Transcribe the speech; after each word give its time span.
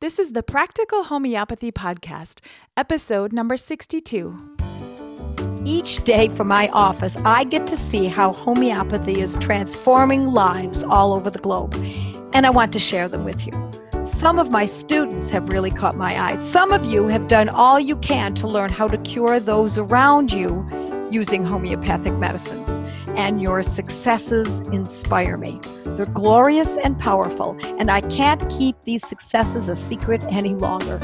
This 0.00 0.18
is 0.18 0.32
the 0.32 0.42
Practical 0.42 1.04
Homeopathy 1.04 1.70
Podcast, 1.70 2.40
episode 2.76 3.32
number 3.32 3.56
62. 3.56 4.36
Each 5.64 6.02
day 6.02 6.28
from 6.30 6.48
my 6.48 6.68
office, 6.70 7.16
I 7.24 7.44
get 7.44 7.66
to 7.68 7.76
see 7.76 8.08
how 8.08 8.32
homeopathy 8.32 9.20
is 9.20 9.36
transforming 9.36 10.26
lives 10.26 10.82
all 10.82 11.14
over 11.14 11.30
the 11.30 11.38
globe, 11.38 11.74
and 12.34 12.44
I 12.44 12.50
want 12.50 12.72
to 12.72 12.78
share 12.80 13.08
them 13.08 13.24
with 13.24 13.46
you. 13.46 13.52
Some 14.04 14.40
of 14.40 14.50
my 14.50 14.66
students 14.66 15.30
have 15.30 15.48
really 15.48 15.70
caught 15.70 15.96
my 15.96 16.20
eye. 16.20 16.40
Some 16.40 16.72
of 16.72 16.84
you 16.84 17.06
have 17.06 17.28
done 17.28 17.48
all 17.48 17.78
you 17.78 17.96
can 17.96 18.34
to 18.34 18.48
learn 18.48 18.70
how 18.70 18.88
to 18.88 18.98
cure 18.98 19.38
those 19.38 19.78
around 19.78 20.32
you 20.32 20.66
using 21.10 21.44
homeopathic 21.44 22.14
medicines 22.14 22.83
and 23.16 23.40
your 23.40 23.62
successes 23.62 24.60
inspire 24.72 25.36
me. 25.36 25.60
They're 25.84 26.06
glorious 26.06 26.76
and 26.76 26.98
powerful, 26.98 27.56
and 27.78 27.90
I 27.90 28.00
can't 28.02 28.48
keep 28.50 28.76
these 28.84 29.06
successes 29.06 29.68
a 29.68 29.76
secret 29.76 30.22
any 30.30 30.54
longer. 30.54 30.98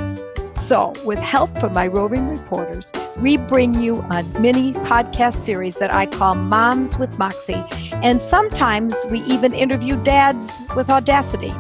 So, 0.53 0.93
with 1.05 1.19
help 1.19 1.57
from 1.59 1.73
my 1.73 1.87
roving 1.87 2.29
reporters, 2.29 2.93
we 3.19 3.37
bring 3.37 3.75
you 3.81 4.05
a 4.11 4.23
mini 4.41 4.73
podcast 4.73 5.35
series 5.35 5.77
that 5.77 5.93
I 5.93 6.07
call 6.07 6.35
Moms 6.35 6.99
with 6.99 7.19
Moxie, 7.19 7.65
and 7.93 8.21
sometimes 8.21 8.95
we 9.11 9.23
even 9.23 9.55
interview 9.55 9.97
dads 10.03 10.59
with 10.77 10.91
audacity. 10.91 11.53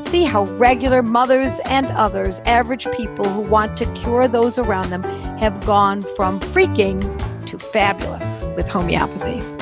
See 0.00 0.24
how 0.24 0.44
regular 0.56 1.02
mothers 1.02 1.60
and 1.66 1.86
others, 1.88 2.40
average 2.46 2.90
people 2.92 3.28
who 3.28 3.42
want 3.42 3.76
to 3.76 3.92
cure 3.92 4.26
those 4.26 4.58
around 4.58 4.90
them, 4.90 5.02
have 5.38 5.64
gone 5.66 6.02
from 6.16 6.40
freaking 6.40 7.00
to 7.46 7.58
fabulous 7.58 8.42
with 8.56 8.68
homeopathy. 8.68 9.57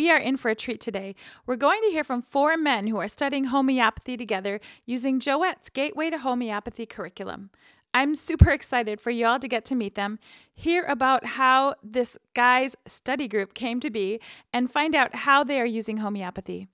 We 0.00 0.10
are 0.10 0.16
in 0.16 0.38
for 0.38 0.50
a 0.50 0.54
treat 0.54 0.80
today. 0.80 1.14
We're 1.44 1.56
going 1.56 1.82
to 1.82 1.90
hear 1.90 2.04
from 2.04 2.22
four 2.22 2.56
men 2.56 2.86
who 2.86 2.96
are 2.96 3.06
studying 3.06 3.44
homeopathy 3.44 4.16
together 4.16 4.58
using 4.86 5.20
Joette's 5.20 5.68
Gateway 5.68 6.08
to 6.08 6.16
Homeopathy 6.16 6.86
curriculum. 6.86 7.50
I'm 7.92 8.14
super 8.14 8.50
excited 8.50 8.98
for 8.98 9.10
y'all 9.10 9.38
to 9.38 9.46
get 9.46 9.66
to 9.66 9.74
meet 9.74 9.96
them, 9.96 10.18
hear 10.54 10.84
about 10.84 11.26
how 11.26 11.74
this 11.82 12.16
guy's 12.32 12.76
study 12.86 13.28
group 13.28 13.52
came 13.52 13.78
to 13.80 13.90
be, 13.90 14.20
and 14.54 14.70
find 14.70 14.94
out 14.94 15.14
how 15.14 15.44
they 15.44 15.60
are 15.60 15.66
using 15.66 15.98
homeopathy. 15.98 16.66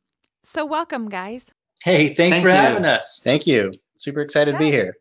So, 0.45 0.65
welcome, 0.65 1.09
guys. 1.09 1.53
Hey, 1.83 2.15
thanks 2.15 2.37
Thank 2.37 2.45
for 2.45 2.51
you. 2.51 2.55
having 2.55 2.85
us. 2.85 3.23
Thank 3.25 3.45
you. 3.49 3.73
Super 3.97 4.21
excited 4.21 4.53
to 4.53 4.59
be 4.59 4.71
here. 4.71 4.95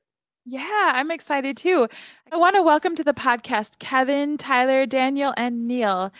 Yeah, 0.46 0.94
I'm 0.96 1.12
excited 1.12 1.58
too. 1.58 1.88
I 2.32 2.38
want 2.38 2.56
to 2.56 2.64
welcome 2.64 2.96
to 2.96 3.04
the 3.04 3.14
podcast 3.14 3.78
Kevin, 3.78 4.40
Tyler, 4.40 4.88
Daniel, 4.88 5.32
and 5.38 5.68
Neil. 5.68 6.12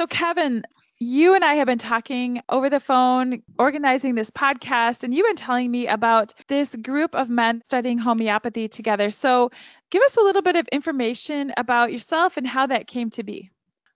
So, 0.00 0.06
Kevin, 0.06 0.62
you 1.00 1.34
and 1.34 1.42
I 1.42 1.54
have 1.54 1.66
been 1.66 1.78
talking 1.78 2.42
over 2.46 2.68
the 2.68 2.78
phone, 2.78 3.42
organizing 3.58 4.14
this 4.14 4.30
podcast, 4.30 5.02
and 5.02 5.14
you've 5.14 5.26
been 5.26 5.34
telling 5.34 5.70
me 5.70 5.88
about 5.88 6.34
this 6.46 6.76
group 6.76 7.14
of 7.14 7.30
men 7.30 7.62
studying 7.64 7.96
homeopathy 7.96 8.68
together. 8.68 9.10
So, 9.10 9.50
give 9.90 10.02
us 10.02 10.18
a 10.18 10.20
little 10.20 10.42
bit 10.42 10.56
of 10.56 10.68
information 10.68 11.54
about 11.56 11.90
yourself 11.90 12.36
and 12.36 12.46
how 12.46 12.66
that 12.66 12.86
came 12.86 13.08
to 13.10 13.22
be. 13.22 13.50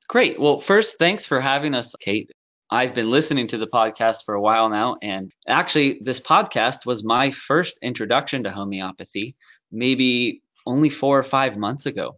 Great. 0.09 0.41
Well, 0.41 0.59
first, 0.59 0.99
thanks 0.99 1.27
for 1.27 1.41
having 1.41 1.75
us, 1.75 1.95
Kate. 2.01 2.31
I've 2.71 2.95
been 2.95 3.11
listening 3.11 3.49
to 3.49 3.59
the 3.59 3.67
podcast 3.67 4.25
for 4.25 4.35
a 4.35 4.41
while 4.41 4.71
now, 4.71 4.97
and 5.03 5.31
actually, 5.47 6.01
this 6.01 6.21
podcast 6.21 6.87
was 6.87 7.05
my 7.05 7.31
first 7.31 7.79
introduction 7.83 8.45
to 8.45 8.51
homeopathy, 8.51 9.37
maybe 9.71 10.41
only 10.67 10.89
four 10.89 11.19
or 11.19 11.23
five 11.23 11.59
months 11.59 11.85
ago. 11.85 12.17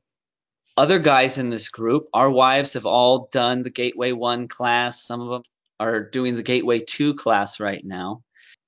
Other 0.77 0.99
guys 0.99 1.39
in 1.39 1.49
this 1.49 1.71
group, 1.71 2.09
our 2.13 2.31
wives 2.31 2.75
have 2.75 2.85
all 2.85 3.29
done 3.33 3.63
the 3.63 3.71
Gateway 3.71 4.13
1 4.13 4.47
class. 4.49 5.03
Some 5.03 5.23
of 5.23 5.31
them 5.31 5.43
are 5.81 6.03
doing 6.03 6.37
the 6.37 6.43
Gateway 6.43 6.81
2 6.81 7.15
class 7.15 7.61
right 7.61 7.83
now. 7.83 8.23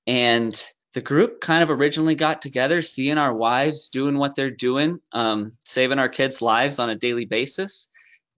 And 0.07 0.51
the 0.95 1.01
group 1.01 1.39
kind 1.39 1.61
of 1.61 1.69
originally 1.69 2.15
got 2.15 2.41
together, 2.41 2.81
seeing 2.81 3.19
our 3.19 3.33
wives 3.33 3.89
doing 3.89 4.17
what 4.17 4.33
they're 4.33 4.49
doing, 4.49 4.99
um, 5.11 5.51
saving 5.65 5.99
our 5.99 6.09
kids' 6.09 6.41
lives 6.41 6.79
on 6.79 6.89
a 6.89 6.95
daily 6.95 7.25
basis. 7.25 7.89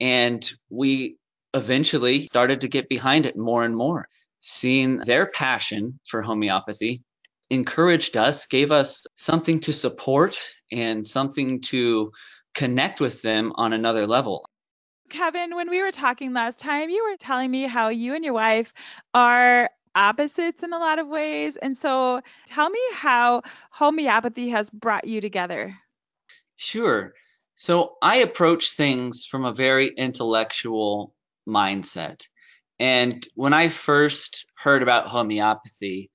And 0.02 0.52
we 0.70 1.16
eventually 1.54 2.22
started 2.22 2.62
to 2.62 2.68
get 2.68 2.90
behind 2.90 3.26
it 3.26 3.38
more 3.38 3.64
and 3.64 3.76
more. 3.76 4.10
Seeing 4.40 4.98
their 4.98 5.28
passion 5.28 6.00
for 6.06 6.22
homeopathy 6.22 7.04
encouraged 7.50 8.18
us, 8.18 8.48
gave 8.48 8.72
us 8.72 9.06
something 9.16 9.62
to 9.62 9.72
support 9.72 10.38
and 10.72 11.06
something 11.06 11.62
to 11.62 12.12
connect 12.54 13.00
with 13.00 13.22
them 13.22 13.54
on 13.56 13.74
another 13.74 14.08
level. 14.08 14.46
Kevin, 15.10 15.56
when 15.56 15.70
we 15.70 15.82
were 15.82 15.92
talking 15.92 16.34
last 16.34 16.60
time, 16.60 16.90
you 16.90 17.04
were 17.04 17.18
telling 17.18 17.52
me 17.52 17.64
how 17.64 17.90
you 17.90 18.16
and 18.16 18.24
your 18.24 18.34
wife 18.34 18.74
are 19.14 19.70
opposites 19.94 20.64
in 20.64 20.72
a 20.72 20.80
lot 20.80 21.00
of 21.00 21.08
ways. 21.08 21.58
And 21.58 21.78
so 21.78 22.22
tell 22.46 22.70
me 22.70 22.80
how 22.94 23.42
homeopathy 23.72 24.50
has 24.50 24.70
brought 24.70 25.06
you 25.06 25.20
together. 25.20 25.78
Sure. 26.56 27.14
So 27.56 27.96
I 28.02 28.18
approach 28.18 28.72
things 28.72 29.26
from 29.30 29.46
a 29.46 29.54
very 29.54 29.90
intellectual 29.90 31.14
mindset. 31.48 32.22
And 32.80 33.26
when 33.36 33.54
I 33.54 33.68
first 33.68 34.46
heard 34.56 34.82
about 34.82 35.08
homeopathy, 35.08 36.10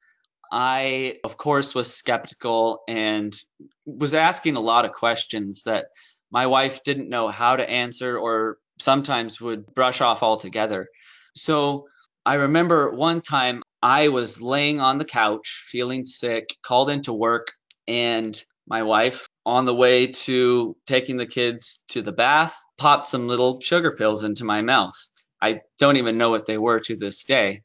I, 0.51 1.17
of 1.23 1.37
course, 1.37 1.75
was 1.75 1.93
skeptical 1.93 2.83
and 2.89 3.37
was 3.85 4.15
asking 4.15 4.57
a 4.57 4.61
lot 4.61 4.85
of 4.85 4.93
questions 4.93 5.65
that 5.65 5.87
my 6.31 6.47
wife 6.47 6.83
didn't 6.83 7.09
know 7.09 7.29
how 7.29 7.57
to 7.57 7.69
answer 7.69 8.19
or 8.19 8.59
sometimes 8.79 9.41
would 9.41 9.67
brush 9.75 10.01
off 10.01 10.23
altogether. 10.23 10.87
So 11.35 11.87
I 12.25 12.35
remember 12.35 12.93
one 12.95 13.21
time 13.21 13.63
I 13.83 14.09
was 14.09 14.43
laying 14.43 14.81
on 14.81 14.99
the 14.99 15.05
couch 15.05 15.63
feeling 15.67 16.05
sick, 16.05 16.55
called 16.63 16.91
into 16.91 17.13
work, 17.13 17.53
and 17.87 18.43
my 18.67 18.83
wife, 18.83 19.29
on 19.45 19.65
the 19.65 19.75
way 19.75 20.09
to 20.09 20.77
taking 20.87 21.19
the 21.19 21.27
kids 21.27 21.85
to 21.89 22.03
the 22.03 22.11
bath, 22.11 22.61
popped 22.79 23.07
some 23.07 23.29
little 23.29 23.61
sugar 23.61 23.93
pills 23.93 24.25
into 24.25 24.45
my 24.45 24.61
mouth. 24.61 24.97
I 25.41 25.61
don't 25.79 25.99
even 25.99 26.19
know 26.19 26.31
what 26.31 26.47
they 26.47 26.59
were 26.59 26.81
to 26.81 26.97
this 26.97 27.23
day. 27.23 27.63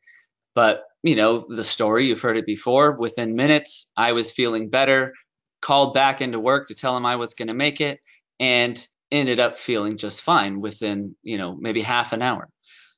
But, 0.53 0.83
you 1.01 1.15
know, 1.15 1.43
the 1.47 1.63
story, 1.63 2.05
you've 2.05 2.21
heard 2.21 2.37
it 2.37 2.45
before. 2.45 2.97
Within 2.97 3.35
minutes, 3.35 3.89
I 3.97 4.11
was 4.11 4.31
feeling 4.31 4.69
better, 4.69 5.13
called 5.61 5.95
back 5.95 6.21
into 6.21 6.39
work 6.39 6.67
to 6.67 6.75
tell 6.75 6.95
him 6.95 7.05
I 7.05 7.15
was 7.15 7.33
going 7.33 7.47
to 7.47 7.55
make 7.55 7.81
it, 7.81 7.99
and 8.41 8.85
ended 9.11 9.39
up 9.39 9.57
feeling 9.57 9.95
just 9.97 10.23
fine 10.23 10.59
within, 10.59 11.15
you 11.21 11.37
know, 11.37 11.55
maybe 11.55 11.81
half 11.81 12.11
an 12.11 12.21
hour. 12.21 12.49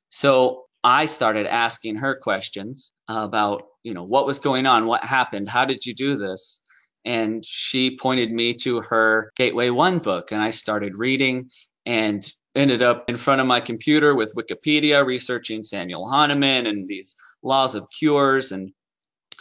So 0.08 0.64
I 0.82 1.04
started 1.06 1.46
asking 1.46 1.96
her 1.96 2.16
questions 2.16 2.94
about, 3.06 3.64
you 3.82 3.92
know, 3.94 4.04
what 4.04 4.26
was 4.26 4.38
going 4.38 4.66
on, 4.66 4.86
what 4.86 5.04
happened, 5.04 5.48
how 5.48 5.66
did 5.66 5.84
you 5.84 5.94
do 5.94 6.16
this? 6.16 6.62
And 7.04 7.44
she 7.44 7.98
pointed 7.98 8.32
me 8.32 8.54
to 8.62 8.80
her 8.80 9.30
Gateway 9.36 9.68
One 9.68 9.98
book, 9.98 10.32
and 10.32 10.40
I 10.40 10.48
started 10.50 10.96
reading 10.96 11.50
and 11.84 12.24
ended 12.54 12.80
up 12.80 13.10
in 13.10 13.16
front 13.16 13.42
of 13.42 13.46
my 13.46 13.60
computer 13.60 14.14
with 14.14 14.34
Wikipedia 14.34 15.04
researching 15.04 15.62
Samuel 15.62 16.08
Hahnemann 16.08 16.66
and 16.66 16.88
these 16.88 17.16
laws 17.42 17.74
of 17.74 17.90
cures 17.90 18.52
and 18.52 18.72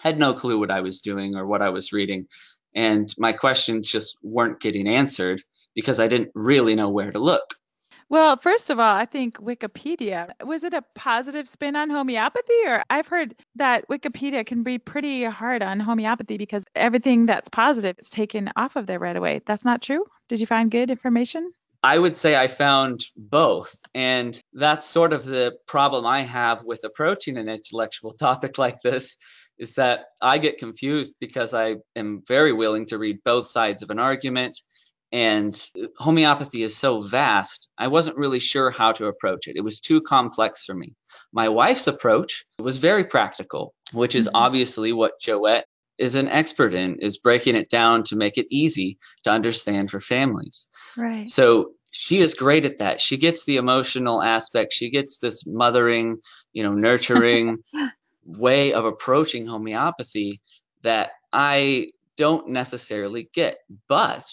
had 0.02 0.20
no 0.20 0.34
clue 0.34 0.60
what 0.60 0.72
I 0.72 0.82
was 0.82 1.00
doing 1.00 1.36
or 1.36 1.46
what 1.46 1.62
I 1.62 1.70
was 1.70 1.94
reading. 1.94 2.28
And 2.76 3.08
my 3.18 3.32
questions 3.32 3.90
just 3.90 4.18
weren't 4.24 4.60
getting 4.60 4.88
answered 4.88 5.42
because 5.76 6.00
I 6.00 6.08
didn't 6.08 6.32
really 6.36 6.76
know 6.76 6.90
where 6.90 7.12
to 7.12 7.20
look. 7.20 7.56
Well, 8.10 8.38
first 8.38 8.70
of 8.70 8.80
all, 8.80 8.96
I 8.96 9.06
think 9.06 9.38
Wikipedia 9.38 10.30
was 10.46 10.64
it 10.64 10.74
a 10.74 10.84
positive 10.94 11.48
spin 11.48 11.76
on 11.76 11.90
homeopathy? 11.90 12.54
Or 12.68 12.84
I've 12.90 13.08
heard 13.08 13.34
that 13.56 13.88
Wikipedia 13.88 14.46
can 14.46 14.62
be 14.64 14.78
pretty 14.78 15.24
hard 15.24 15.64
on 15.64 15.80
homeopathy 15.80 16.38
because 16.38 16.64
everything 16.76 17.26
that's 17.26 17.50
positive 17.50 17.98
is 17.98 18.10
taken 18.10 18.52
off 18.56 18.76
of 18.76 18.86
there 18.86 19.00
right 19.00 19.16
away. 19.16 19.42
That's 19.46 19.66
not 19.66 19.82
true? 19.82 20.06
Did 20.30 20.40
you 20.40 20.46
find 20.46 20.70
good 20.70 20.92
information? 20.92 21.52
I 21.82 22.00
would 22.00 22.16
say 22.16 22.36
I 22.36 22.48
found 22.48 23.02
both. 23.18 23.82
And 23.94 24.40
that's 24.54 24.88
sort 24.88 25.12
of 25.12 25.26
the 25.26 25.58
problem 25.68 26.06
I 26.06 26.22
have 26.22 26.64
with 26.64 26.84
approaching 26.86 27.38
an 27.38 27.50
intellectual 27.50 28.12
topic 28.20 28.58
like 28.58 28.82
this 28.82 29.18
is 29.60 29.76
that 29.76 30.06
I 30.22 30.38
get 30.38 30.58
confused 30.58 31.16
because 31.20 31.54
I 31.54 31.76
am 31.96 32.24
very 32.28 32.54
willing 32.54 32.86
to 32.88 32.98
read 32.98 33.24
both 33.24 33.48
sides 33.48 33.82
of 33.82 33.90
an 33.90 34.00
argument. 34.00 34.58
And 35.14 35.56
homeopathy 35.98 36.64
is 36.64 36.76
so 36.76 37.00
vast, 37.02 37.70
I 37.78 37.88
wasn't 37.88 38.18
really 38.18 38.40
sure 38.40 38.72
how 38.72 38.94
to 38.94 39.06
approach 39.06 39.48
it. 39.48 39.56
It 39.56 39.64
was 39.64 39.80
too 39.80 40.02
complex 40.02 40.66
for 40.66 40.74
me. 40.74 40.96
My 41.32 41.50
wife's 41.50 41.86
approach 41.86 42.46
was 42.58 42.78
very 42.78 43.04
practical, 43.04 43.76
which 43.94 44.16
is 44.16 44.26
Mhm. 44.26 44.32
obviously 44.34 44.92
what 44.92 45.20
Joette 45.22 45.66
is 46.00 46.16
an 46.16 46.28
expert 46.28 46.74
in, 46.74 46.98
is 47.00 47.20
breaking 47.20 47.56
it 47.56 47.70
down 47.70 48.02
to 48.06 48.16
make 48.16 48.40
it 48.40 48.48
easy 48.50 48.98
to 49.24 49.30
understand 49.30 49.92
for 49.92 50.00
families. 50.00 50.68
Right. 50.98 51.30
So 51.30 51.74
she 51.92 52.18
is 52.18 52.34
great 52.34 52.66
at 52.66 52.80
that. 52.80 53.00
She 53.00 53.18
gets 53.18 53.46
the 53.46 53.58
emotional 53.58 54.20
aspect. 54.20 54.74
She 54.74 54.90
gets 54.90 55.20
this 55.20 55.46
mothering, 55.46 56.18
you 56.54 56.64
know, 56.64 56.74
nurturing 56.74 57.60
way 58.26 58.74
of 58.74 58.86
approaching 58.86 59.46
homeopathy 59.46 60.42
that 60.82 61.12
I 61.32 61.92
don't 62.18 62.50
necessarily 62.50 63.30
get. 63.32 63.60
But 63.88 64.26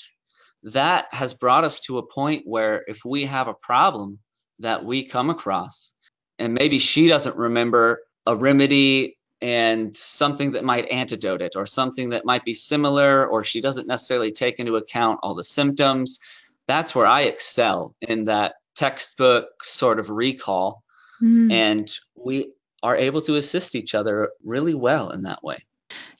that 0.62 1.06
has 1.12 1.34
brought 1.34 1.64
us 1.64 1.80
to 1.80 1.98
a 1.98 2.06
point 2.06 2.42
where 2.46 2.84
if 2.86 3.04
we 3.04 3.24
have 3.24 3.48
a 3.48 3.54
problem 3.54 4.18
that 4.58 4.84
we 4.84 5.04
come 5.04 5.30
across, 5.30 5.92
and 6.38 6.54
maybe 6.54 6.78
she 6.78 7.08
doesn't 7.08 7.36
remember 7.36 8.02
a 8.26 8.36
remedy 8.36 9.16
and 9.42 9.96
something 9.96 10.52
that 10.52 10.64
might 10.64 10.90
antidote 10.90 11.40
it 11.40 11.56
or 11.56 11.64
something 11.64 12.10
that 12.10 12.26
might 12.26 12.44
be 12.44 12.54
similar, 12.54 13.26
or 13.26 13.42
she 13.42 13.60
doesn't 13.60 13.86
necessarily 13.86 14.32
take 14.32 14.58
into 14.58 14.76
account 14.76 15.20
all 15.22 15.34
the 15.34 15.44
symptoms, 15.44 16.18
that's 16.66 16.94
where 16.94 17.06
I 17.06 17.22
excel 17.22 17.94
in 18.00 18.24
that 18.24 18.56
textbook 18.74 19.64
sort 19.64 19.98
of 19.98 20.10
recall. 20.10 20.82
Mm. 21.22 21.52
And 21.52 21.90
we 22.14 22.52
are 22.82 22.96
able 22.96 23.20
to 23.22 23.36
assist 23.36 23.74
each 23.74 23.94
other 23.94 24.30
really 24.44 24.74
well 24.74 25.10
in 25.10 25.22
that 25.22 25.42
way. 25.42 25.64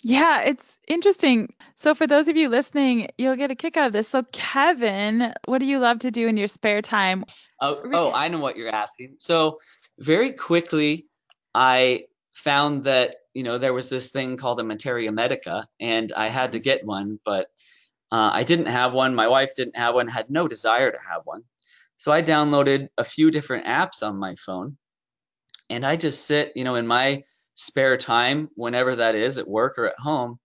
Yeah, 0.03 0.43
it's 0.43 0.79
interesting. 0.89 1.53
So, 1.75 1.95
for 1.95 2.07
those 2.07 2.29
of 2.29 2.37
you 2.37 2.49
listening, 2.49 3.09
you'll 3.19 3.37
get 3.37 3.51
a 3.51 3.55
kick 3.55 3.77
out 3.77 3.87
of 3.87 3.93
this. 3.93 4.09
So, 4.09 4.23
Kevin, 4.33 5.33
what 5.47 5.59
do 5.59 5.67
you 5.67 5.79
love 5.79 6.01
to 6.01 6.11
do 6.11 6.27
in 6.27 6.37
your 6.37 6.49
spare 6.49 6.81
time? 6.81 7.25
Oh, 7.61 7.81
oh 7.93 8.13
I 8.13 8.29
know 8.29 8.39
what 8.39 8.57
you're 8.57 8.75
asking. 8.75 9.17
So, 9.19 9.59
very 9.99 10.33
quickly, 10.33 11.07
I 11.55 12.05
found 12.33 12.85
that, 12.85 13.17
you 13.35 13.43
know, 13.43 13.59
there 13.59 13.75
was 13.75 13.91
this 13.91 14.11
thing 14.11 14.37
called 14.37 14.61
a 14.61 14.65
Materia 14.65 15.13
Medica, 15.13 15.69
and 15.79 16.13
I 16.17 16.29
had 16.29 16.53
to 16.53 16.59
get 16.59 16.87
one, 16.87 17.19
but 17.25 17.49
uh, 18.11 18.31
I 18.33 18.45
didn't 18.45 18.67
have 18.67 18.95
one. 18.95 19.15
My 19.15 19.29
wife 19.29 19.55
didn't 19.55 19.77
have 19.77 19.95
one, 19.95 20.09
had 20.09 20.31
no 20.31 20.49
desire 20.49 20.91
to 20.91 20.99
have 21.11 21.23
one. 21.25 21.43
So, 21.97 22.11
I 22.11 22.23
downloaded 22.23 22.89
a 22.97 23.05
few 23.05 23.31
different 23.31 23.67
apps 23.67 24.03
on 24.03 24.17
my 24.17 24.35
phone, 24.37 24.79
and 25.69 25.85
I 25.85 25.97
just 25.97 26.27
sit, 26.27 26.53
you 26.57 26.65
know, 26.65 26.77
in 26.77 26.87
my 26.87 27.23
spare 27.61 27.97
time, 27.97 28.49
whenever 28.55 28.97
that 28.97 29.15
is, 29.15 29.39
at 29.39 29.49
work 29.49 29.75
or 29.79 29.89
at 29.89 29.99
home, 29.99 30.39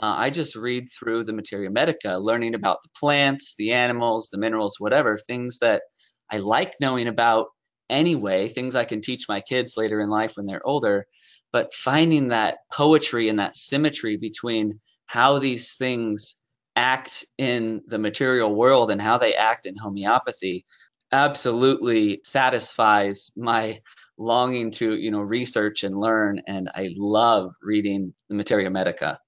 uh, 0.00 0.14
I 0.16 0.30
just 0.30 0.56
read 0.56 0.86
through 0.88 1.24
the 1.24 1.34
Materia 1.34 1.70
Medica, 1.70 2.16
learning 2.18 2.54
about 2.54 2.78
the 2.82 2.88
plants, 2.98 3.54
the 3.58 3.72
animals, 3.72 4.30
the 4.32 4.38
minerals, 4.38 4.76
whatever, 4.78 5.18
things 5.18 5.58
that 5.58 5.82
I 6.30 6.38
like 6.38 6.72
knowing 6.80 7.08
about 7.08 7.48
anyway, 7.90 8.48
things 8.48 8.74
I 8.74 8.86
can 8.86 9.02
teach 9.02 9.26
my 9.28 9.42
kids 9.42 9.74
later 9.76 10.00
in 10.00 10.08
life 10.08 10.36
when 10.36 10.46
they're 10.46 10.66
older. 10.66 11.06
But 11.52 11.74
finding 11.74 12.28
that 12.28 12.58
poetry 12.72 13.28
and 13.28 13.38
that 13.38 13.56
symmetry 13.56 14.16
between 14.16 14.80
how 15.04 15.38
these 15.38 15.76
things 15.76 16.38
act 16.74 17.26
in 17.36 17.82
the 17.86 17.98
material 17.98 18.54
world 18.54 18.90
and 18.90 19.02
how 19.02 19.18
they 19.18 19.34
act 19.34 19.66
in 19.66 19.76
homeopathy 19.76 20.64
absolutely 21.12 22.20
satisfies 22.24 23.30
my 23.36 23.78
longing 24.18 24.70
to 24.70 24.94
you 24.94 25.10
know 25.10 25.20
research 25.20 25.84
and 25.84 25.98
learn 25.98 26.42
and 26.46 26.68
i 26.74 26.90
love 26.96 27.54
reading 27.62 28.12
the 28.28 28.34
materia 28.34 28.70
medica 28.70 29.18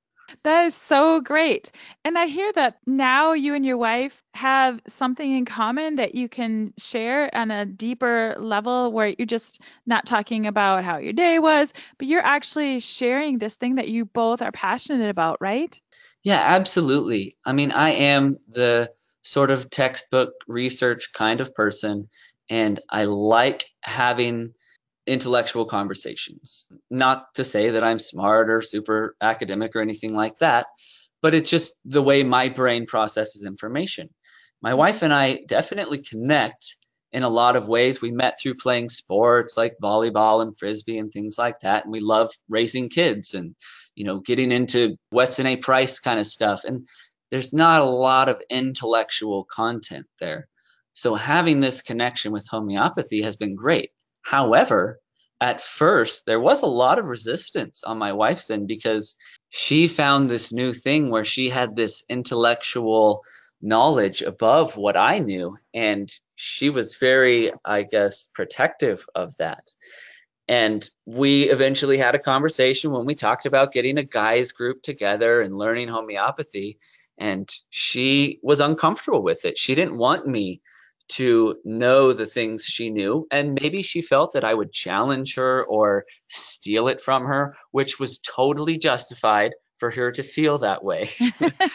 that 0.43 0.67
is 0.67 0.75
so 0.75 1.21
great. 1.21 1.71
And 2.05 2.19
I 2.19 2.27
hear 2.27 2.53
that 2.55 2.79
now 2.87 3.33
you 3.33 3.55
and 3.55 3.65
your 3.65 3.77
wife 3.77 4.23
have 4.35 4.81
something 4.87 5.31
in 5.31 5.45
common 5.45 5.97
that 5.97 6.15
you 6.15 6.29
can 6.29 6.73
share 6.79 7.35
on 7.35 7.51
a 7.51 7.67
deeper 7.67 8.35
level 8.39 8.91
where 8.93 9.09
you're 9.09 9.27
just 9.27 9.61
not 9.87 10.07
talking 10.07 10.47
about 10.47 10.85
how 10.85 10.99
your 10.99 11.13
day 11.13 11.39
was, 11.39 11.73
but 11.99 12.09
you're 12.09 12.25
actually 12.25 12.81
sharing 12.81 13.39
this 13.39 13.55
thing 13.55 13.77
that 13.77 13.89
you 13.89 14.05
both 14.05 14.43
are 14.43 14.53
passionate 14.53 15.09
about, 15.09 15.39
right? 15.41 15.81
Yeah, 16.23 16.41
absolutely. 16.41 17.35
I 17.45 17.53
mean, 17.53 17.71
I 17.71 17.91
am 17.91 18.39
the 18.49 18.91
sort 19.23 19.51
of 19.51 19.71
textbook 19.71 20.33
research 20.47 21.13
kind 21.13 21.41
of 21.41 21.55
person, 21.55 22.09
and 22.51 22.81
I 22.91 23.05
like 23.05 23.67
having 23.83 24.55
intellectual 25.07 25.67
conversations. 25.67 26.67
Not 26.91 27.35
to 27.35 27.45
say 27.45 27.71
that 27.71 27.85
I'm 27.85 27.99
smart 27.99 28.51
or 28.51 28.61
super 28.61 29.17
academic 29.21 29.77
or 29.77 29.81
anything 29.81 30.15
like 30.15 30.39
that, 30.39 30.67
but 31.21 31.35
it's 31.35 31.51
just 31.51 31.75
the 31.85 32.03
way 32.03 32.23
my 32.23 32.49
brain 32.49 32.87
processes 32.87 33.45
information. 33.45 34.11
My 34.63 34.75
wife 34.75 35.03
and 35.03 35.13
I 35.13 35.41
definitely 35.47 35.99
connect 35.99 36.77
in 37.13 37.23
a 37.23 37.29
lot 37.29 37.57
of 37.57 37.69
ways. 37.69 38.01
We 38.03 38.11
met 38.11 38.41
through 38.41 38.57
playing 38.57 38.89
sports 38.89 39.57
like 39.57 39.77
volleyball 39.83 40.43
and 40.43 40.57
frisbee 40.57 40.99
and 40.99 41.13
things 41.13 41.37
like 41.39 41.61
that. 41.61 41.85
And 41.85 41.93
we 41.93 42.01
love 42.01 42.33
raising 42.49 42.89
kids 42.89 43.35
and, 43.35 43.55
you 43.95 44.05
know, 44.05 44.21
getting 44.21 44.51
into 44.51 44.97
Weston 45.13 45.47
A. 45.47 45.57
Price 45.57 46.01
kind 46.01 46.19
of 46.19 46.27
stuff. 46.27 46.63
And 46.65 46.87
there's 47.31 47.53
not 47.53 47.81
a 47.81 47.85
lot 47.85 48.29
of 48.29 48.43
intellectual 48.51 49.45
content 49.45 50.07
there. 50.19 50.49
So 50.95 51.15
having 51.15 51.61
this 51.61 51.83
connection 51.83 52.33
with 52.33 52.49
homeopathy 52.49 53.23
has 53.23 53.37
been 53.37 53.55
great. 53.55 53.91
However, 54.25 55.01
at 55.41 55.61
first, 55.61 56.27
there 56.27 56.41
was 56.41 56.63
a 56.63 56.67
lot 56.67 56.99
of 56.99 57.09
resistance 57.09 57.85
on 57.85 57.99
my 57.99 58.13
wife's 58.13 58.51
end 58.51 58.67
because 58.67 59.15
she 59.51 59.89
found 59.89 60.29
this 60.29 60.53
new 60.53 60.73
thing 60.73 61.11
where 61.11 61.25
she 61.25 61.51
had 61.51 61.77
this 61.77 62.03
intellectual 62.09 63.23
knowledge 63.61 64.23
above 64.23 64.77
what 64.77 64.97
I 64.97 65.19
knew. 65.19 65.57
And 65.75 66.11
she 66.35 66.71
was 66.71 66.97
very, 66.97 67.53
I 67.65 67.83
guess, 67.83 68.29
protective 68.35 69.05
of 69.15 69.37
that. 69.37 69.63
And 70.49 70.89
we 71.07 71.45
eventually 71.45 71.99
had 71.99 72.15
a 72.15 72.19
conversation 72.19 72.91
when 72.91 73.07
we 73.07 73.15
talked 73.15 73.47
about 73.47 73.73
getting 73.73 73.99
a 73.99 74.03
guys 74.03 74.53
group 74.53 74.83
together 74.83 75.41
and 75.41 75.57
learning 75.57 75.89
homeopathy. 75.89 76.79
And 77.19 77.49
she 77.71 78.41
was 78.43 78.61
uncomfortable 78.61 79.23
with 79.23 79.45
it. 79.45 79.59
She 79.59 79.75
didn't 79.75 79.99
want 79.99 80.27
me 80.27 80.61
to 81.07 81.57
know 81.65 82.13
the 82.13 82.27
things 82.27 82.65
she 82.65 82.91
knew. 82.91 83.27
And 83.31 83.59
maybe 83.61 83.83
she 83.83 84.01
felt 84.01 84.33
that 84.33 84.45
I 84.45 84.55
would 84.55 84.73
challenge 84.73 85.37
her 85.37 85.65
or 85.65 86.07
steal 86.27 86.89
it 86.89 87.01
from 87.01 87.25
her, 87.25 87.55
which 87.71 87.99
was 88.01 88.19
totally 88.19 88.79
justified 88.79 89.53
for 89.77 89.91
her 89.91 90.13
to 90.13 90.23
feel 90.23 90.59
that 90.59 90.85
way. 90.85 91.09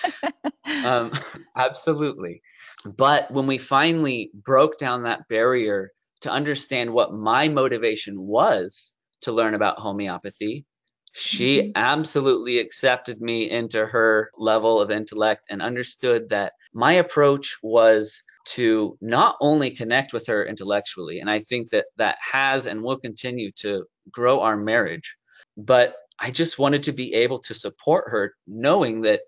um, 0.83 1.11
absolutely. 1.55 2.41
But 2.85 3.29
when 3.31 3.45
we 3.45 3.57
finally 3.57 4.31
broke 4.33 4.77
down 4.77 5.03
that 5.03 5.27
barrier 5.27 5.91
to 6.21 6.31
understand 6.31 6.91
what 6.91 7.13
my 7.13 7.49
motivation 7.49 8.19
was 8.19 8.93
to 9.21 9.31
learn 9.31 9.53
about 9.53 9.79
homeopathy, 9.79 10.65
she 11.11 11.59
mm-hmm. 11.59 11.71
absolutely 11.75 12.59
accepted 12.59 13.21
me 13.21 13.49
into 13.49 13.85
her 13.85 14.31
level 14.37 14.79
of 14.79 14.91
intellect 14.91 15.47
and 15.49 15.61
understood 15.61 16.29
that 16.29 16.53
my 16.73 16.93
approach 16.93 17.57
was 17.61 18.23
to 18.45 18.97
not 19.01 19.35
only 19.41 19.71
connect 19.71 20.13
with 20.13 20.27
her 20.27 20.45
intellectually, 20.45 21.19
and 21.19 21.29
I 21.29 21.39
think 21.39 21.69
that 21.69 21.85
that 21.97 22.17
has 22.19 22.65
and 22.65 22.83
will 22.83 22.97
continue 22.97 23.51
to 23.57 23.85
grow 24.11 24.41
our 24.41 24.57
marriage, 24.57 25.15
but 25.57 25.95
I 26.19 26.31
just 26.31 26.59
wanted 26.59 26.83
to 26.83 26.91
be 26.91 27.13
able 27.13 27.39
to 27.39 27.53
support 27.53 28.05
her 28.09 28.35
knowing 28.47 29.01
that 29.01 29.21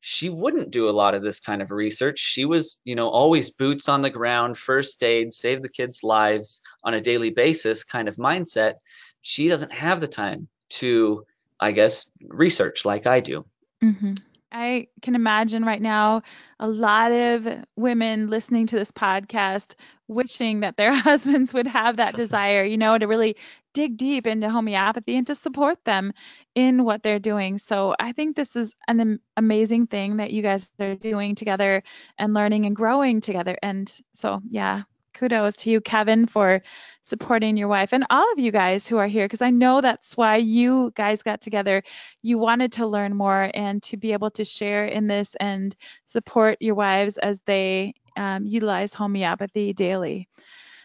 she 0.00 0.28
wouldn't 0.28 0.70
do 0.70 0.88
a 0.88 0.92
lot 0.92 1.14
of 1.14 1.22
this 1.22 1.40
kind 1.40 1.60
of 1.60 1.72
research. 1.72 2.20
She 2.20 2.44
was, 2.44 2.80
you 2.84 2.94
know, 2.94 3.08
always 3.08 3.50
boots 3.50 3.88
on 3.88 4.02
the 4.02 4.10
ground, 4.10 4.56
first 4.56 5.02
aid, 5.02 5.32
save 5.32 5.62
the 5.62 5.68
kids' 5.68 6.04
lives 6.04 6.60
on 6.84 6.94
a 6.94 7.00
daily 7.00 7.30
basis 7.30 7.82
kind 7.82 8.06
of 8.06 8.14
mindset. 8.14 8.74
She 9.20 9.48
doesn't 9.48 9.72
have 9.72 10.00
the 10.00 10.06
time 10.06 10.48
to, 10.68 11.26
I 11.58 11.72
guess, 11.72 12.12
research 12.22 12.84
like 12.84 13.08
I 13.08 13.18
do. 13.18 13.46
Mm-hmm. 13.82 14.14
I 14.52 14.88
can 15.02 15.14
imagine 15.14 15.64
right 15.64 15.82
now 15.82 16.22
a 16.58 16.68
lot 16.68 17.12
of 17.12 17.48
women 17.76 18.30
listening 18.30 18.66
to 18.68 18.76
this 18.76 18.92
podcast 18.92 19.74
wishing 20.08 20.60
that 20.60 20.76
their 20.76 20.92
husbands 20.94 21.52
would 21.52 21.66
have 21.66 21.96
that 21.96 22.16
desire, 22.16 22.64
you 22.64 22.76
know, 22.76 22.96
to 22.96 23.06
really 23.06 23.36
dig 23.74 23.96
deep 23.96 24.26
into 24.26 24.48
homeopathy 24.48 25.16
and 25.16 25.26
to 25.26 25.34
support 25.34 25.84
them 25.84 26.12
in 26.54 26.84
what 26.84 27.02
they're 27.02 27.18
doing. 27.18 27.58
So 27.58 27.94
I 27.98 28.12
think 28.12 28.34
this 28.36 28.56
is 28.56 28.74
an 28.88 29.20
amazing 29.36 29.86
thing 29.86 30.16
that 30.18 30.30
you 30.30 30.42
guys 30.42 30.70
are 30.80 30.94
doing 30.94 31.34
together 31.34 31.82
and 32.18 32.32
learning 32.32 32.64
and 32.64 32.74
growing 32.74 33.20
together. 33.20 33.58
And 33.62 33.92
so, 34.14 34.40
yeah, 34.48 34.84
kudos 35.16 35.56
to 35.56 35.70
you, 35.70 35.80
Kevin, 35.80 36.26
for 36.26 36.62
supporting 37.02 37.56
your 37.56 37.68
wife 37.68 37.92
and 37.92 38.04
all 38.10 38.32
of 38.32 38.38
you 38.38 38.52
guys 38.52 38.86
who 38.86 38.98
are 38.98 39.06
here, 39.06 39.24
because 39.24 39.42
I 39.42 39.50
know 39.50 39.80
that's 39.80 40.16
why 40.16 40.36
you 40.36 40.92
guys 40.94 41.22
got 41.22 41.40
together. 41.40 41.82
You 42.22 42.38
wanted 42.38 42.72
to 42.72 42.86
learn 42.86 43.16
more 43.16 43.50
and 43.54 43.82
to 43.84 43.96
be 43.96 44.12
able 44.12 44.30
to 44.32 44.44
share 44.44 44.86
in 44.86 45.06
this 45.06 45.34
and 45.36 45.74
support 46.06 46.58
your 46.60 46.74
wives 46.74 47.16
as 47.16 47.40
they 47.42 47.94
um, 48.16 48.44
utilize 48.44 48.92
homeopathy 48.92 49.72
daily. 49.72 50.28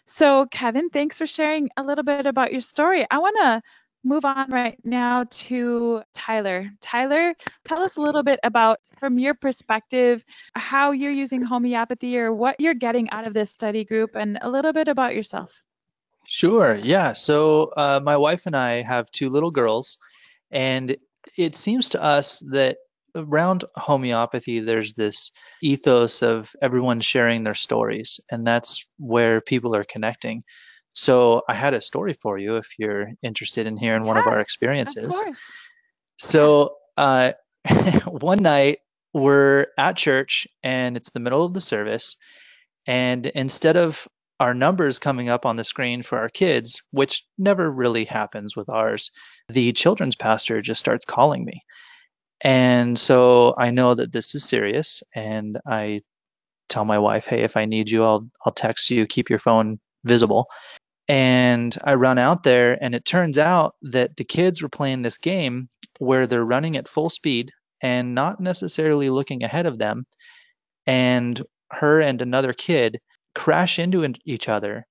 So, 0.06 0.46
Kevin, 0.46 0.90
thanks 0.90 1.18
for 1.18 1.26
sharing 1.26 1.70
a 1.78 1.84
little 1.84 2.04
bit 2.04 2.26
about 2.26 2.52
your 2.52 2.62
story. 2.62 3.06
I 3.10 3.20
want 3.20 3.38
to 3.42 3.62
move 4.04 4.26
on 4.26 4.50
right 4.50 4.78
now 4.84 5.26
to 5.30 6.02
Tyler. 6.14 6.70
Tyler, 6.82 7.36
tell 7.66 7.82
us 7.82 7.98
a 7.98 8.02
little 8.02 8.24
bit 8.24 8.40
about, 8.44 8.80
from 9.00 9.20
your 9.20 9.34
perspective, 9.34 10.24
how 10.56 10.92
you're 10.92 11.12
using 11.12 11.42
homeopathy 11.42 12.18
or 12.18 12.34
what 12.34 12.60
you're 12.60 12.74
getting 12.74 13.10
out 13.12 13.28
of 13.28 13.34
this 13.34 13.52
study 13.52 13.86
group 13.86 14.16
and 14.16 14.40
a 14.42 14.50
little 14.50 14.74
bit 14.74 14.88
about 14.88 15.16
yourself. 15.16 15.62
Sure, 16.28 16.76
yeah. 16.76 17.14
So, 17.14 17.72
uh, 17.76 18.00
my 18.04 18.18
wife 18.18 18.46
and 18.46 18.56
I 18.56 18.82
have 18.84 19.12
two 19.12 19.30
little 19.30 19.52
girls, 19.52 19.98
and 20.52 20.96
it 21.38 21.56
seems 21.56 21.90
to 21.90 22.04
us 22.04 22.40
that 22.52 22.78
around 23.16 23.66
homeopathy, 23.76 24.60
there's 24.60 24.94
this 24.94 25.32
ethos 25.62 26.22
of 26.22 26.52
everyone 26.62 27.00
sharing 27.02 27.44
their 27.44 27.56
stories, 27.56 28.20
and 28.32 28.46
that's 28.46 28.86
where 28.98 29.42
people 29.42 29.76
are 29.76 29.84
connecting. 29.84 30.44
So 30.94 31.42
I 31.48 31.56
had 31.56 31.74
a 31.74 31.82
story 31.82 32.14
for 32.14 32.38
you 32.38 32.58
if 32.58 32.68
you're 32.78 33.10
interested 33.22 33.68
in 33.68 33.78
hearing 33.78 34.04
yes, 34.04 34.08
one 34.08 34.18
of 34.18 34.28
our 34.28 34.40
experiences. 34.40 35.16
Of 35.16 35.36
so 36.18 36.76
uh, 36.98 37.32
one 38.06 38.40
night 38.40 38.80
we're 39.14 39.68
at 39.78 39.98
church 39.98 40.48
and 40.64 40.98
it's 40.98 41.12
the 41.12 41.20
middle 41.20 41.46
of 41.46 41.54
the 41.54 41.62
service. 41.62 42.18
And 42.86 43.26
instead 43.26 43.78
of 43.78 44.08
our 44.40 44.54
numbers 44.54 45.00
coming 45.00 45.30
up 45.30 45.46
on 45.46 45.56
the 45.56 45.64
screen 45.64 46.02
for 46.02 46.18
our 46.18 46.30
kids, 46.30 46.82
which 46.92 47.24
never 47.38 47.70
really 47.70 48.06
happens 48.06 48.56
with 48.56 48.70
ours, 48.70 49.12
the 49.50 49.72
children's 49.72 50.16
pastor 50.16 50.62
just 50.62 50.80
starts 50.80 51.06
calling 51.06 51.46
me. 51.46 51.64
And 52.44 52.98
so 52.98 53.54
I 53.58 53.70
know 53.72 53.94
that 53.94 54.12
this 54.12 54.34
is 54.34 54.44
serious 54.44 55.04
and 55.14 55.60
I 55.66 56.00
tell 56.70 56.86
my 56.86 56.98
wife, 56.98 57.28
"Hey, 57.28 57.42
if 57.42 57.56
I 57.56 57.66
need 57.66 57.92
you, 57.92 58.04
I'll 58.04 58.28
I'll 58.44 58.54
text 58.54 58.90
you, 58.90 59.06
keep 59.06 59.30
your 59.30 59.38
phone 59.38 59.80
visible." 60.04 60.48
And 61.08 61.76
I 61.84 61.96
run 61.96 62.18
out 62.18 62.44
there 62.44 62.78
and 62.82 62.96
it 62.96 63.06
turns 63.06 63.38
out 63.38 63.76
that 63.82 64.16
the 64.16 64.24
kids 64.24 64.62
were 64.62 64.70
playing 64.70 65.02
this 65.02 65.18
game 65.18 65.68
where 66.00 66.28
they're 66.28 66.46
running 66.46 66.78
at 66.78 66.88
full 66.88 67.10
speed 67.10 67.52
and 67.82 68.16
not 68.16 68.40
necessarily 68.40 69.10
looking 69.10 69.44
ahead 69.44 69.66
of 69.66 69.78
them. 69.78 70.06
And 70.86 71.42
her 71.72 72.00
and 72.02 72.22
another 72.22 72.54
kid 72.54 73.00
crash 73.34 73.80
into 73.80 74.14
each 74.26 74.50
other, 74.50 74.86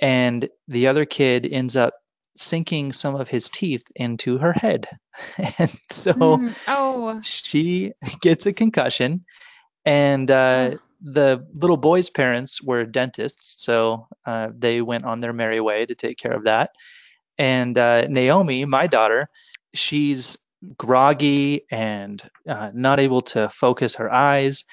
and 0.00 0.48
the 0.68 0.88
other 0.88 1.04
kid 1.04 1.46
ends 1.50 1.76
up 1.76 1.94
sinking 2.36 2.92
some 2.92 3.16
of 3.16 3.28
his 3.28 3.50
teeth 3.50 3.84
into 3.94 4.38
her 4.38 4.52
head. 4.52 4.86
and 5.58 5.70
so 5.90 6.12
mm, 6.12 6.54
oh. 6.68 7.20
she 7.22 7.92
gets 8.20 8.46
a 8.46 8.52
concussion. 8.52 9.24
And 9.84 10.30
uh. 10.30 10.76
The 11.02 11.46
little 11.54 11.76
boy's 11.76 12.10
parents 12.10 12.62
were 12.62 12.84
dentists, 12.84 13.62
so 13.64 14.06
uh, 14.26 14.48
they 14.56 14.82
went 14.82 15.04
on 15.04 15.20
their 15.20 15.32
merry 15.32 15.60
way 15.60 15.86
to 15.86 15.94
take 15.94 16.18
care 16.18 16.32
of 16.32 16.44
that. 16.44 16.70
And 17.38 17.76
uh, 17.76 18.06
Naomi, 18.08 18.64
my 18.66 18.86
daughter, 18.86 19.28
she's 19.74 20.36
groggy 20.76 21.62
and 21.70 22.22
uh, 22.48 22.70
not 22.74 23.00
able 23.00 23.22
to 23.22 23.48
focus 23.48 23.94
her 23.96 24.12
eyes. 24.12 24.64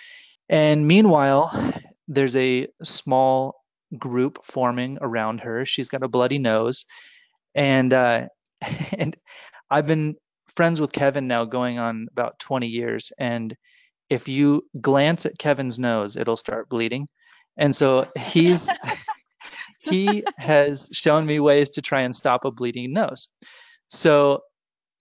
And 0.50 0.88
meanwhile, 0.88 1.74
there's 2.08 2.36
a 2.36 2.68
small 2.84 3.56
group 3.98 4.44
forming 4.44 4.98
around 5.02 5.42
her. 5.42 5.66
She's 5.66 5.90
got 5.90 6.04
a 6.04 6.08
bloody 6.10 6.40
nose, 6.40 6.86
and 7.56 7.94
uh, 7.94 8.28
and 8.98 9.16
I've 9.70 9.88
been 9.88 10.16
friends 10.56 10.82
with 10.82 10.92
Kevin 10.92 11.28
now 11.28 11.46
going 11.46 11.80
on 11.80 12.08
about 12.12 12.40
20 12.40 12.68
years, 12.68 13.12
and 13.18 13.56
if 14.10 14.28
you 14.28 14.64
glance 14.80 15.26
at 15.26 15.38
Kevin's 15.38 15.80
nose, 15.80 16.16
it'll 16.16 16.38
start 16.38 16.70
bleeding, 16.70 17.08
and 17.58 17.76
so 17.76 18.08
he's 18.18 18.70
he 19.80 20.24
has 20.38 20.90
shown 20.94 21.26
me 21.26 21.40
ways 21.40 21.72
to 21.72 21.82
try 21.82 22.02
and 22.02 22.16
stop 22.16 22.46
a 22.46 22.52
bleeding 22.52 22.94
nose. 22.94 23.28
So 23.90 24.42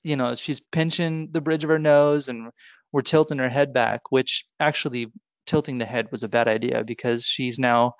you 0.07 0.15
know, 0.17 0.37
she's 0.37 0.61
pinching 0.61 1.31
the 1.33 1.41
bridge 1.41 1.65
of 1.65 1.71
her 1.71 1.81
nose 1.81 2.29
and 2.29 2.53
we're 2.93 3.03
tilting 3.03 3.39
her 3.39 3.49
head 3.49 3.73
back, 3.73 4.03
which 4.11 4.47
actually 4.61 5.09
tilting 5.47 5.79
the 5.79 5.85
head 5.85 6.07
was 6.13 6.23
a 6.23 6.29
bad 6.29 6.47
idea 6.47 6.85
because 6.85 7.27
she's 7.27 7.59
now 7.59 7.95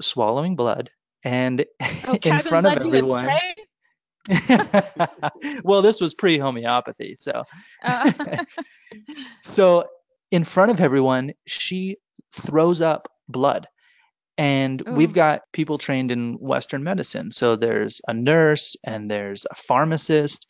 swallowing 0.00 0.56
blood 0.56 0.90
and 1.22 1.66
oh, 2.08 2.16
in 2.22 2.38
front 2.38 2.66
of 2.66 2.78
everyone. 2.78 3.28
well, 5.62 5.82
this 5.82 6.00
was 6.00 6.14
pre 6.14 6.38
homeopathy, 6.38 7.16
so 7.16 7.44
uh. 7.82 8.44
so 9.42 9.84
in 10.32 10.44
front 10.44 10.70
of 10.70 10.80
everyone, 10.80 11.34
she 11.46 11.98
throws 12.32 12.80
up 12.80 13.08
blood. 13.28 13.68
And 14.38 14.82
Ooh. 14.88 14.92
we've 14.92 15.12
got 15.12 15.42
people 15.52 15.76
trained 15.76 16.10
in 16.10 16.34
Western 16.34 16.82
medicine. 16.82 17.30
So 17.30 17.54
there's 17.54 18.00
a 18.08 18.14
nurse 18.14 18.74
and 18.82 19.10
there's 19.10 19.46
a 19.48 19.54
pharmacist 19.54 20.46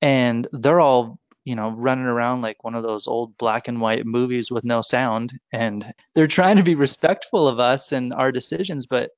and 0.00 0.46
they're 0.52 0.80
all 0.80 1.18
you 1.44 1.56
know 1.56 1.70
running 1.70 2.04
around 2.04 2.40
like 2.40 2.62
one 2.62 2.74
of 2.74 2.82
those 2.82 3.06
old 3.06 3.36
black 3.36 3.68
and 3.68 3.80
white 3.80 4.06
movies 4.06 4.50
with 4.50 4.64
no 4.64 4.80
sound 4.80 5.32
and 5.52 5.84
they're 6.14 6.26
trying 6.26 6.56
to 6.56 6.62
be 6.62 6.74
respectful 6.74 7.46
of 7.46 7.60
us 7.60 7.92
and 7.92 8.14
our 8.14 8.32
decisions 8.32 8.86
but 8.86 9.10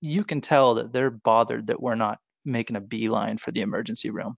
you 0.00 0.24
can 0.24 0.40
tell 0.40 0.76
that 0.76 0.90
they're 0.90 1.10
bothered 1.10 1.66
that 1.66 1.82
we're 1.82 1.94
not 1.94 2.18
making 2.46 2.76
a 2.76 2.80
beeline 2.80 3.36
for 3.36 3.50
the 3.50 3.60
emergency 3.60 4.08
room 4.08 4.36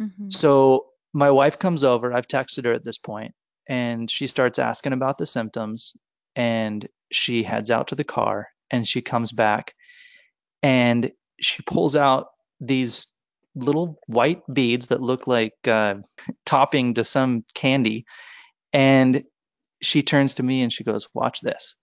mm-hmm. 0.00 0.30
so 0.30 0.86
my 1.12 1.30
wife 1.30 1.60
comes 1.60 1.84
over 1.84 2.12
i've 2.12 2.26
texted 2.26 2.64
her 2.64 2.72
at 2.72 2.82
this 2.82 2.98
point 2.98 3.32
and 3.68 4.10
she 4.10 4.26
starts 4.26 4.58
asking 4.58 4.92
about 4.92 5.18
the 5.18 5.26
symptoms 5.26 5.96
and 6.34 6.88
she 7.10 7.42
heads 7.42 7.70
out 7.70 7.88
to 7.88 7.94
the 7.94 8.04
car 8.04 8.48
and 8.70 8.86
she 8.86 9.02
comes 9.02 9.32
back 9.32 9.74
and 10.62 11.12
she 11.40 11.62
pulls 11.62 11.96
out 11.96 12.28
these 12.60 13.06
little 13.54 13.98
white 14.06 14.42
beads 14.52 14.88
that 14.88 15.02
look 15.02 15.26
like 15.26 15.54
uh, 15.66 15.96
topping 16.46 16.94
to 16.94 17.04
some 17.04 17.44
candy. 17.54 18.06
And 18.72 19.24
she 19.82 20.02
turns 20.02 20.34
to 20.34 20.42
me 20.42 20.62
and 20.62 20.72
she 20.72 20.84
goes, 20.84 21.08
Watch 21.12 21.40
this. 21.40 21.76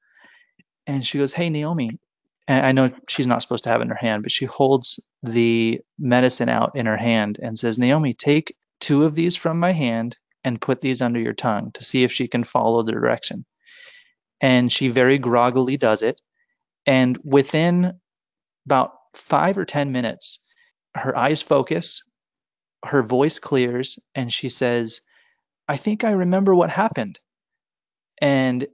And 0.88 1.05
she 1.05 1.17
goes, 1.17 1.33
Hey, 1.33 1.50
Naomi. 1.50 2.00
And 2.48 2.65
I 2.65 2.71
know 2.71 2.91
she's 3.07 3.27
not 3.27 3.43
supposed 3.43 3.65
to 3.65 3.69
have 3.69 3.81
it 3.81 3.83
in 3.83 3.89
her 3.89 3.95
hand, 3.95 4.24
but 4.24 4.31
she 4.31 4.45
holds 4.45 5.00
the 5.21 5.81
medicine 6.00 6.50
out 6.50 6.71
in 6.75 6.88
her 6.88 6.98
hand 6.98 7.38
and 7.39 7.59
says, 7.59 7.77
Naomi, 7.77 8.15
take 8.15 8.55
two 8.79 9.03
of 9.05 9.13
these 9.13 9.36
from 9.36 9.59
my 9.59 9.71
hand 9.71 10.17
and 10.43 10.62
put 10.62 10.81
these 10.81 11.01
under 11.01 11.19
your 11.19 11.34
tongue 11.34 11.72
to 11.74 11.84
see 11.84 12.03
if 12.03 12.12
she 12.12 12.27
can 12.27 12.43
follow 12.43 12.84
the 12.84 12.91
direction. 12.91 13.46
And 14.41 14.72
she 14.72 14.88
very 14.88 15.17
groggily 15.17 15.77
does 15.77 16.01
it. 16.01 16.22
And 16.86 17.17
within 17.24 18.00
about 18.65 18.93
five 19.13 19.58
or 19.58 19.65
10 19.65 19.91
minutes, 19.91 20.39
her 20.96 21.17
eyes 21.17 21.41
focus, 21.41 22.03
her 22.86 23.03
voice 23.03 23.39
clears, 23.39 24.00
and 24.15 24.31
she 24.31 24.50
says, 24.50 25.01
I 25.67 25.77
think 25.77 26.03
I 26.03 26.12
remember 26.12 26.55
what 26.55 26.69
happened. 26.69 27.19
And 28.22 28.67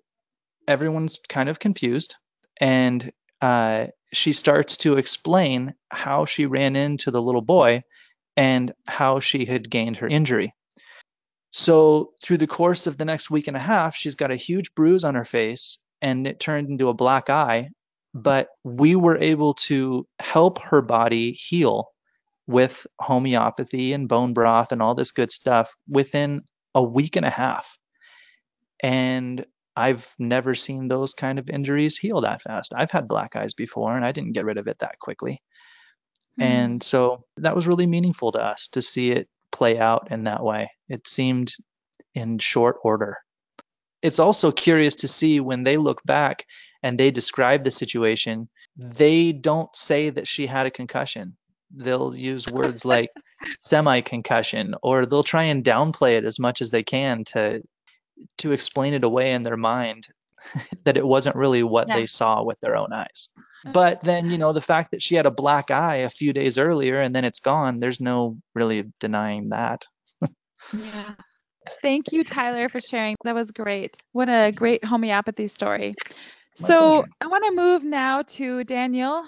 everyone's 0.67 1.19
kind 1.27 1.49
of 1.49 1.59
confused. 1.59 2.15
And 2.59 3.11
uh, 3.41 3.87
she 4.13 4.33
starts 4.33 4.77
to 4.77 4.97
explain 4.97 5.73
how 5.89 6.25
she 6.25 6.45
ran 6.45 6.75
into 6.75 7.11
the 7.11 7.21
little 7.21 7.41
boy 7.41 7.83
and 8.37 8.71
how 8.87 9.19
she 9.19 9.45
had 9.45 9.69
gained 9.69 9.97
her 9.97 10.07
injury. 10.07 10.53
So, 11.57 12.11
through 12.21 12.39
the 12.39 12.47
course 12.47 12.85
of 12.85 12.97
the 12.97 13.05
next 13.05 13.31
week 13.31 13.47
and 13.47 13.55
a 13.55 13.61
half, 13.61 13.95
she's 13.95 14.15
got 14.15 14.29
a 14.29 14.35
huge 14.35 14.75
bruise 14.75 15.05
on 15.05 15.15
her 15.15 15.23
face 15.23 15.79
and 16.01 16.27
it 16.27 16.37
turned 16.37 16.67
into 16.69 16.89
a 16.89 16.93
black 16.93 17.29
eye. 17.29 17.69
But 18.13 18.49
we 18.65 18.97
were 18.97 19.17
able 19.17 19.53
to 19.69 20.05
help 20.19 20.59
her 20.63 20.81
body 20.81 21.31
heal 21.31 21.87
with 22.45 22.85
homeopathy 22.99 23.93
and 23.93 24.09
bone 24.09 24.33
broth 24.33 24.73
and 24.73 24.81
all 24.81 24.95
this 24.95 25.13
good 25.13 25.31
stuff 25.31 25.73
within 25.87 26.41
a 26.73 26.83
week 26.83 27.15
and 27.15 27.25
a 27.25 27.29
half. 27.29 27.77
And 28.83 29.45
I've 29.77 30.13
never 30.19 30.55
seen 30.55 30.89
those 30.89 31.13
kind 31.13 31.39
of 31.39 31.49
injuries 31.49 31.97
heal 31.97 32.19
that 32.19 32.41
fast. 32.41 32.73
I've 32.75 32.91
had 32.91 33.07
black 33.07 33.37
eyes 33.37 33.53
before 33.53 33.95
and 33.95 34.03
I 34.03 34.11
didn't 34.11 34.33
get 34.33 34.43
rid 34.43 34.57
of 34.57 34.67
it 34.67 34.79
that 34.79 34.99
quickly. 34.99 35.41
Mm. 36.37 36.43
And 36.43 36.83
so 36.83 37.21
that 37.37 37.55
was 37.55 37.65
really 37.65 37.87
meaningful 37.87 38.33
to 38.33 38.43
us 38.43 38.67
to 38.73 38.81
see 38.81 39.11
it 39.11 39.29
play 39.53 39.79
out 39.79 40.11
in 40.11 40.25
that 40.25 40.43
way. 40.43 40.69
It 40.89 41.07
seemed 41.07 41.53
in 42.13 42.39
short 42.39 42.77
order. 42.83 43.17
It's 44.01 44.19
also 44.19 44.51
curious 44.51 44.97
to 44.97 45.07
see 45.07 45.39
when 45.39 45.63
they 45.63 45.77
look 45.77 46.03
back 46.03 46.45
and 46.83 46.97
they 46.97 47.11
describe 47.11 47.63
the 47.63 47.71
situation, 47.71 48.49
they 48.77 49.31
don't 49.31 49.75
say 49.75 50.11
that 50.11 50.27
she 50.27 50.45
had 50.45 50.67
a 50.67 50.71
concussion 50.71 51.37
they'll 51.75 52.15
use 52.15 52.47
words 52.47 52.85
like 52.85 53.09
semi 53.59 54.01
concussion 54.01 54.75
or 54.81 55.05
they'll 55.05 55.23
try 55.23 55.43
and 55.43 55.63
downplay 55.63 56.17
it 56.17 56.25
as 56.25 56.39
much 56.39 56.61
as 56.61 56.71
they 56.71 56.83
can 56.83 57.23
to 57.23 57.61
to 58.37 58.51
explain 58.53 58.93
it 58.93 59.03
away 59.03 59.33
in 59.33 59.43
their 59.43 59.57
mind 59.57 60.07
that 60.85 60.97
it 60.97 61.05
wasn't 61.05 61.35
really 61.35 61.63
what 61.63 61.87
yeah. 61.87 61.95
they 61.95 62.05
saw 62.05 62.43
with 62.43 62.59
their 62.61 62.77
own 62.77 62.93
eyes. 62.93 63.29
But 63.73 64.03
then, 64.03 64.29
you 64.29 64.37
know, 64.37 64.53
the 64.53 64.61
fact 64.61 64.91
that 64.91 65.01
she 65.01 65.15
had 65.15 65.25
a 65.25 65.31
black 65.31 65.71
eye 65.71 65.97
a 65.97 66.09
few 66.09 66.33
days 66.33 66.59
earlier 66.59 67.01
and 67.01 67.15
then 67.15 67.25
it's 67.25 67.39
gone, 67.39 67.79
there's 67.79 67.99
no 67.99 68.37
really 68.53 68.91
denying 68.99 69.49
that. 69.49 69.85
Yeah. 70.73 71.13
Thank 71.81 72.11
you, 72.11 72.23
Tyler, 72.23 72.69
for 72.69 72.79
sharing. 72.79 73.15
That 73.23 73.35
was 73.35 73.51
great. 73.51 73.97
What 74.11 74.29
a 74.29 74.51
great 74.51 74.83
homeopathy 74.83 75.47
story. 75.47 75.95
My 76.59 76.67
so 76.67 76.91
pleasure. 76.91 77.11
I 77.21 77.27
want 77.27 77.45
to 77.45 77.51
move 77.51 77.83
now 77.83 78.21
to 78.21 78.63
Daniel 78.63 79.25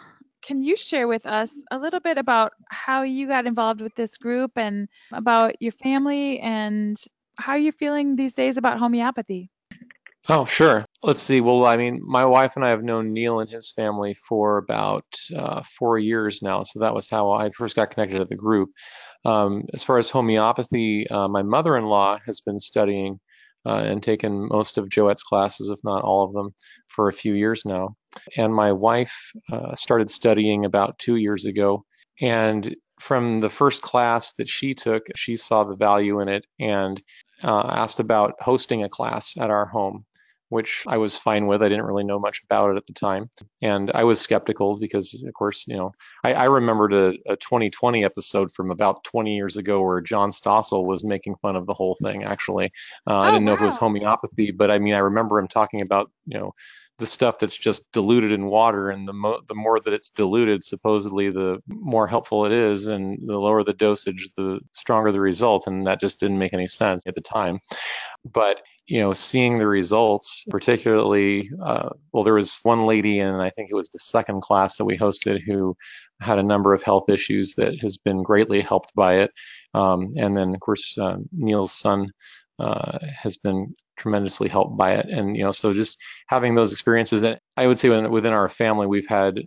can 0.47 0.61
you 0.61 0.77
share 0.77 1.07
with 1.07 1.25
us 1.25 1.61
a 1.71 1.77
little 1.77 1.99
bit 1.99 2.17
about 2.17 2.53
how 2.69 3.01
you 3.01 3.27
got 3.27 3.45
involved 3.45 3.81
with 3.81 3.93
this 3.95 4.17
group 4.17 4.51
and 4.55 4.87
about 5.11 5.61
your 5.61 5.73
family 5.73 6.39
and 6.39 6.95
how 7.37 7.55
you're 7.55 7.73
feeling 7.73 8.15
these 8.15 8.33
days 8.33 8.55
about 8.55 8.79
homeopathy? 8.79 9.49
Oh, 10.29 10.45
sure. 10.45 10.85
Let's 11.03 11.19
see. 11.21 11.41
Well, 11.41 11.65
I 11.65 11.77
mean, 11.77 12.01
my 12.03 12.25
wife 12.25 12.55
and 12.55 12.65
I 12.65 12.69
have 12.69 12.83
known 12.83 13.13
Neil 13.13 13.39
and 13.39 13.49
his 13.49 13.73
family 13.73 14.13
for 14.13 14.57
about 14.57 15.05
uh, 15.35 15.63
four 15.63 15.97
years 15.97 16.41
now. 16.41 16.63
So 16.63 16.79
that 16.79 16.93
was 16.93 17.09
how 17.09 17.31
I 17.31 17.49
first 17.49 17.75
got 17.75 17.91
connected 17.91 18.19
to 18.19 18.25
the 18.25 18.35
group. 18.35 18.69
Um, 19.25 19.63
as 19.73 19.83
far 19.83 19.97
as 19.97 20.09
homeopathy, 20.09 21.07
uh, 21.09 21.27
my 21.27 21.43
mother 21.43 21.77
in 21.77 21.85
law 21.85 22.17
has 22.25 22.41
been 22.41 22.59
studying 22.59 23.19
uh, 23.65 23.83
and 23.85 24.01
taken 24.01 24.47
most 24.47 24.77
of 24.77 24.89
Joette's 24.89 25.23
classes, 25.23 25.69
if 25.69 25.79
not 25.83 26.03
all 26.03 26.23
of 26.23 26.33
them, 26.33 26.51
for 26.87 27.09
a 27.09 27.13
few 27.13 27.33
years 27.33 27.63
now. 27.65 27.95
And 28.37 28.53
my 28.53 28.71
wife 28.71 29.31
uh, 29.51 29.75
started 29.75 30.09
studying 30.09 30.65
about 30.65 30.99
two 30.99 31.15
years 31.15 31.45
ago. 31.45 31.83
And 32.21 32.75
from 32.99 33.41
the 33.41 33.49
first 33.49 33.81
class 33.81 34.33
that 34.33 34.47
she 34.47 34.73
took, 34.73 35.03
she 35.15 35.35
saw 35.35 35.63
the 35.63 35.75
value 35.75 36.21
in 36.21 36.29
it. 36.29 36.45
And 36.59 37.01
uh, 37.43 37.69
asked 37.69 37.99
about 37.99 38.35
hosting 38.39 38.83
a 38.83 38.89
class 38.89 39.37
at 39.37 39.49
our 39.49 39.65
home 39.65 40.05
which 40.49 40.83
I 40.87 40.97
was 40.97 41.17
fine 41.17 41.47
with. 41.47 41.61
I 41.61 41.69
didn't 41.69 41.85
really 41.85 42.03
know 42.03 42.19
much 42.19 42.41
about 42.43 42.71
it 42.71 42.77
at 42.77 42.85
the 42.85 42.93
time. 42.93 43.29
And 43.61 43.91
I 43.93 44.03
was 44.05 44.21
skeptical 44.21 44.77
because, 44.77 45.23
of 45.25 45.33
course, 45.33 45.65
you 45.67 45.75
know, 45.75 45.91
I, 46.23 46.33
I 46.33 46.45
remembered 46.45 46.93
a, 46.93 47.17
a, 47.27 47.35
2020 47.35 48.03
episode 48.03 48.51
from 48.51 48.71
about 48.71 49.03
20 49.03 49.35
years 49.35 49.57
ago 49.57 49.81
where 49.81 50.01
John 50.01 50.29
Stossel 50.29 50.85
was 50.85 51.03
making 51.03 51.35
fun 51.41 51.55
of 51.55 51.65
the 51.65 51.73
whole 51.73 51.97
thing, 52.01 52.23
actually. 52.23 52.67
Uh, 53.05 53.13
oh, 53.13 53.17
I 53.17 53.31
didn't 53.31 53.45
know 53.45 53.51
wow. 53.51 53.57
if 53.57 53.61
it 53.61 53.65
was 53.65 53.77
homeopathy, 53.77 54.51
but 54.51 54.71
I 54.71 54.79
mean, 54.79 54.93
I 54.93 54.99
remember 54.99 55.39
him 55.39 55.47
talking 55.47 55.81
about, 55.81 56.11
you 56.25 56.39
know, 56.39 56.53
the 56.97 57.05
stuff 57.05 57.37
that's 57.37 57.57
just 57.57 57.91
diluted 57.91 58.31
in 58.31 58.47
water 58.47 58.89
and 58.89 59.07
the 59.07 59.13
mo- 59.13 59.41
the 59.47 59.53
more 59.53 59.79
that 59.79 59.93
it's 59.93 60.09
diluted 60.09 60.63
supposedly 60.63 61.29
the 61.29 61.61
more 61.67 62.07
helpful 62.07 62.45
it 62.45 62.51
is 62.51 62.87
and 62.87 63.19
the 63.23 63.37
lower 63.37 63.63
the 63.63 63.73
dosage 63.73 64.29
the 64.35 64.59
stronger 64.71 65.11
the 65.11 65.19
result 65.19 65.67
and 65.67 65.85
that 65.85 65.99
just 65.99 66.19
didn't 66.19 66.39
make 66.39 66.53
any 66.53 66.65
sense 66.65 67.03
at 67.05 67.13
the 67.13 67.21
time 67.21 67.59
but 68.25 68.61
you 68.87 69.01
know, 69.01 69.13
seeing 69.13 69.57
the 69.57 69.67
results, 69.67 70.45
particularly, 70.49 71.49
uh, 71.61 71.89
well, 72.11 72.23
there 72.23 72.33
was 72.33 72.61
one 72.63 72.85
lady, 72.85 73.19
and 73.19 73.41
I 73.41 73.49
think 73.49 73.69
it 73.69 73.75
was 73.75 73.89
the 73.89 73.99
second 73.99 74.41
class 74.41 74.77
that 74.77 74.85
we 74.85 74.97
hosted 74.97 75.41
who 75.45 75.75
had 76.21 76.39
a 76.39 76.43
number 76.43 76.73
of 76.73 76.83
health 76.83 77.09
issues 77.09 77.55
that 77.55 77.79
has 77.79 77.97
been 77.97 78.23
greatly 78.23 78.61
helped 78.61 78.95
by 78.95 79.15
it. 79.15 79.31
Um, 79.73 80.13
and 80.17 80.35
then, 80.35 80.53
of 80.53 80.59
course, 80.61 80.97
uh, 80.97 81.17
Neil's 81.33 81.73
son 81.73 82.11
uh, 82.59 82.97
has 83.21 83.37
been 83.37 83.73
tremendously 83.97 84.47
helped 84.47 84.77
by 84.77 84.93
it. 84.93 85.07
And, 85.09 85.35
you 85.35 85.43
know, 85.43 85.51
so 85.51 85.73
just 85.73 85.99
having 86.27 86.55
those 86.55 86.71
experiences, 86.71 87.23
and 87.23 87.39
I 87.57 87.67
would 87.67 87.77
say 87.77 87.89
within 87.89 88.33
our 88.33 88.49
family, 88.49 88.87
we've 88.87 89.07
had 89.07 89.41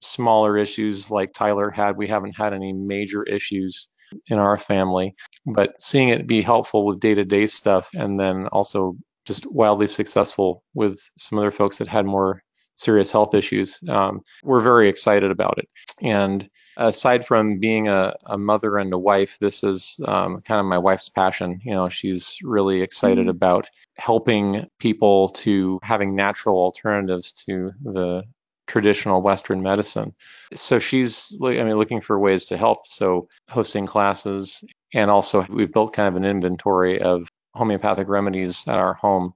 smaller 0.00 0.56
issues 0.56 1.10
like 1.10 1.32
Tyler 1.32 1.70
had. 1.70 1.96
We 1.96 2.08
haven't 2.08 2.36
had 2.36 2.54
any 2.54 2.72
major 2.72 3.22
issues 3.22 3.88
in 4.28 4.38
our 4.38 4.56
family, 4.56 5.14
but 5.46 5.80
seeing 5.80 6.08
it 6.08 6.26
be 6.26 6.42
helpful 6.42 6.84
with 6.86 7.00
day 7.00 7.14
to 7.14 7.24
day 7.24 7.46
stuff 7.46 7.90
and 7.94 8.18
then 8.18 8.46
also 8.48 8.96
just 9.26 9.50
wildly 9.50 9.86
successful 9.86 10.62
with 10.74 10.98
some 11.18 11.38
other 11.38 11.50
folks 11.50 11.78
that 11.78 11.88
had 11.88 12.06
more 12.06 12.42
serious 12.76 13.10
health 13.10 13.34
issues, 13.34 13.80
um, 13.88 14.20
we're 14.42 14.60
very 14.60 14.88
excited 14.88 15.30
about 15.30 15.58
it. 15.58 15.68
And 16.00 16.48
aside 16.76 17.26
from 17.26 17.58
being 17.58 17.88
a, 17.88 18.14
a 18.24 18.38
mother 18.38 18.76
and 18.76 18.92
a 18.92 18.98
wife, 18.98 19.38
this 19.38 19.64
is 19.64 19.98
um, 20.06 20.42
kind 20.42 20.60
of 20.60 20.66
my 20.66 20.78
wife's 20.78 21.08
passion. 21.08 21.60
You 21.64 21.74
know, 21.74 21.88
she's 21.88 22.38
really 22.42 22.82
excited 22.82 23.22
mm-hmm. 23.22 23.30
about 23.30 23.68
helping 23.96 24.66
people 24.78 25.30
to 25.30 25.78
having 25.82 26.14
natural 26.14 26.56
alternatives 26.56 27.32
to 27.32 27.72
the 27.82 28.24
traditional 28.66 29.22
Western 29.22 29.62
medicine. 29.62 30.14
So 30.54 30.78
she's, 30.78 31.38
I 31.42 31.62
mean, 31.64 31.78
looking 31.78 32.00
for 32.00 32.18
ways 32.18 32.46
to 32.46 32.56
help. 32.56 32.86
So 32.86 33.28
hosting 33.48 33.86
classes, 33.86 34.62
and 34.92 35.10
also 35.10 35.46
we've 35.48 35.72
built 35.72 35.94
kind 35.94 36.08
of 36.08 36.16
an 36.16 36.24
inventory 36.24 37.00
of 37.00 37.28
homeopathic 37.54 38.08
remedies 38.08 38.66
at 38.68 38.78
our 38.78 38.94
home, 38.94 39.34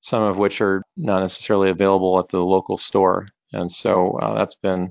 some 0.00 0.22
of 0.22 0.38
which 0.38 0.60
are 0.60 0.82
not 0.96 1.20
necessarily 1.20 1.70
available 1.70 2.18
at 2.18 2.28
the 2.28 2.44
local 2.44 2.76
store. 2.76 3.26
And 3.52 3.70
so 3.70 4.18
uh, 4.18 4.34
that's 4.34 4.56
been, 4.56 4.90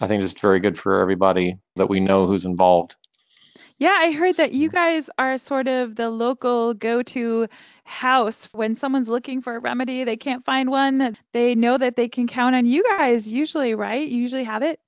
I 0.00 0.06
think, 0.06 0.22
just 0.22 0.40
very 0.40 0.60
good 0.60 0.78
for 0.78 1.00
everybody 1.00 1.58
that 1.76 1.88
we 1.88 2.00
know 2.00 2.26
who's 2.26 2.44
involved. 2.44 2.96
Yeah, 3.82 3.98
I 3.98 4.12
heard 4.12 4.36
that 4.36 4.52
you 4.52 4.68
guys 4.68 5.10
are 5.18 5.38
sort 5.38 5.66
of 5.66 5.96
the 5.96 6.08
local 6.08 6.72
go 6.72 7.02
to 7.02 7.48
house 7.82 8.48
when 8.52 8.76
someone's 8.76 9.08
looking 9.08 9.42
for 9.42 9.56
a 9.56 9.58
remedy, 9.58 10.04
they 10.04 10.16
can't 10.16 10.44
find 10.44 10.70
one, 10.70 11.18
they 11.32 11.56
know 11.56 11.78
that 11.78 11.96
they 11.96 12.08
can 12.08 12.28
count 12.28 12.54
on 12.54 12.64
you 12.64 12.84
guys, 12.84 13.26
usually, 13.26 13.74
right? 13.74 14.06
You 14.06 14.18
usually 14.18 14.44
have 14.44 14.62
it? 14.62 14.78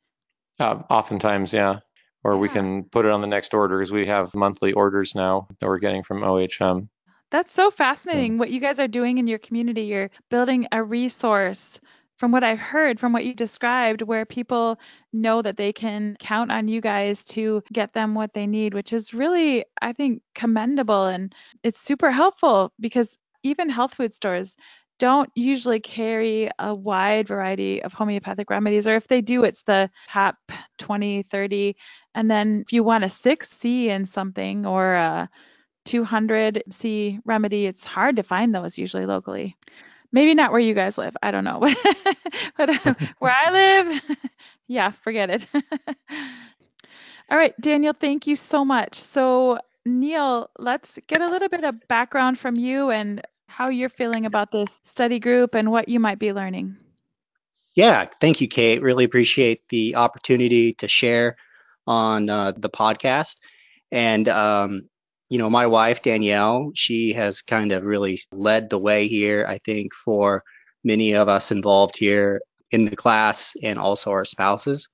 Uh, 0.61 0.81
oftentimes, 0.89 1.53
yeah. 1.53 1.81
Or 2.23 2.35
yeah. 2.35 2.39
we 2.39 2.49
can 2.49 2.85
put 2.85 3.05
it 3.05 3.11
on 3.11 3.21
the 3.21 3.27
next 3.27 3.53
order 3.53 3.79
because 3.79 3.91
we 3.91 4.07
have 4.07 4.33
monthly 4.33 4.75
orders 4.75 5.17
now 5.17 5.49
that 5.59 5.67
we're 5.67 5.79
getting 5.79 6.05
from 6.05 6.23
OHM. 6.23 6.87
That's 7.33 7.53
so 7.53 7.73
fascinating 7.73 8.39
what 8.39 8.51
you 8.51 8.61
guys 8.61 8.79
are 8.79 8.87
doing 8.87 9.19
in 9.19 9.27
your 9.27 9.41
community. 9.41 9.87
You're 9.87 10.11
building 10.31 10.69
a 10.71 10.81
resource 10.81 11.81
from 12.17 12.33
what 12.33 12.45
I've 12.45 12.61
heard, 12.61 13.01
from 13.01 13.13
what 13.13 13.25
you 13.25 13.35
described, 13.35 14.03
where 14.03 14.25
people 14.25 14.79
know 15.13 15.43
that 15.43 15.57
they 15.57 15.73
can 15.73 16.17
count 16.19 16.53
on 16.53 16.69
you 16.69 16.81
guys 16.81 17.25
to 17.27 17.63
get 17.73 17.93
them 17.93 18.15
what 18.15 18.33
they 18.33 18.47
need, 18.47 18.75
which 18.75 18.93
is 18.93 19.15
really, 19.15 19.65
I 19.81 19.93
think, 19.93 20.23
commendable. 20.35 21.07
And 21.07 21.35
it's 21.63 21.81
super 21.81 22.11
helpful 22.11 22.73
because 22.79 23.17
even 23.43 23.69
health 23.69 23.95
food 23.95 24.15
stores 24.15 24.57
don't 24.99 25.29
usually 25.35 25.81
carry 25.81 26.51
a 26.59 26.73
wide 26.75 27.27
variety 27.27 27.83
of 27.83 27.93
homeopathic 27.93 28.49
remedies, 28.49 28.87
or 28.87 28.95
if 28.95 29.09
they 29.09 29.21
do, 29.21 29.43
it's 29.45 29.63
the 29.63 29.91
top 30.09 30.37
20, 30.79 31.25
30. 31.25 31.77
And 32.15 32.31
then 32.31 32.61
if 32.65 32.73
you 32.73 32.85
want 32.85 33.05
a 33.05 33.09
6C 33.09 33.87
in 33.87 34.07
something 34.07 34.67
or 34.67 34.95
a 34.95 35.29
200C 35.87 37.21
remedy, 37.25 37.67
it's 37.67 37.85
hard 37.85 38.17
to 38.17 38.23
find 38.23 38.55
those 38.55 38.79
usually 38.79 39.07
locally. 39.07 39.57
Maybe 40.15 40.35
not 40.35 40.53
where 40.53 40.61
you 40.61 40.75
guys 40.75 40.97
live. 40.97 41.17
I 41.21 41.33
don't 41.33 41.43
know. 41.43 41.59
but 42.57 42.87
uh, 42.87 42.95
where 43.19 43.35
I 43.35 43.51
live, 43.51 44.19
yeah, 44.69 44.93
forget 44.93 45.29
it. 45.29 45.49
All 47.29 47.37
right, 47.37 47.53
Daniel, 47.61 47.93
thank 47.93 48.29
you 48.29 48.37
so 48.37 48.65
much. 48.65 48.95
So, 48.95 49.59
Neil, 49.85 50.51
let's 50.57 51.01
get 51.09 51.21
a 51.21 51.27
little 51.27 51.49
bit 51.49 51.65
of 51.65 51.89
background 51.89 52.39
from 52.39 52.57
you 52.57 52.91
and 52.91 53.23
how 53.49 53.71
you're 53.71 53.89
feeling 53.89 54.25
about 54.25 54.53
this 54.53 54.81
study 54.85 55.19
group 55.19 55.57
and 55.57 55.73
what 55.73 55.89
you 55.89 55.99
might 55.99 56.21
be 56.21 56.33
learning. 56.33 56.77
Yeah, 57.75 58.05
thank 58.05 58.41
you, 58.41 58.47
Kate. 58.47 58.83
Really 58.83 59.03
appreciate 59.03 59.67
the 59.69 59.97
opportunity 59.97 60.75
to 60.75 60.87
share 60.87 61.35
on 61.89 62.31
uh, 62.31 62.53
the 62.57 62.71
podcast. 62.71 63.39
And 63.91 64.29
um, 64.29 64.89
you 65.35 65.39
know, 65.39 65.51
my 65.51 65.67
wife, 65.67 66.01
Danielle, 66.01 66.71
she 66.77 67.15
has 67.15 67.43
kind 67.43 67.73
of 67.73 67.83
really 67.83 68.21
led 68.31 68.71
the 68.71 68.79
way 68.79 69.09
here, 69.09 69.45
I 69.49 69.59
think, 69.59 69.93
for 69.93 70.45
many 70.85 71.15
of 71.15 71.29
us 71.29 71.51
involved 71.51 71.97
here 71.97 72.41
in 72.71 72.85
the 72.85 72.95
class 72.95 73.57
and 73.61 73.77
also 73.77 74.13
our 74.13 74.25
spouses. 74.25 74.89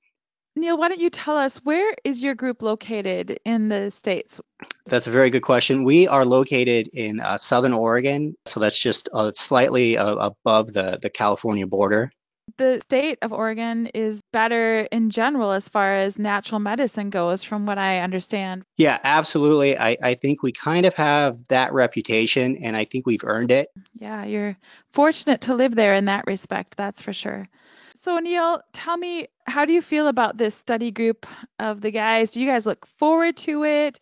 Neil, 0.56 0.78
why 0.78 0.88
don't 0.88 0.98
you 0.98 1.10
tell 1.10 1.36
us 1.36 1.58
where 1.58 1.94
is 2.04 2.22
your 2.22 2.34
group 2.34 2.62
located 2.62 3.38
in 3.44 3.68
the 3.68 3.90
States? 3.90 4.40
That's 4.86 5.06
a 5.06 5.10
very 5.10 5.28
good 5.28 5.42
question. 5.42 5.84
We 5.84 6.08
are 6.08 6.24
located 6.24 6.88
in 6.94 7.20
uh, 7.20 7.36
Southern 7.36 7.74
Oregon, 7.74 8.34
so 8.46 8.60
that's 8.60 8.80
just 8.80 9.10
uh, 9.12 9.32
slightly 9.32 9.98
uh, 9.98 10.14
above 10.14 10.72
the, 10.72 10.98
the 11.02 11.10
California 11.10 11.66
border 11.66 12.10
the 12.56 12.80
state 12.80 13.18
of 13.22 13.32
Oregon 13.32 13.86
is 13.88 14.22
better 14.32 14.80
in 14.80 15.10
general 15.10 15.52
as 15.52 15.68
far 15.68 15.96
as 15.96 16.18
natural 16.18 16.60
medicine 16.60 17.10
goes, 17.10 17.44
from 17.44 17.66
what 17.66 17.78
I 17.78 18.00
understand. 18.00 18.64
Yeah, 18.76 18.98
absolutely. 19.02 19.78
I, 19.78 19.96
I 20.02 20.14
think 20.14 20.42
we 20.42 20.52
kind 20.52 20.86
of 20.86 20.94
have 20.94 21.38
that 21.48 21.72
reputation, 21.72 22.56
and 22.56 22.76
I 22.76 22.84
think 22.84 23.06
we've 23.06 23.24
earned 23.24 23.50
it. 23.50 23.68
Yeah, 23.98 24.24
you're 24.24 24.56
fortunate 24.92 25.42
to 25.42 25.54
live 25.54 25.74
there 25.74 25.94
in 25.94 26.06
that 26.06 26.26
respect, 26.26 26.76
that's 26.76 27.02
for 27.02 27.12
sure. 27.12 27.48
So, 27.94 28.18
Neil, 28.18 28.62
tell 28.72 28.96
me, 28.96 29.26
how 29.44 29.66
do 29.66 29.74
you 29.74 29.82
feel 29.82 30.08
about 30.08 30.38
this 30.38 30.54
study 30.54 30.90
group 30.90 31.26
of 31.58 31.82
the 31.82 31.90
guys? 31.90 32.30
Do 32.30 32.40
you 32.40 32.46
guys 32.46 32.64
look 32.64 32.86
forward 32.86 33.36
to 33.38 33.64
it? 33.64 34.00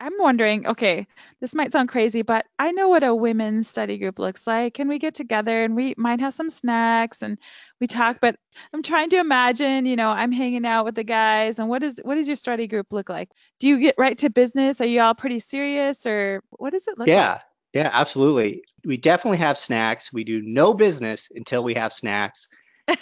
I'm 0.00 0.12
wondering, 0.18 0.66
okay, 0.66 1.06
this 1.40 1.54
might 1.54 1.72
sound 1.72 1.88
crazy, 1.88 2.22
but 2.22 2.44
I 2.58 2.72
know 2.72 2.88
what 2.88 3.04
a 3.04 3.14
women's 3.14 3.68
study 3.68 3.96
group 3.98 4.18
looks 4.18 4.46
like. 4.46 4.74
Can 4.74 4.88
we 4.88 4.98
get 4.98 5.14
together 5.14 5.64
and 5.64 5.76
we 5.76 5.94
might 5.96 6.20
have 6.20 6.34
some 6.34 6.50
snacks 6.50 7.22
and 7.22 7.38
we 7.80 7.86
talk, 7.86 8.18
but 8.20 8.36
I'm 8.72 8.82
trying 8.82 9.10
to 9.10 9.18
imagine, 9.18 9.86
you 9.86 9.96
know, 9.96 10.10
I'm 10.10 10.32
hanging 10.32 10.66
out 10.66 10.84
with 10.84 10.94
the 10.94 11.04
guys 11.04 11.58
and 11.58 11.68
what 11.68 11.82
is 11.82 12.00
what 12.02 12.16
does 12.16 12.26
your 12.26 12.36
study 12.36 12.66
group 12.66 12.92
look 12.92 13.08
like? 13.08 13.30
Do 13.60 13.68
you 13.68 13.78
get 13.78 13.94
right 13.96 14.18
to 14.18 14.30
business? 14.30 14.80
Are 14.80 14.86
you 14.86 15.00
all 15.00 15.14
pretty 15.14 15.38
serious 15.38 16.06
or 16.06 16.42
what 16.50 16.72
does 16.72 16.86
it 16.88 16.98
look 16.98 17.08
yeah, 17.08 17.32
like? 17.32 17.42
Yeah, 17.72 17.82
yeah, 17.82 17.90
absolutely. 17.92 18.62
We 18.84 18.96
definitely 18.96 19.38
have 19.38 19.58
snacks. 19.58 20.12
We 20.12 20.24
do 20.24 20.42
no 20.42 20.74
business 20.74 21.28
until 21.34 21.62
we 21.62 21.74
have 21.74 21.92
snacks. 21.92 22.48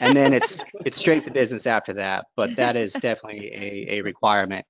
and 0.00 0.16
then 0.16 0.32
it's 0.32 0.62
it's 0.84 0.96
straight 0.96 1.24
to 1.24 1.32
business 1.32 1.66
after 1.66 1.94
that. 1.94 2.26
But 2.36 2.56
that 2.56 2.76
is 2.76 2.92
definitely 2.92 3.50
a, 3.52 3.98
a 3.98 4.02
requirement. 4.02 4.64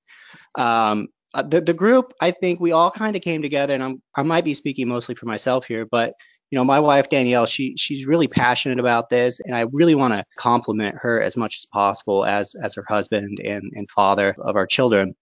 Um, 0.57 1.09
uh, 1.35 1.43
the 1.43 1.61
the 1.61 1.75
group, 1.75 2.13
I 2.21 2.31
think 2.31 2.61
we 2.61 2.73
all 2.73 2.91
kind 2.91 3.17
of 3.17 3.23
came 3.23 3.43
together, 3.43 3.75
and 3.75 3.83
I'm 3.83 4.03
I 4.15 4.23
might 4.23 4.45
be 4.45 4.55
speaking 4.55 4.89
mostly 4.89 5.15
for 5.15 5.27
myself 5.27 5.67
here, 5.67 5.87
but 5.87 6.15
you 6.51 6.59
know, 6.59 6.65
my 6.65 6.81
wife 6.81 7.09
Danielle, 7.09 7.47
she 7.47 7.77
she's 7.79 8.07
really 8.07 8.29
passionate 8.29 8.79
about 8.79 9.09
this, 9.09 9.41
and 9.41 9.57
I 9.57 9.63
really 9.73 9.95
want 9.95 10.13
to 10.13 10.25
compliment 10.37 10.97
her 11.01 11.21
as 11.21 11.37
much 11.37 11.57
as 11.57 11.67
possible 11.67 12.25
as 12.25 12.55
as 12.55 12.75
her 12.75 12.85
husband 12.87 13.39
and 13.43 13.73
and 13.75 13.91
father 13.91 14.35
of 14.39 14.57
our 14.57 14.67
children. 14.67 15.15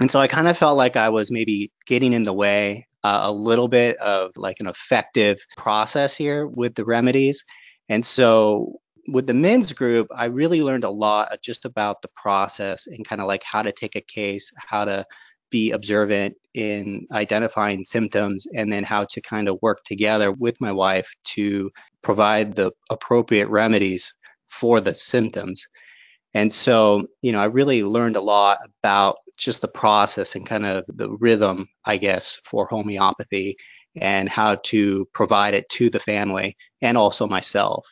And 0.00 0.10
so 0.10 0.20
I 0.20 0.28
kind 0.28 0.48
of 0.48 0.56
felt 0.56 0.76
like 0.76 0.96
I 0.96 1.10
was 1.10 1.30
maybe 1.30 1.72
getting 1.86 2.12
in 2.12 2.22
the 2.22 2.32
way 2.32 2.86
uh, 3.04 3.22
a 3.24 3.32
little 3.32 3.68
bit 3.68 3.96
of 3.98 4.32
like 4.36 4.56
an 4.60 4.66
effective 4.66 5.38
process 5.56 6.16
here 6.16 6.46
with 6.46 6.74
the 6.74 6.84
remedies. 6.84 7.44
And 7.88 8.04
so 8.04 8.80
with 9.08 9.26
the 9.26 9.34
men's 9.34 9.72
group, 9.72 10.08
I 10.16 10.26
really 10.26 10.62
learned 10.62 10.84
a 10.84 10.90
lot 10.90 11.36
just 11.42 11.64
about 11.64 12.02
the 12.02 12.10
process 12.14 12.86
and 12.86 13.06
kind 13.06 13.20
of 13.20 13.26
like 13.26 13.42
how 13.42 13.62
to 13.62 13.72
take 13.72 13.96
a 13.96 14.00
case, 14.00 14.52
how 14.56 14.84
to 14.84 15.04
be 15.52 15.70
observant 15.70 16.34
in 16.54 17.06
identifying 17.12 17.84
symptoms 17.84 18.46
and 18.52 18.72
then 18.72 18.82
how 18.82 19.04
to 19.04 19.20
kind 19.20 19.48
of 19.48 19.58
work 19.62 19.84
together 19.84 20.32
with 20.32 20.60
my 20.60 20.72
wife 20.72 21.14
to 21.24 21.70
provide 22.02 22.56
the 22.56 22.72
appropriate 22.90 23.48
remedies 23.48 24.14
for 24.48 24.80
the 24.80 24.94
symptoms. 24.94 25.68
And 26.34 26.52
so, 26.52 27.06
you 27.20 27.32
know, 27.32 27.40
I 27.40 27.44
really 27.44 27.84
learned 27.84 28.16
a 28.16 28.20
lot 28.20 28.58
about 28.82 29.18
just 29.36 29.60
the 29.60 29.68
process 29.68 30.34
and 30.34 30.46
kind 30.46 30.66
of 30.66 30.84
the 30.88 31.10
rhythm, 31.10 31.68
I 31.84 31.98
guess, 31.98 32.40
for 32.44 32.66
homeopathy 32.66 33.56
and 34.00 34.28
how 34.28 34.56
to 34.56 35.06
provide 35.12 35.54
it 35.54 35.68
to 35.68 35.90
the 35.90 36.00
family 36.00 36.56
and 36.80 36.96
also 36.96 37.26
myself. 37.26 37.86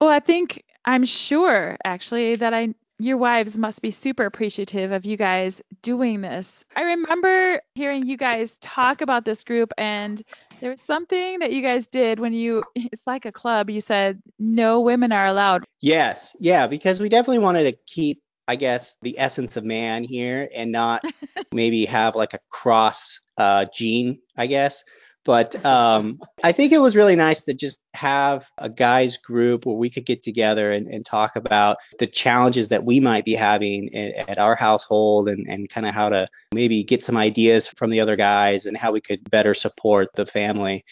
Well, 0.00 0.10
I 0.10 0.20
think 0.20 0.62
I'm 0.84 1.04
sure 1.04 1.76
actually 1.84 2.36
that 2.36 2.54
I 2.54 2.74
your 2.98 3.16
wives 3.16 3.56
must 3.56 3.80
be 3.80 3.90
super 3.90 4.26
appreciative 4.26 4.92
of 4.92 5.04
you 5.04 5.16
guys 5.16 5.62
doing 5.82 6.20
this. 6.20 6.64
I 6.74 6.82
remember 6.82 7.60
hearing 7.74 8.06
you 8.06 8.16
guys 8.16 8.58
talk 8.58 9.00
about 9.00 9.24
this 9.24 9.44
group 9.44 9.72
and 9.78 10.20
there 10.60 10.70
was 10.70 10.80
something 10.80 11.38
that 11.38 11.52
you 11.52 11.62
guys 11.62 11.86
did 11.86 12.18
when 12.18 12.32
you 12.32 12.64
it's 12.74 13.06
like 13.06 13.24
a 13.24 13.32
club 13.32 13.70
you 13.70 13.80
said 13.80 14.20
no 14.38 14.80
women 14.80 15.12
are 15.12 15.26
allowed. 15.26 15.64
Yes. 15.80 16.36
Yeah, 16.40 16.66
because 16.66 17.00
we 17.00 17.08
definitely 17.08 17.38
wanted 17.38 17.72
to 17.72 17.78
keep 17.86 18.20
I 18.48 18.56
guess 18.56 18.96
the 19.02 19.18
essence 19.18 19.58
of 19.58 19.64
man 19.64 20.04
here 20.04 20.48
and 20.54 20.72
not 20.72 21.04
maybe 21.52 21.84
have 21.84 22.16
like 22.16 22.32
a 22.32 22.38
cross 22.50 23.20
uh, 23.36 23.66
gene, 23.72 24.20
I 24.36 24.46
guess. 24.46 24.84
But 25.28 25.62
um, 25.62 26.20
I 26.42 26.52
think 26.52 26.72
it 26.72 26.80
was 26.80 26.96
really 26.96 27.14
nice 27.14 27.42
to 27.42 27.52
just 27.52 27.80
have 27.92 28.46
a 28.56 28.70
guys 28.70 29.18
group 29.18 29.66
where 29.66 29.76
we 29.76 29.90
could 29.90 30.06
get 30.06 30.22
together 30.22 30.72
and, 30.72 30.86
and 30.86 31.04
talk 31.04 31.36
about 31.36 31.76
the 31.98 32.06
challenges 32.06 32.68
that 32.68 32.82
we 32.82 32.98
might 33.00 33.26
be 33.26 33.34
having 33.34 33.94
at, 33.94 34.30
at 34.30 34.38
our 34.38 34.54
household 34.54 35.28
and, 35.28 35.46
and 35.46 35.68
kind 35.68 35.86
of 35.86 35.92
how 35.92 36.08
to 36.08 36.28
maybe 36.54 36.82
get 36.82 37.04
some 37.04 37.18
ideas 37.18 37.68
from 37.68 37.90
the 37.90 38.00
other 38.00 38.16
guys 38.16 38.64
and 38.64 38.74
how 38.74 38.92
we 38.92 39.02
could 39.02 39.28
better 39.28 39.52
support 39.52 40.08
the 40.14 40.24
family. 40.24 40.82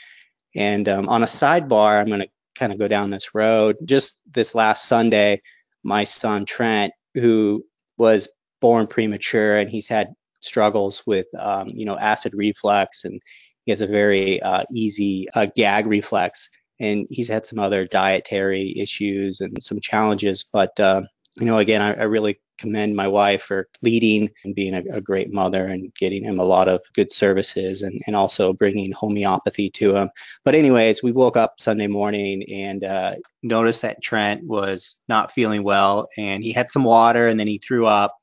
And 0.54 0.86
um, 0.86 1.08
on 1.08 1.22
a 1.22 1.26
sidebar, 1.26 1.98
I'm 1.98 2.08
going 2.08 2.20
to 2.20 2.28
kind 2.58 2.74
of 2.74 2.78
go 2.78 2.88
down 2.88 3.08
this 3.08 3.34
road. 3.34 3.76
Just 3.86 4.20
this 4.30 4.54
last 4.54 4.86
Sunday, 4.86 5.40
my 5.82 6.04
son 6.04 6.44
Trent, 6.44 6.92
who 7.14 7.64
was 7.96 8.28
born 8.60 8.86
premature 8.86 9.56
and 9.56 9.70
he's 9.70 9.88
had 9.88 10.08
struggles 10.40 11.02
with 11.06 11.26
um, 11.38 11.68
you 11.68 11.86
know 11.86 11.96
acid 11.98 12.32
reflux 12.34 13.04
and 13.04 13.20
he 13.66 13.72
has 13.72 13.82
a 13.82 13.86
very 13.86 14.40
uh, 14.40 14.62
easy 14.72 15.26
uh, 15.34 15.46
gag 15.54 15.86
reflex, 15.86 16.48
and 16.80 17.06
he's 17.10 17.28
had 17.28 17.44
some 17.44 17.58
other 17.58 17.84
dietary 17.84 18.72
issues 18.76 19.40
and 19.40 19.62
some 19.62 19.80
challenges. 19.80 20.46
But 20.50 20.78
uh, 20.80 21.02
you 21.36 21.46
know, 21.46 21.58
again, 21.58 21.82
I, 21.82 21.94
I, 21.94 22.04
really 22.04 22.40
commend 22.58 22.96
my 22.96 23.08
wife 23.08 23.42
for 23.42 23.68
leading 23.82 24.30
and 24.44 24.54
being 24.54 24.74
a, 24.74 24.82
a, 24.96 25.00
great 25.02 25.30
mother 25.30 25.66
and 25.66 25.92
getting 25.94 26.24
him 26.24 26.38
a 26.38 26.44
lot 26.44 26.68
of 26.68 26.80
good 26.94 27.12
services 27.12 27.82
and, 27.82 28.00
and 28.06 28.16
also 28.16 28.54
bringing 28.54 28.92
homeopathy 28.92 29.68
to 29.68 29.94
him. 29.94 30.08
But 30.42 30.54
anyways, 30.54 31.02
we 31.02 31.12
woke 31.12 31.36
up 31.36 31.56
Sunday 31.58 31.88
morning 31.88 32.44
and 32.50 32.82
uh, 32.82 33.16
noticed 33.42 33.82
that 33.82 34.02
Trent 34.02 34.42
was 34.44 34.96
not 35.08 35.32
feeling 35.32 35.62
well, 35.64 36.08
and 36.16 36.42
he 36.42 36.52
had 36.52 36.70
some 36.70 36.84
water, 36.84 37.28
and 37.28 37.38
then 37.38 37.48
he 37.48 37.58
threw 37.58 37.84
up, 37.84 38.16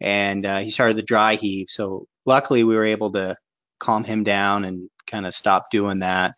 and 0.00 0.44
uh, 0.44 0.58
he 0.58 0.70
started 0.70 0.96
the 0.96 1.02
dry 1.02 1.34
heave. 1.34 1.68
So 1.68 2.06
luckily, 2.26 2.64
we 2.64 2.74
were 2.74 2.86
able 2.86 3.12
to 3.12 3.36
calm 3.78 4.04
him 4.04 4.24
down 4.24 4.64
and 4.64 4.90
kind 5.06 5.26
of 5.26 5.34
stop 5.34 5.70
doing 5.70 6.00
that. 6.00 6.34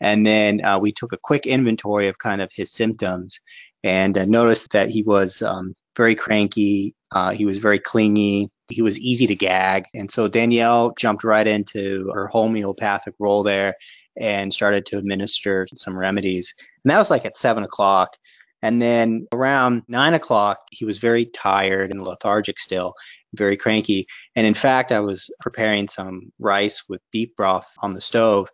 And 0.00 0.26
then 0.26 0.64
uh, 0.64 0.78
we 0.78 0.92
took 0.92 1.12
a 1.12 1.18
quick 1.18 1.46
inventory 1.46 2.08
of 2.08 2.18
kind 2.18 2.40
of 2.40 2.50
his 2.54 2.72
symptoms 2.72 3.40
and 3.84 4.16
uh, 4.16 4.24
noticed 4.24 4.72
that 4.72 4.90
he 4.90 5.02
was 5.02 5.42
um, 5.42 5.74
very 5.96 6.14
cranky. 6.14 6.94
Uh, 7.12 7.32
he 7.32 7.44
was 7.44 7.58
very 7.58 7.78
clingy. 7.78 8.48
He 8.70 8.82
was 8.82 8.98
easy 8.98 9.26
to 9.26 9.34
gag. 9.34 9.84
And 9.94 10.10
so 10.10 10.28
Danielle 10.28 10.94
jumped 10.98 11.24
right 11.24 11.46
into 11.46 12.10
her 12.14 12.28
homeopathic 12.28 13.14
role 13.18 13.42
there 13.42 13.74
and 14.18 14.52
started 14.52 14.86
to 14.86 14.98
administer 14.98 15.66
some 15.74 15.98
remedies. 15.98 16.54
And 16.84 16.90
that 16.90 16.98
was 16.98 17.10
like 17.10 17.24
at 17.24 17.36
seven 17.36 17.64
o'clock. 17.64 18.16
And 18.62 18.80
then 18.80 19.26
around 19.32 19.82
nine 19.88 20.14
o'clock, 20.14 20.58
he 20.70 20.84
was 20.84 20.98
very 20.98 21.24
tired 21.24 21.90
and 21.90 22.02
lethargic 22.02 22.58
still, 22.58 22.94
very 23.34 23.56
cranky. 23.56 24.06
And 24.36 24.46
in 24.46 24.54
fact, 24.54 24.92
I 24.92 25.00
was 25.00 25.30
preparing 25.40 25.88
some 25.88 26.30
rice 26.38 26.82
with 26.88 27.00
beef 27.10 27.34
broth 27.36 27.72
on 27.82 27.94
the 27.94 28.00
stove. 28.00 28.50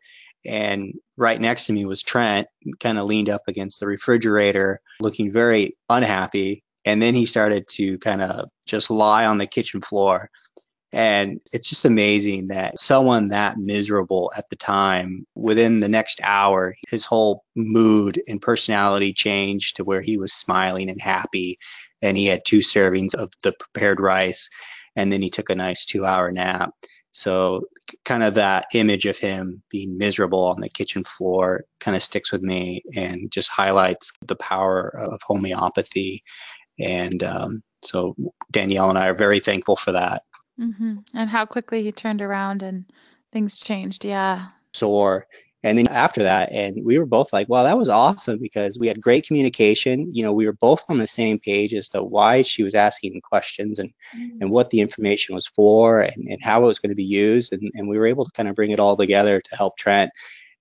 And 0.46 0.94
right 1.18 1.40
next 1.40 1.66
to 1.66 1.72
me 1.72 1.84
was 1.84 2.02
Trent, 2.02 2.46
kind 2.78 2.98
of 2.98 3.06
leaned 3.06 3.30
up 3.30 3.42
against 3.48 3.80
the 3.80 3.86
refrigerator, 3.86 4.78
looking 5.00 5.32
very 5.32 5.76
unhappy. 5.88 6.62
And 6.84 7.02
then 7.02 7.14
he 7.14 7.26
started 7.26 7.66
to 7.72 7.98
kind 7.98 8.22
of 8.22 8.48
just 8.64 8.90
lie 8.90 9.26
on 9.26 9.38
the 9.38 9.46
kitchen 9.46 9.80
floor 9.80 10.28
and 10.92 11.40
it's 11.52 11.68
just 11.68 11.84
amazing 11.84 12.48
that 12.48 12.78
someone 12.78 13.28
that 13.28 13.58
miserable 13.58 14.32
at 14.36 14.48
the 14.50 14.56
time, 14.56 15.26
within 15.34 15.80
the 15.80 15.88
next 15.88 16.20
hour, 16.22 16.74
his 16.88 17.04
whole 17.04 17.44
mood 17.56 18.20
and 18.28 18.40
personality 18.40 19.12
changed 19.12 19.76
to 19.76 19.84
where 19.84 20.00
he 20.00 20.16
was 20.16 20.32
smiling 20.32 20.88
and 20.88 21.00
happy. 21.00 21.58
And 22.02 22.16
he 22.16 22.26
had 22.26 22.44
two 22.44 22.58
servings 22.58 23.14
of 23.14 23.32
the 23.42 23.52
prepared 23.52 24.00
rice. 24.00 24.48
And 24.94 25.12
then 25.12 25.22
he 25.22 25.30
took 25.30 25.50
a 25.50 25.56
nice 25.56 25.84
two 25.84 26.04
hour 26.06 26.30
nap. 26.30 26.70
So, 27.10 27.62
kind 28.04 28.22
of 28.22 28.34
that 28.34 28.66
image 28.74 29.06
of 29.06 29.16
him 29.16 29.62
being 29.70 29.96
miserable 29.96 30.44
on 30.44 30.60
the 30.60 30.68
kitchen 30.68 31.02
floor 31.02 31.64
kind 31.80 31.96
of 31.96 32.02
sticks 32.02 32.30
with 32.30 32.42
me 32.42 32.82
and 32.94 33.30
just 33.30 33.48
highlights 33.48 34.12
the 34.26 34.36
power 34.36 34.88
of 34.88 35.20
homeopathy. 35.24 36.22
And 36.78 37.22
um, 37.22 37.62
so, 37.82 38.14
Danielle 38.50 38.90
and 38.90 38.98
I 38.98 39.08
are 39.08 39.14
very 39.14 39.40
thankful 39.40 39.76
for 39.76 39.92
that. 39.92 40.22
Mm-hmm. 40.60 40.96
And 41.14 41.30
how 41.30 41.46
quickly 41.46 41.82
he 41.82 41.92
turned 41.92 42.22
around 42.22 42.62
and 42.62 42.84
things 43.32 43.58
changed. 43.58 44.04
Yeah. 44.04 44.48
Sore. 44.72 45.26
And 45.64 45.76
then 45.76 45.88
after 45.88 46.22
that, 46.22 46.52
and 46.52 46.84
we 46.84 46.98
were 46.98 47.06
both 47.06 47.32
like, 47.32 47.48
wow, 47.48 47.64
that 47.64 47.78
was 47.78 47.88
awesome 47.88 48.38
because 48.40 48.78
we 48.78 48.88
had 48.88 49.00
great 49.00 49.26
communication. 49.26 50.14
You 50.14 50.22
know, 50.22 50.32
we 50.32 50.46
were 50.46 50.52
both 50.52 50.84
on 50.88 50.98
the 50.98 51.06
same 51.06 51.38
page 51.38 51.74
as 51.74 51.88
to 51.88 52.04
why 52.04 52.42
she 52.42 52.62
was 52.62 52.74
asking 52.74 53.20
questions 53.22 53.78
and, 53.78 53.92
mm-hmm. 54.16 54.42
and 54.42 54.50
what 54.50 54.70
the 54.70 54.80
information 54.80 55.34
was 55.34 55.46
for 55.46 56.02
and, 56.02 56.28
and 56.28 56.38
how 56.42 56.62
it 56.62 56.66
was 56.66 56.78
going 56.78 56.90
to 56.90 56.96
be 56.96 57.04
used. 57.04 57.52
And, 57.52 57.70
and 57.74 57.88
we 57.88 57.98
were 57.98 58.06
able 58.06 58.24
to 58.24 58.30
kind 58.32 58.48
of 58.48 58.54
bring 58.54 58.70
it 58.70 58.78
all 58.78 58.96
together 58.96 59.40
to 59.40 59.56
help 59.56 59.76
Trent. 59.76 60.12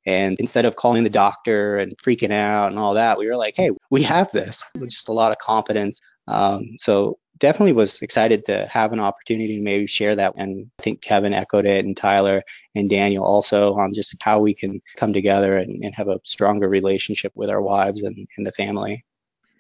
And 0.08 0.40
instead 0.40 0.66
of 0.66 0.76
calling 0.76 1.04
the 1.04 1.10
doctor 1.10 1.78
and 1.78 1.96
freaking 1.98 2.32
out 2.32 2.70
and 2.70 2.80
all 2.80 2.94
that, 2.94 3.18
we 3.18 3.28
were 3.28 3.38
like, 3.38 3.56
hey, 3.56 3.72
we 3.90 4.04
have 4.04 4.32
this 4.32 4.64
with 4.76 4.90
just 4.90 5.10
a 5.10 5.14
lot 5.14 5.32
of 5.32 5.40
confidence. 5.40 6.00
Um, 6.28 6.78
so 6.80 7.20
definitely 7.38 7.74
was 7.74 8.02
excited 8.02 8.46
to 8.46 8.66
have 8.68 8.94
an 8.94 9.00
opportunity 9.00 9.58
to 9.58 9.64
maybe 9.64 9.88
share 9.88 10.16
that. 10.16 10.34
And 10.38 10.72
I 10.80 10.84
think 10.84 11.02
Kevin 11.02 11.34
echoed 11.34 11.66
it 11.66 11.86
and 11.86 11.96
Tyler 11.96 12.44
and 12.74 12.90
Daniel 12.90 13.26
also 13.26 13.76
on 13.76 13.94
just 13.94 14.16
how 14.22 14.40
we 14.40 14.54
can 14.54 14.80
come 14.96 15.14
together 15.14 15.58
and, 15.58 15.84
and 15.84 15.94
have 15.96 16.08
a 16.08 16.20
stronger 16.24 16.68
relationship 16.68 17.34
with 17.36 17.50
our 17.50 17.62
wives 17.62 18.04
and, 18.04 18.28
and 18.38 18.48
the 18.48 18.52
family. 18.52 19.04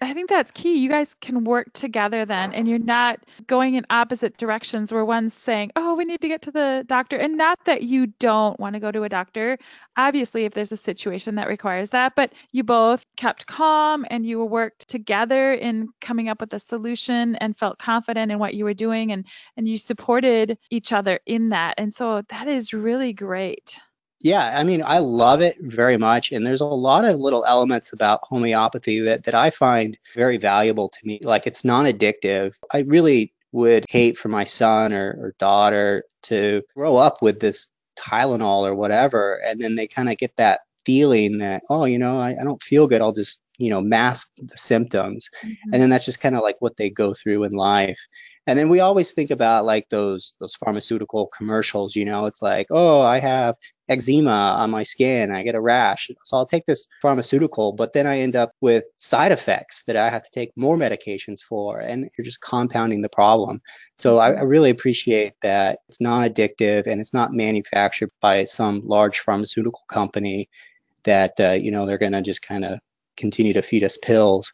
I 0.05 0.13
think 0.13 0.29
that's 0.29 0.51
key. 0.51 0.77
You 0.77 0.89
guys 0.89 1.15
can 1.15 1.43
work 1.43 1.73
together 1.73 2.25
then, 2.25 2.53
and 2.53 2.67
you're 2.67 2.79
not 2.79 3.19
going 3.47 3.75
in 3.75 3.85
opposite 3.89 4.37
directions 4.37 4.93
where 4.93 5.03
one's 5.03 5.33
saying, 5.33 5.71
Oh, 5.75 5.95
we 5.95 6.05
need 6.05 6.21
to 6.21 6.27
get 6.27 6.43
to 6.43 6.51
the 6.51 6.83
doctor. 6.87 7.17
And 7.17 7.37
not 7.37 7.59
that 7.65 7.81
you 7.83 8.07
don't 8.07 8.59
want 8.59 8.75
to 8.75 8.79
go 8.79 8.91
to 8.91 9.03
a 9.03 9.09
doctor. 9.09 9.57
Obviously, 9.97 10.45
if 10.45 10.53
there's 10.53 10.71
a 10.71 10.77
situation 10.77 11.35
that 11.35 11.47
requires 11.47 11.89
that, 11.91 12.13
but 12.15 12.33
you 12.51 12.63
both 12.63 13.05
kept 13.15 13.47
calm 13.47 14.05
and 14.09 14.25
you 14.25 14.43
worked 14.43 14.87
together 14.89 15.53
in 15.53 15.89
coming 16.01 16.29
up 16.29 16.41
with 16.41 16.53
a 16.53 16.59
solution 16.59 17.35
and 17.37 17.57
felt 17.57 17.79
confident 17.79 18.31
in 18.31 18.39
what 18.39 18.53
you 18.53 18.65
were 18.65 18.73
doing 18.73 19.11
and, 19.11 19.25
and 19.57 19.67
you 19.67 19.77
supported 19.77 20.57
each 20.69 20.93
other 20.93 21.19
in 21.25 21.49
that. 21.49 21.75
And 21.77 21.93
so 21.93 22.21
that 22.29 22.47
is 22.47 22.73
really 22.73 23.13
great. 23.13 23.79
Yeah, 24.21 24.57
I 24.57 24.63
mean, 24.63 24.81
I 24.85 24.99
love 24.99 25.41
it 25.41 25.57
very 25.61 25.97
much. 25.97 26.31
And 26.31 26.45
there's 26.45 26.61
a 26.61 26.65
lot 26.65 27.05
of 27.05 27.19
little 27.19 27.45
elements 27.45 27.93
about 27.93 28.21
homeopathy 28.23 29.01
that, 29.01 29.25
that 29.25 29.35
I 29.35 29.49
find 29.49 29.97
very 30.15 30.37
valuable 30.37 30.89
to 30.89 30.99
me. 31.03 31.19
Like 31.21 31.45
it's 31.47 31.65
non 31.65 31.85
addictive. 31.85 32.55
I 32.73 32.79
really 32.79 33.33
would 33.51 33.85
hate 33.89 34.17
for 34.17 34.29
my 34.29 34.43
son 34.43 34.93
or, 34.93 35.11
or 35.19 35.35
daughter 35.37 36.05
to 36.23 36.63
grow 36.75 36.97
up 36.97 37.21
with 37.21 37.39
this 37.39 37.69
Tylenol 37.97 38.67
or 38.67 38.75
whatever. 38.75 39.39
And 39.45 39.61
then 39.61 39.75
they 39.75 39.87
kind 39.87 40.09
of 40.09 40.17
get 40.17 40.35
that 40.37 40.61
feeling 40.85 41.37
that, 41.39 41.63
oh, 41.69 41.85
you 41.85 41.99
know, 41.99 42.19
I, 42.19 42.31
I 42.39 42.43
don't 42.43 42.61
feel 42.63 42.87
good. 42.87 43.01
I'll 43.01 43.11
just, 43.13 43.41
you 43.57 43.69
know, 43.69 43.81
mask 43.81 44.31
the 44.37 44.57
symptoms. 44.57 45.29
Mm-hmm. 45.43 45.73
And 45.73 45.81
then 45.81 45.89
that's 45.89 46.05
just 46.05 46.19
kind 46.19 46.35
of 46.35 46.43
like 46.43 46.57
what 46.59 46.77
they 46.77 46.89
go 46.89 47.13
through 47.13 47.43
in 47.43 47.51
life. 47.51 47.99
And 48.47 48.59
then 48.59 48.69
we 48.69 48.79
always 48.79 49.11
think 49.11 49.31
about 49.31 49.65
like 49.65 49.89
those 49.89 50.35
those 50.39 50.55
pharmaceutical 50.55 51.27
commercials, 51.27 51.95
you 51.95 52.05
know, 52.05 52.27
it's 52.27 52.41
like, 52.41 52.67
oh, 52.69 53.01
I 53.01 53.19
have 53.19 53.55
eczema 53.89 54.55
on 54.59 54.69
my 54.71 54.83
skin, 54.83 55.31
I 55.31 55.43
get 55.43 55.55
a 55.55 55.61
rash. 55.61 56.09
So 56.23 56.37
I'll 56.37 56.45
take 56.45 56.65
this 56.65 56.87
pharmaceutical, 57.01 57.73
but 57.73 57.93
then 57.93 58.05
I 58.05 58.19
end 58.19 58.35
up 58.35 58.51
with 58.61 58.83
side 58.97 59.31
effects 59.31 59.83
that 59.83 59.95
I 59.95 60.09
have 60.09 60.23
to 60.23 60.31
take 60.31 60.51
more 60.55 60.77
medications 60.77 61.41
for, 61.41 61.79
and 61.79 62.07
you're 62.17 62.25
just 62.25 62.41
compounding 62.41 63.01
the 63.01 63.09
problem. 63.09 63.61
So 63.95 64.17
I, 64.19 64.33
I 64.33 64.41
really 64.41 64.69
appreciate 64.69 65.33
that 65.41 65.79
it's 65.87 66.01
non-addictive 66.01 66.87
and 66.87 67.01
it's 67.01 67.13
not 67.13 67.33
manufactured 67.33 68.11
by 68.21 68.45
some 68.45 68.81
large 68.85 69.19
pharmaceutical 69.19 69.83
company 69.87 70.49
that 71.03 71.39
uh, 71.39 71.51
you 71.51 71.71
know 71.71 71.85
they're 71.85 71.97
going 71.97 72.11
to 72.11 72.21
just 72.21 72.41
kind 72.41 72.65
of 72.65 72.79
continue 73.17 73.53
to 73.53 73.61
feed 73.61 73.83
us 73.83 73.97
pills. 73.97 74.53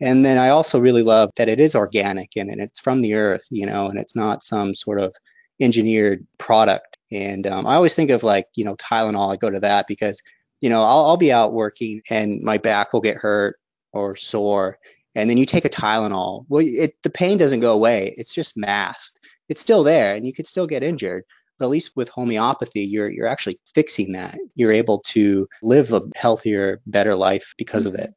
And 0.00 0.24
then 0.24 0.38
I 0.38 0.48
also 0.48 0.80
really 0.80 1.02
love 1.02 1.30
that 1.36 1.48
it 1.48 1.60
is 1.60 1.76
organic 1.76 2.36
and, 2.36 2.50
and 2.50 2.60
it's 2.60 2.80
from 2.80 3.02
the 3.02 3.14
earth, 3.14 3.44
you 3.50 3.66
know, 3.66 3.88
and 3.88 3.98
it's 3.98 4.16
not 4.16 4.42
some 4.42 4.74
sort 4.74 5.00
of 5.00 5.14
engineered 5.60 6.26
product. 6.38 6.98
And 7.12 7.46
um, 7.46 7.66
I 7.66 7.74
always 7.74 7.94
think 7.94 8.10
of 8.10 8.22
like, 8.22 8.46
you 8.56 8.64
know, 8.64 8.74
Tylenol, 8.76 9.32
I 9.32 9.36
go 9.36 9.50
to 9.50 9.60
that 9.60 9.86
because, 9.86 10.20
you 10.60 10.70
know, 10.70 10.82
I'll, 10.82 11.06
I'll 11.06 11.16
be 11.16 11.30
out 11.30 11.52
working 11.52 12.02
and 12.10 12.40
my 12.40 12.58
back 12.58 12.92
will 12.92 13.00
get 13.00 13.16
hurt 13.16 13.58
or 13.92 14.16
sore. 14.16 14.78
and 15.14 15.28
then 15.28 15.36
you 15.36 15.46
take 15.46 15.64
a 15.64 15.70
Tylenol. 15.70 16.46
Well, 16.48 16.64
it, 16.64 16.96
the 17.02 17.10
pain 17.10 17.38
doesn't 17.38 17.60
go 17.60 17.74
away. 17.74 18.14
It's 18.16 18.34
just 18.34 18.56
masked. 18.56 19.18
It's 19.48 19.60
still 19.60 19.84
there, 19.84 20.14
and 20.14 20.26
you 20.26 20.32
could 20.32 20.46
still 20.46 20.66
get 20.66 20.82
injured. 20.82 21.24
But 21.62 21.66
at 21.66 21.70
least 21.70 21.92
with 21.94 22.08
homeopathy, 22.08 22.80
you're 22.80 23.08
you're 23.08 23.28
actually 23.28 23.60
fixing 23.72 24.14
that. 24.14 24.36
You're 24.56 24.72
able 24.72 24.98
to 25.10 25.48
live 25.62 25.92
a 25.92 26.02
healthier, 26.16 26.80
better 26.86 27.14
life 27.14 27.54
because 27.56 27.86
of 27.86 27.94
it. 27.94 28.10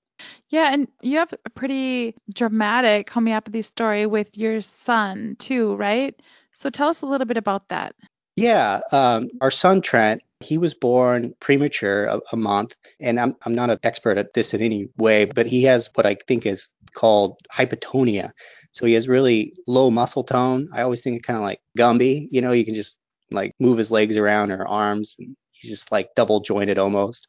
Yeah, 0.49 0.73
and 0.73 0.87
you 1.03 1.19
have 1.19 1.31
a 1.45 1.49
pretty 1.51 2.15
dramatic 2.33 3.07
homeopathy 3.07 3.61
story 3.61 4.07
with 4.07 4.35
your 4.35 4.61
son 4.61 5.35
too, 5.37 5.75
right? 5.75 6.19
So 6.53 6.71
tell 6.71 6.89
us 6.89 7.03
a 7.03 7.05
little 7.05 7.27
bit 7.27 7.37
about 7.37 7.69
that. 7.69 7.93
Yeah, 8.35 8.81
um, 8.91 9.29
our 9.39 9.51
son 9.51 9.81
Trent, 9.81 10.23
he 10.39 10.57
was 10.57 10.73
born 10.73 11.35
premature 11.39 12.05
a, 12.05 12.21
a, 12.31 12.37
month, 12.37 12.73
and 12.99 13.19
I'm 13.19 13.35
I'm 13.45 13.53
not 13.53 13.69
an 13.69 13.77
expert 13.83 14.17
at 14.17 14.33
this 14.33 14.55
in 14.55 14.63
any 14.63 14.89
way, 14.97 15.25
but 15.25 15.45
he 15.45 15.65
has 15.65 15.91
what 15.93 16.07
I 16.07 16.15
think 16.15 16.47
is 16.47 16.71
called 16.95 17.37
hypotonia. 17.55 18.31
So 18.71 18.87
he 18.87 18.93
has 18.93 19.07
really 19.07 19.53
low 19.67 19.91
muscle 19.91 20.23
tone. 20.23 20.69
I 20.73 20.81
always 20.81 21.01
think 21.01 21.17
of 21.17 21.21
kind 21.21 21.37
of 21.37 21.43
like 21.43 21.59
Gumby. 21.77 22.25
You 22.31 22.41
know, 22.41 22.51
you 22.51 22.65
can 22.65 22.73
just 22.73 22.97
like 23.31 23.53
move 23.59 23.77
his 23.77 23.91
legs 23.91 24.17
around 24.17 24.51
or 24.51 24.67
arms, 24.67 25.15
and 25.19 25.35
he's 25.51 25.71
just 25.71 25.91
like 25.91 26.15
double 26.15 26.39
jointed 26.39 26.77
almost, 26.77 27.27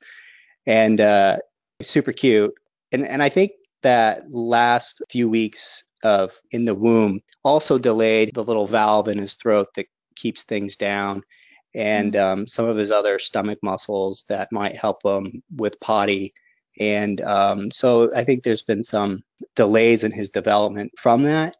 and 0.66 1.00
uh, 1.00 1.38
super 1.82 2.12
cute. 2.12 2.54
And 2.92 3.06
and 3.06 3.22
I 3.22 3.28
think 3.28 3.52
that 3.82 4.30
last 4.30 5.02
few 5.10 5.28
weeks 5.28 5.84
of 6.02 6.38
in 6.50 6.64
the 6.64 6.74
womb 6.74 7.20
also 7.44 7.78
delayed 7.78 8.32
the 8.34 8.44
little 8.44 8.66
valve 8.66 9.08
in 9.08 9.18
his 9.18 9.34
throat 9.34 9.68
that 9.76 9.86
keeps 10.16 10.42
things 10.42 10.76
down 10.76 11.22
and 11.74 12.14
mm-hmm. 12.14 12.40
um, 12.40 12.46
some 12.46 12.68
of 12.68 12.76
his 12.76 12.90
other 12.90 13.18
stomach 13.18 13.58
muscles 13.62 14.24
that 14.28 14.50
might 14.50 14.76
help 14.76 15.04
him 15.04 15.42
with 15.54 15.78
potty. 15.78 16.34
And 16.80 17.20
um, 17.20 17.70
so 17.70 18.10
I 18.14 18.24
think 18.24 18.42
there's 18.42 18.62
been 18.62 18.82
some 18.82 19.22
delays 19.54 20.02
in 20.02 20.12
his 20.12 20.30
development 20.30 20.92
from 20.98 21.24
that. 21.24 21.56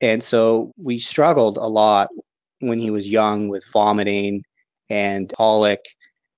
And 0.00 0.22
so 0.22 0.72
we 0.76 0.98
struggled 0.98 1.58
a 1.58 1.66
lot 1.66 2.08
when 2.60 2.78
he 2.78 2.90
was 2.90 3.10
young 3.10 3.48
with 3.48 3.64
vomiting 3.72 4.42
and 4.88 5.32
colic 5.32 5.84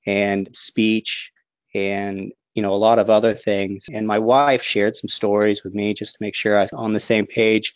and 0.07 0.49
speech 0.57 1.33
and 1.75 2.33
you 2.55 2.63
know 2.63 2.75
a 2.75 2.77
lot 2.77 2.99
of 2.99 3.11
other 3.11 3.35
things 3.35 3.87
and 3.93 4.07
my 4.07 4.19
wife 4.19 4.63
shared 4.63 4.95
some 4.95 5.09
stories 5.09 5.65
with 5.65 5.75
me 5.75 5.95
just 5.95 6.15
to 6.15 6.23
make 6.23 6.35
sure 6.35 6.59
i 6.59 6.63
was 6.63 6.73
on 6.73 6.93
the 6.93 7.01
same 7.01 7.27
page 7.27 7.75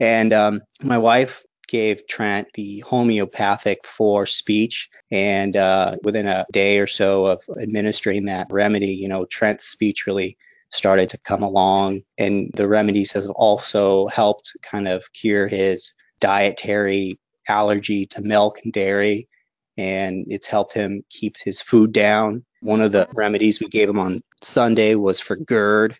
and 0.00 0.32
um, 0.32 0.60
my 0.82 0.98
wife 0.98 1.44
gave 1.66 2.06
Trent 2.06 2.48
the 2.54 2.80
homeopathic 2.86 3.84
for 3.84 4.26
speech. 4.26 4.88
And 5.10 5.56
uh, 5.56 5.96
within 6.02 6.26
a 6.26 6.46
day 6.52 6.78
or 6.78 6.86
so 6.86 7.26
of 7.26 7.42
administering 7.60 8.26
that 8.26 8.48
remedy, 8.50 8.94
you 8.94 9.08
know, 9.08 9.24
Trent's 9.24 9.64
speech 9.64 10.06
really 10.06 10.36
started 10.70 11.10
to 11.10 11.18
come 11.18 11.42
along. 11.42 12.02
And 12.18 12.50
the 12.54 12.68
remedies 12.68 13.12
have 13.12 13.28
also 13.28 14.06
helped 14.08 14.52
kind 14.62 14.88
of 14.88 15.12
cure 15.12 15.46
his 15.46 15.94
dietary 16.20 17.18
allergy 17.48 18.06
to 18.06 18.22
milk 18.22 18.60
and 18.64 18.72
dairy. 18.72 19.28
And 19.78 20.26
it's 20.28 20.46
helped 20.46 20.72
him 20.72 21.02
keep 21.10 21.36
his 21.36 21.60
food 21.60 21.92
down. 21.92 22.44
One 22.60 22.80
of 22.80 22.92
the 22.92 23.08
remedies 23.14 23.60
we 23.60 23.68
gave 23.68 23.88
him 23.88 23.98
on 23.98 24.22
Sunday 24.42 24.94
was 24.94 25.20
for 25.20 25.36
GERD. 25.36 25.96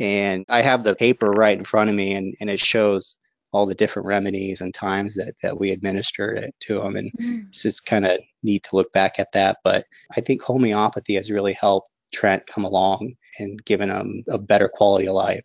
And 0.00 0.44
I 0.48 0.62
have 0.62 0.84
the 0.84 0.94
paper 0.94 1.30
right 1.30 1.58
in 1.58 1.64
front 1.64 1.90
of 1.90 1.96
me, 1.96 2.14
and, 2.14 2.34
and 2.40 2.48
it 2.48 2.60
shows 2.60 3.16
all 3.52 3.66
the 3.66 3.74
different 3.74 4.06
remedies 4.06 4.60
and 4.60 4.72
times 4.72 5.16
that, 5.16 5.34
that 5.42 5.58
we 5.58 5.72
administered 5.72 6.38
it 6.38 6.54
to 6.60 6.80
him. 6.80 6.96
And 6.96 7.12
mm. 7.12 7.48
it's 7.48 7.62
just 7.62 7.86
kind 7.86 8.06
of 8.06 8.20
neat 8.42 8.64
to 8.64 8.76
look 8.76 8.92
back 8.92 9.18
at 9.18 9.32
that. 9.32 9.58
But 9.64 9.84
I 10.16 10.20
think 10.20 10.42
homeopathy 10.42 11.14
has 11.14 11.30
really 11.30 11.54
helped 11.54 11.90
Trent 12.12 12.46
come 12.46 12.64
along 12.64 13.14
and 13.38 13.62
given 13.64 13.90
him 13.90 14.22
a 14.28 14.38
better 14.38 14.68
quality 14.68 15.08
of 15.08 15.14
life. 15.14 15.44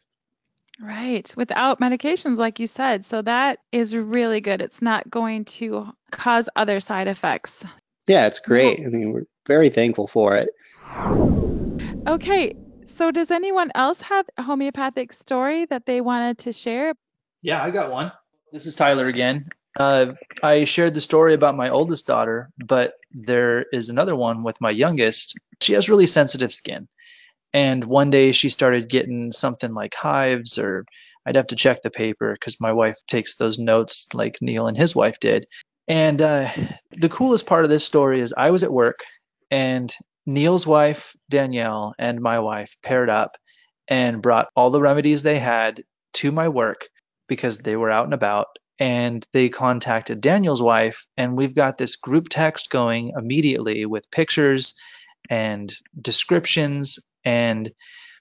Right, 0.79 1.31
without 1.37 1.79
medications, 1.79 2.37
like 2.37 2.59
you 2.59 2.67
said. 2.67 3.05
So 3.05 3.21
that 3.21 3.59
is 3.71 3.95
really 3.95 4.41
good. 4.41 4.61
It's 4.61 4.81
not 4.81 5.09
going 5.09 5.45
to 5.45 5.93
cause 6.11 6.49
other 6.55 6.79
side 6.79 7.07
effects. 7.07 7.63
Yeah, 8.07 8.27
it's 8.27 8.39
great. 8.39 8.79
I 8.79 8.89
mean, 8.89 9.13
we're 9.13 9.27
very 9.47 9.69
thankful 9.69 10.07
for 10.07 10.35
it. 10.35 10.49
Okay, 12.05 12.53
so 12.85 13.11
does 13.11 13.31
anyone 13.31 13.71
else 13.75 14.01
have 14.01 14.25
a 14.37 14.43
homeopathic 14.43 15.13
story 15.13 15.65
that 15.65 15.85
they 15.85 16.01
wanted 16.01 16.39
to 16.39 16.51
share? 16.51 16.93
Yeah, 17.41 17.63
I 17.63 17.71
got 17.71 17.91
one. 17.91 18.11
This 18.51 18.65
is 18.65 18.75
Tyler 18.75 19.07
again. 19.07 19.45
Uh, 19.79 20.13
I 20.41 20.65
shared 20.65 20.93
the 20.93 21.01
story 21.01 21.33
about 21.33 21.55
my 21.55 21.69
oldest 21.69 22.05
daughter, 22.05 22.51
but 22.57 22.93
there 23.11 23.65
is 23.71 23.89
another 23.89 24.15
one 24.15 24.43
with 24.43 24.61
my 24.61 24.69
youngest. 24.69 25.39
She 25.61 25.73
has 25.73 25.89
really 25.89 26.07
sensitive 26.07 26.53
skin. 26.53 26.87
And 27.53 27.83
one 27.83 28.09
day 28.09 28.31
she 28.31 28.49
started 28.49 28.89
getting 28.89 29.31
something 29.31 29.73
like 29.73 29.93
hives, 29.93 30.57
or 30.57 30.85
I'd 31.25 31.35
have 31.35 31.47
to 31.47 31.55
check 31.55 31.81
the 31.81 31.91
paper 31.91 32.33
because 32.33 32.59
my 32.59 32.73
wife 32.73 32.97
takes 33.07 33.35
those 33.35 33.59
notes 33.59 34.07
like 34.13 34.37
Neil 34.41 34.67
and 34.67 34.77
his 34.77 34.95
wife 34.95 35.19
did. 35.19 35.45
And 35.87 36.21
uh, 36.21 36.49
the 36.91 37.09
coolest 37.09 37.45
part 37.45 37.63
of 37.63 37.69
this 37.69 37.85
story 37.85 38.21
is 38.21 38.33
I 38.35 38.51
was 38.51 38.63
at 38.63 38.73
work 38.73 39.01
and 39.51 39.93
Neil's 40.25 40.65
wife, 40.65 41.15
Danielle, 41.29 41.93
and 41.99 42.21
my 42.21 42.39
wife 42.39 42.75
paired 42.81 43.09
up 43.09 43.37
and 43.87 44.21
brought 44.21 44.47
all 44.55 44.69
the 44.69 44.81
remedies 44.81 45.21
they 45.21 45.39
had 45.39 45.81
to 46.13 46.31
my 46.31 46.47
work 46.47 46.87
because 47.27 47.57
they 47.57 47.75
were 47.75 47.91
out 47.91 48.05
and 48.05 48.13
about 48.13 48.47
and 48.79 49.25
they 49.33 49.49
contacted 49.49 50.21
Daniel's 50.21 50.61
wife 50.61 51.05
and 51.17 51.37
we've 51.37 51.55
got 51.55 51.77
this 51.77 51.95
group 51.95 52.27
text 52.29 52.69
going 52.69 53.11
immediately 53.17 53.85
with 53.85 54.09
pictures 54.11 54.73
and 55.29 55.73
descriptions 55.99 56.99
and 57.23 57.71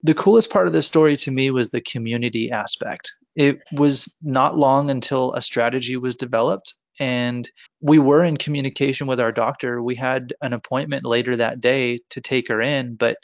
the 0.03 0.15
coolest 0.15 0.51
part 0.51 0.67
of 0.67 0.73
the 0.73 0.83
story 0.83 1.17
to 1.17 1.31
me 1.31 1.51
was 1.51 1.71
the 1.71 1.81
community 1.81 2.51
aspect. 2.51 3.13
It 3.37 3.61
was 3.73 4.13
not 4.23 4.57
long 4.57 4.91
until 4.91 5.33
a 5.33 5.43
strategy 5.43 5.97
was 5.97 6.17
developed 6.17 6.75
and 6.99 7.49
we 7.81 7.99
were 7.99 8.23
in 8.23 8.37
communication 8.37 9.07
with 9.07 9.21
our 9.21 9.33
doctor. 9.33 9.83
We 9.83 9.95
had 9.95 10.35
an 10.43 10.53
appointment 10.53 11.05
later 11.05 11.37
that 11.37 11.61
day 11.61 12.01
to 12.11 12.21
take 12.21 12.49
her 12.49 12.61
in, 12.61 12.97
but 12.97 13.17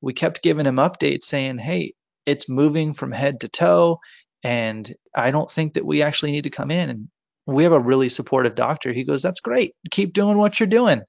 we 0.00 0.12
kept 0.12 0.42
giving 0.42 0.66
him 0.66 0.76
updates 0.76 1.24
saying, 1.24 1.58
"Hey, 1.58 1.94
it's 2.26 2.48
moving 2.48 2.92
from 2.92 3.12
head 3.12 3.40
to 3.40 3.48
toe 3.48 3.98
and 4.46 4.94
I 5.12 5.32
don't 5.32 5.50
think 5.50 5.74
that 5.74 5.84
we 5.84 6.02
actually 6.02 6.30
need 6.30 6.44
to 6.44 6.50
come 6.50 6.70
in. 6.70 6.90
And 6.90 7.08
we 7.46 7.64
have 7.64 7.72
a 7.72 7.80
really 7.80 8.08
supportive 8.08 8.54
doctor. 8.54 8.92
He 8.92 9.02
goes, 9.02 9.20
That's 9.20 9.40
great. 9.40 9.72
Keep 9.90 10.12
doing 10.12 10.38
what 10.38 10.60
you're 10.60 10.68
doing. 10.68 11.02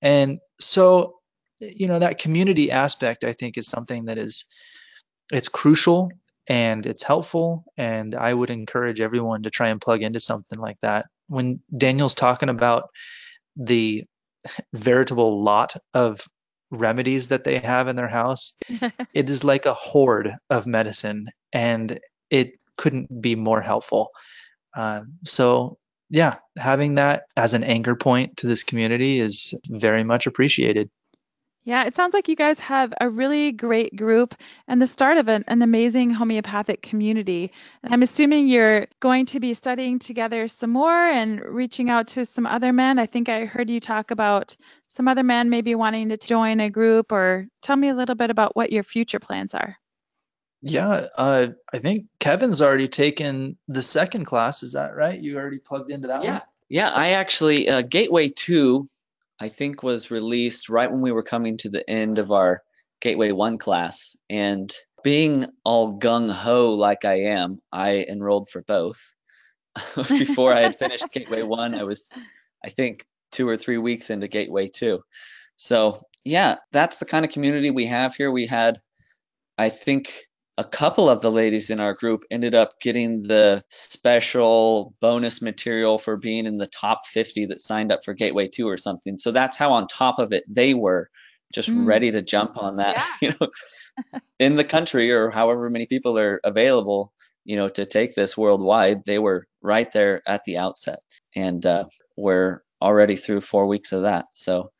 And 0.00 0.38
so, 0.58 1.16
you 1.60 1.86
know, 1.86 1.98
that 1.98 2.18
community 2.18 2.70
aspect, 2.70 3.24
I 3.24 3.32
think, 3.32 3.56
is 3.56 3.66
something 3.66 4.06
that 4.06 4.18
is 4.18 4.44
it's 5.32 5.48
crucial 5.48 6.10
and 6.46 6.84
it's 6.84 7.02
helpful. 7.02 7.64
And 7.76 8.14
I 8.14 8.32
would 8.32 8.50
encourage 8.50 9.00
everyone 9.00 9.44
to 9.44 9.50
try 9.50 9.68
and 9.68 9.80
plug 9.80 10.02
into 10.02 10.20
something 10.20 10.58
like 10.58 10.78
that. 10.80 11.06
When 11.28 11.60
Daniel's 11.74 12.14
talking 12.14 12.48
about 12.48 12.90
the 13.56 14.04
veritable 14.74 15.42
lot 15.42 15.74
of 15.94 16.20
remedies 16.70 17.28
that 17.28 17.44
they 17.44 17.58
have 17.58 17.88
in 17.88 17.96
their 17.96 18.08
house, 18.08 18.58
it 19.14 19.30
is 19.30 19.44
like 19.44 19.66
a 19.66 19.74
hoard 19.74 20.32
of 20.50 20.66
medicine. 20.66 21.26
And 21.52 21.98
it 22.30 22.52
couldn't 22.76 23.22
be 23.22 23.36
more 23.36 23.60
helpful. 23.60 24.10
Uh, 24.76 25.02
so 25.24 25.78
yeah, 26.10 26.34
having 26.56 26.96
that 26.96 27.24
as 27.36 27.54
an 27.54 27.64
anchor 27.64 27.94
point 27.94 28.38
to 28.38 28.46
this 28.46 28.64
community 28.64 29.20
is 29.20 29.54
very 29.68 30.04
much 30.04 30.26
appreciated. 30.26 30.90
Yeah, 31.66 31.84
it 31.86 31.94
sounds 31.94 32.12
like 32.12 32.28
you 32.28 32.36
guys 32.36 32.60
have 32.60 32.92
a 33.00 33.08
really 33.08 33.50
great 33.50 33.96
group 33.96 34.34
and 34.68 34.82
the 34.82 34.86
start 34.86 35.16
of 35.16 35.28
an, 35.28 35.44
an, 35.48 35.62
amazing 35.62 36.10
homeopathic 36.10 36.82
community. 36.82 37.50
And 37.82 37.94
I'm 37.94 38.02
assuming 38.02 38.48
you're 38.48 38.86
going 39.00 39.24
to 39.26 39.40
be 39.40 39.54
studying 39.54 39.98
together 39.98 40.46
some 40.48 40.70
more 40.70 40.92
and 40.92 41.40
reaching 41.40 41.88
out 41.88 42.08
to 42.08 42.26
some 42.26 42.44
other 42.44 42.70
men. 42.70 42.98
I 42.98 43.06
think 43.06 43.30
I 43.30 43.46
heard 43.46 43.70
you 43.70 43.80
talk 43.80 44.10
about 44.10 44.54
some 44.88 45.08
other 45.08 45.22
men 45.22 45.48
maybe 45.48 45.74
wanting 45.74 46.10
to 46.10 46.18
join 46.18 46.60
a 46.60 46.68
group, 46.68 47.12
or 47.12 47.46
tell 47.62 47.76
me 47.76 47.88
a 47.88 47.94
little 47.94 48.14
bit 48.14 48.28
about 48.28 48.54
what 48.54 48.70
your 48.70 48.82
future 48.82 49.18
plans 49.18 49.54
are. 49.54 49.78
Yeah, 50.60 51.06
uh, 51.16 51.48
I 51.72 51.78
think 51.78 52.06
Kevin's 52.18 52.60
already 52.60 52.88
taken 52.88 53.56
the 53.68 53.82
second 53.82 54.26
class. 54.26 54.62
Is 54.62 54.72
that 54.72 54.94
right? 54.94 55.18
You 55.18 55.38
already 55.38 55.58
plugged 55.58 55.90
into 55.90 56.08
that 56.08 56.24
yeah. 56.24 56.32
one? 56.32 56.42
Yeah, 56.68 56.90
I 56.90 57.10
actually, 57.10 57.68
uh, 57.68 57.82
Gateway 57.82 58.28
2, 58.28 58.86
I 59.40 59.48
think, 59.48 59.82
was 59.82 60.10
released 60.10 60.68
right 60.68 60.90
when 60.90 61.00
we 61.00 61.12
were 61.12 61.22
coming 61.22 61.56
to 61.58 61.68
the 61.68 61.88
end 61.88 62.18
of 62.18 62.30
our 62.30 62.62
Gateway 63.00 63.32
1 63.32 63.58
class. 63.58 64.16
And 64.30 64.72
being 65.02 65.44
all 65.64 65.98
gung 65.98 66.30
ho 66.30 66.72
like 66.74 67.04
I 67.04 67.22
am, 67.22 67.58
I 67.72 68.06
enrolled 68.08 68.48
for 68.48 68.62
both. 68.62 69.00
Before 70.08 70.52
I 70.52 70.60
had 70.60 70.76
finished 70.76 71.04
Gateway 71.12 71.42
1, 71.42 71.74
I 71.74 71.82
was, 71.82 72.10
I 72.64 72.70
think, 72.70 73.04
two 73.32 73.48
or 73.48 73.56
three 73.56 73.78
weeks 73.78 74.10
into 74.10 74.28
Gateway 74.28 74.68
2. 74.68 75.00
So, 75.56 76.00
yeah, 76.24 76.56
that's 76.72 76.98
the 76.98 77.04
kind 77.04 77.24
of 77.24 77.30
community 77.32 77.70
we 77.70 77.86
have 77.86 78.14
here. 78.14 78.30
We 78.30 78.46
had, 78.46 78.76
I 79.58 79.68
think, 79.68 80.14
a 80.56 80.64
couple 80.64 81.08
of 81.08 81.20
the 81.20 81.32
ladies 81.32 81.70
in 81.70 81.80
our 81.80 81.94
group 81.94 82.24
ended 82.30 82.54
up 82.54 82.78
getting 82.80 83.22
the 83.22 83.64
special 83.70 84.94
bonus 85.00 85.42
material 85.42 85.98
for 85.98 86.16
being 86.16 86.46
in 86.46 86.58
the 86.58 86.66
top 86.68 87.06
50 87.06 87.46
that 87.46 87.60
signed 87.60 87.90
up 87.90 88.04
for 88.04 88.14
Gateway 88.14 88.48
2 88.48 88.68
or 88.68 88.76
something. 88.76 89.16
So 89.16 89.32
that's 89.32 89.56
how 89.56 89.72
on 89.72 89.88
top 89.88 90.18
of 90.20 90.32
it 90.32 90.44
they 90.48 90.74
were 90.74 91.10
just 91.52 91.70
Mm. 91.70 91.86
ready 91.86 92.10
to 92.12 92.22
jump 92.22 92.56
on 92.56 92.76
that, 92.76 92.96
Yeah. 92.96 93.04
you 93.28 93.34
know, 93.40 93.48
in 94.38 94.56
the 94.56 94.64
country 94.64 95.10
or 95.12 95.30
however 95.30 95.70
many 95.70 95.86
people 95.86 96.18
are 96.18 96.40
available, 96.44 97.12
you 97.44 97.56
know, 97.56 97.68
to 97.68 97.86
take 97.86 98.14
this 98.14 98.36
worldwide. 98.36 99.04
They 99.04 99.18
were 99.18 99.46
right 99.62 99.90
there 99.92 100.22
at 100.26 100.44
the 100.44 100.58
outset, 100.58 101.00
and 101.34 101.64
uh, 101.64 101.84
we're 102.16 102.62
already 102.82 103.16
through 103.16 103.40
four 103.40 103.66
weeks 103.66 103.92
of 103.92 104.02
that. 104.02 104.26
So, 104.32 104.70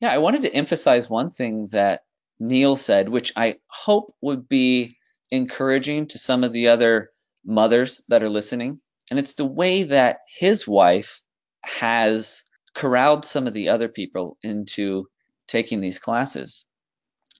yeah, 0.00 0.12
I 0.12 0.18
wanted 0.18 0.42
to 0.42 0.54
emphasize 0.54 1.10
one 1.10 1.30
thing 1.30 1.68
that 1.72 2.02
Neil 2.40 2.76
said, 2.76 3.08
which 3.08 3.32
I 3.36 3.56
hope 3.68 4.10
would 4.20 4.48
be 4.48 4.96
encouraging 5.36 6.08
to 6.08 6.18
some 6.18 6.44
of 6.44 6.52
the 6.52 6.68
other 6.68 7.10
mothers 7.44 8.02
that 8.08 8.22
are 8.22 8.28
listening. 8.28 8.78
And 9.10 9.18
it's 9.18 9.34
the 9.34 9.44
way 9.44 9.84
that 9.84 10.18
his 10.38 10.66
wife 10.66 11.22
has 11.62 12.42
corralled 12.74 13.24
some 13.24 13.46
of 13.46 13.52
the 13.52 13.68
other 13.68 13.88
people 13.88 14.36
into 14.42 15.06
taking 15.46 15.80
these 15.80 15.98
classes. 15.98 16.64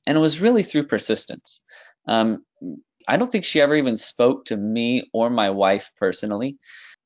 And 0.07 0.17
it 0.17 0.21
was 0.21 0.41
really 0.41 0.63
through 0.63 0.87
persistence. 0.87 1.63
Um, 2.07 2.45
I 3.09 3.17
don't 3.17 3.31
think 3.31 3.45
she 3.45 3.61
ever 3.61 3.75
even 3.75 3.97
spoke 3.97 4.47
to 4.47 4.57
me 4.57 5.09
or 5.13 5.31
my 5.31 5.51
wife 5.51 5.91
personally. 5.97 6.59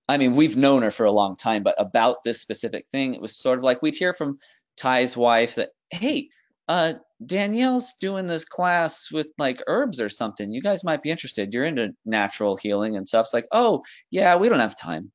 I 0.08 0.16
mean, 0.16 0.34
we've 0.34 0.56
known 0.56 0.82
her 0.82 0.90
for 0.90 1.06
a 1.06 1.12
long 1.12 1.36
time, 1.36 1.62
but 1.62 1.74
about 1.78 2.22
this 2.24 2.40
specific 2.40 2.86
thing, 2.86 3.14
it 3.14 3.20
was 3.20 3.36
sort 3.36 3.58
of 3.58 3.64
like 3.64 3.82
we'd 3.82 3.94
hear 3.94 4.12
from 4.12 4.38
Ty's 4.76 5.16
wife 5.16 5.56
that, 5.56 5.70
hey, 5.90 6.30
uh, 6.68 6.94
Danielle's 7.24 7.94
doing 8.00 8.26
this 8.26 8.44
class 8.44 9.10
with 9.10 9.28
like 9.38 9.62
herbs 9.66 10.00
or 10.00 10.08
something. 10.08 10.52
You 10.52 10.62
guys 10.62 10.84
might 10.84 11.02
be 11.02 11.10
interested. 11.10 11.52
You're 11.52 11.64
into 11.64 11.94
natural 12.04 12.56
healing 12.56 12.96
and 12.96 13.06
stuff. 13.06 13.26
It's 13.26 13.34
like, 13.34 13.48
oh, 13.52 13.82
yeah, 14.10 14.36
we 14.36 14.48
don't 14.48 14.60
have 14.60 14.78
time. 14.78 15.10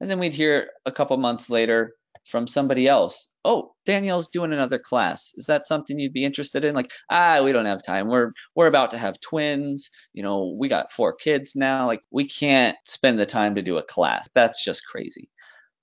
And 0.00 0.10
then 0.10 0.18
we'd 0.18 0.34
hear 0.34 0.68
a 0.86 0.92
couple 0.92 1.16
months 1.16 1.50
later 1.50 1.92
from 2.24 2.46
somebody 2.46 2.88
else, 2.88 3.28
oh, 3.44 3.74
Danielle's 3.84 4.28
doing 4.28 4.52
another 4.52 4.78
class. 4.78 5.34
Is 5.36 5.46
that 5.46 5.66
something 5.66 5.98
you'd 5.98 6.12
be 6.12 6.24
interested 6.24 6.64
in? 6.64 6.74
Like, 6.74 6.90
ah, 7.10 7.42
we 7.42 7.52
don't 7.52 7.66
have 7.66 7.82
time. 7.82 8.08
We're 8.08 8.32
we're 8.54 8.66
about 8.66 8.90
to 8.92 8.98
have 8.98 9.20
twins. 9.20 9.90
You 10.14 10.22
know, 10.22 10.54
we 10.58 10.68
got 10.68 10.90
four 10.90 11.14
kids 11.14 11.54
now. 11.54 11.86
Like, 11.86 12.00
we 12.10 12.26
can't 12.26 12.76
spend 12.84 13.18
the 13.18 13.26
time 13.26 13.54
to 13.56 13.62
do 13.62 13.76
a 13.76 13.82
class. 13.82 14.28
That's 14.34 14.64
just 14.64 14.86
crazy. 14.86 15.28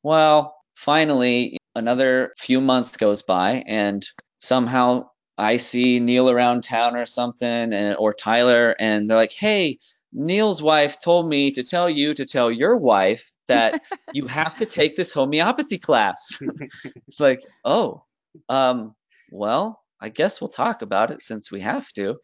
Well, 0.04 0.56
finally, 0.76 1.58
another 1.76 2.34
few 2.38 2.60
months 2.60 2.98
goes 2.98 3.22
by, 3.22 3.64
and 3.68 4.04
somehow 4.40 5.11
I 5.42 5.58
see 5.58 6.00
Neil 6.00 6.30
around 6.30 6.64
town 6.64 6.96
or 6.96 7.06
something, 7.06 7.74
and 7.74 7.96
or 7.98 8.14
Tyler, 8.14 8.76
and 8.80 9.10
they're 9.10 9.18
like, 9.18 9.32
"Hey, 9.32 9.80
Neil's 10.14 10.62
wife 10.62 11.02
told 11.02 11.28
me 11.28 11.52
to 11.52 11.64
tell 11.64 11.90
you 11.90 12.14
to 12.14 12.26
tell 12.26 12.52
your 12.52 12.78
wife 12.78 13.34
that 13.48 13.82
you 14.14 14.28
have 14.28 14.56
to 14.58 14.68
take 14.68 14.96
this 14.96 15.12
homeopathy 15.12 15.80
class." 15.80 16.38
it's 17.08 17.20
like, 17.20 17.44
oh, 17.66 18.04
um, 18.50 18.94
well, 19.32 19.82
I 20.00 20.10
guess 20.10 20.40
we'll 20.40 20.50
talk 20.50 20.84
about 20.84 21.10
it 21.10 21.24
since 21.24 21.52
we 21.52 21.62
have 21.62 21.92
to. 21.94 22.18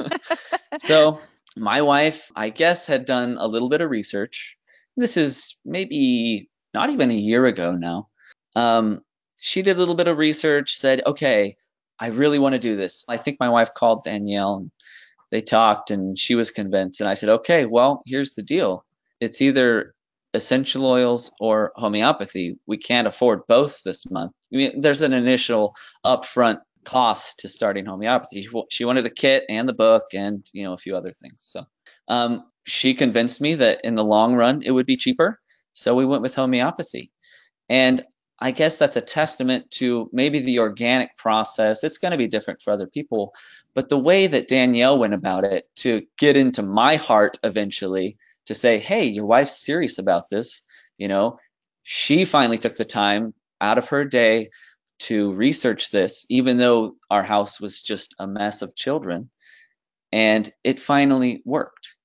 so 0.84 1.20
my 1.56 1.82
wife, 1.82 2.32
I 2.34 2.50
guess, 2.50 2.88
had 2.88 3.04
done 3.04 3.36
a 3.38 3.46
little 3.46 3.68
bit 3.68 3.82
of 3.82 3.90
research. 3.90 4.56
This 4.96 5.16
is 5.16 5.56
maybe 5.64 6.50
not 6.74 6.90
even 6.90 7.12
a 7.12 7.14
year 7.14 7.46
ago 7.46 7.72
now. 7.76 8.08
Um, 8.56 9.02
she 9.36 9.62
did 9.62 9.76
a 9.76 9.78
little 9.78 9.94
bit 9.94 10.08
of 10.08 10.18
research, 10.18 10.76
said, 10.76 11.02
okay, 11.06 11.56
I 12.02 12.08
really 12.08 12.40
want 12.40 12.54
to 12.54 12.58
do 12.58 12.74
this. 12.74 13.04
I 13.08 13.16
think 13.16 13.38
my 13.38 13.48
wife 13.48 13.74
called 13.74 14.02
Danielle 14.02 14.56
and 14.56 14.72
they 15.30 15.40
talked 15.40 15.92
and 15.92 16.18
she 16.18 16.34
was 16.34 16.50
convinced. 16.50 17.00
And 17.00 17.08
I 17.08 17.14
said, 17.14 17.28
okay, 17.28 17.64
well, 17.64 18.02
here's 18.04 18.34
the 18.34 18.42
deal. 18.42 18.84
It's 19.20 19.40
either 19.40 19.94
essential 20.34 20.84
oils 20.84 21.30
or 21.38 21.70
homeopathy. 21.76 22.58
We 22.66 22.76
can't 22.76 23.06
afford 23.06 23.46
both 23.46 23.84
this 23.84 24.10
month. 24.10 24.32
I 24.52 24.56
mean, 24.56 24.80
there's 24.80 25.02
an 25.02 25.12
initial 25.12 25.76
upfront 26.04 26.58
cost 26.84 27.38
to 27.38 27.48
starting 27.48 27.86
homeopathy. 27.86 28.48
She, 28.68 28.84
wanted 28.84 29.06
a 29.06 29.10
kit 29.10 29.44
and 29.48 29.68
the 29.68 29.72
book 29.72 30.06
and, 30.12 30.44
you 30.52 30.64
know, 30.64 30.72
a 30.72 30.78
few 30.78 30.96
other 30.96 31.12
things. 31.12 31.36
So 31.36 31.66
um, 32.08 32.42
she 32.66 32.94
convinced 32.94 33.40
me 33.40 33.54
that 33.54 33.82
in 33.84 33.94
the 33.94 34.04
long 34.04 34.34
run, 34.34 34.62
it 34.62 34.72
would 34.72 34.86
be 34.86 34.96
cheaper. 34.96 35.38
So 35.72 35.94
we 35.94 36.04
went 36.04 36.22
with 36.22 36.34
homeopathy. 36.34 37.12
And 37.68 38.02
I 38.42 38.50
guess 38.50 38.76
that's 38.76 38.96
a 38.96 39.00
testament 39.00 39.70
to 39.72 40.10
maybe 40.12 40.40
the 40.40 40.58
organic 40.58 41.16
process. 41.16 41.84
It's 41.84 41.98
going 41.98 42.10
to 42.10 42.18
be 42.18 42.26
different 42.26 42.60
for 42.60 42.72
other 42.72 42.88
people, 42.88 43.34
but 43.72 43.88
the 43.88 43.98
way 43.98 44.26
that 44.26 44.48
Danielle 44.48 44.98
went 44.98 45.14
about 45.14 45.44
it 45.44 45.68
to 45.76 46.02
get 46.18 46.36
into 46.36 46.60
my 46.62 46.96
heart 46.96 47.38
eventually 47.44 48.18
to 48.46 48.54
say, 48.54 48.80
hey, 48.80 49.04
your 49.04 49.26
wife's 49.26 49.64
serious 49.64 49.98
about 49.98 50.28
this, 50.28 50.62
you 50.98 51.06
know, 51.06 51.38
she 51.84 52.24
finally 52.24 52.58
took 52.58 52.76
the 52.76 52.84
time 52.84 53.32
out 53.60 53.78
of 53.78 53.90
her 53.90 54.04
day 54.04 54.50
to 54.98 55.32
research 55.34 55.92
this, 55.92 56.26
even 56.28 56.56
though 56.58 56.96
our 57.08 57.22
house 57.22 57.60
was 57.60 57.80
just 57.80 58.16
a 58.18 58.26
mess 58.26 58.62
of 58.62 58.74
children. 58.74 59.30
And 60.10 60.52
it 60.64 60.80
finally 60.80 61.42
worked 61.44 61.96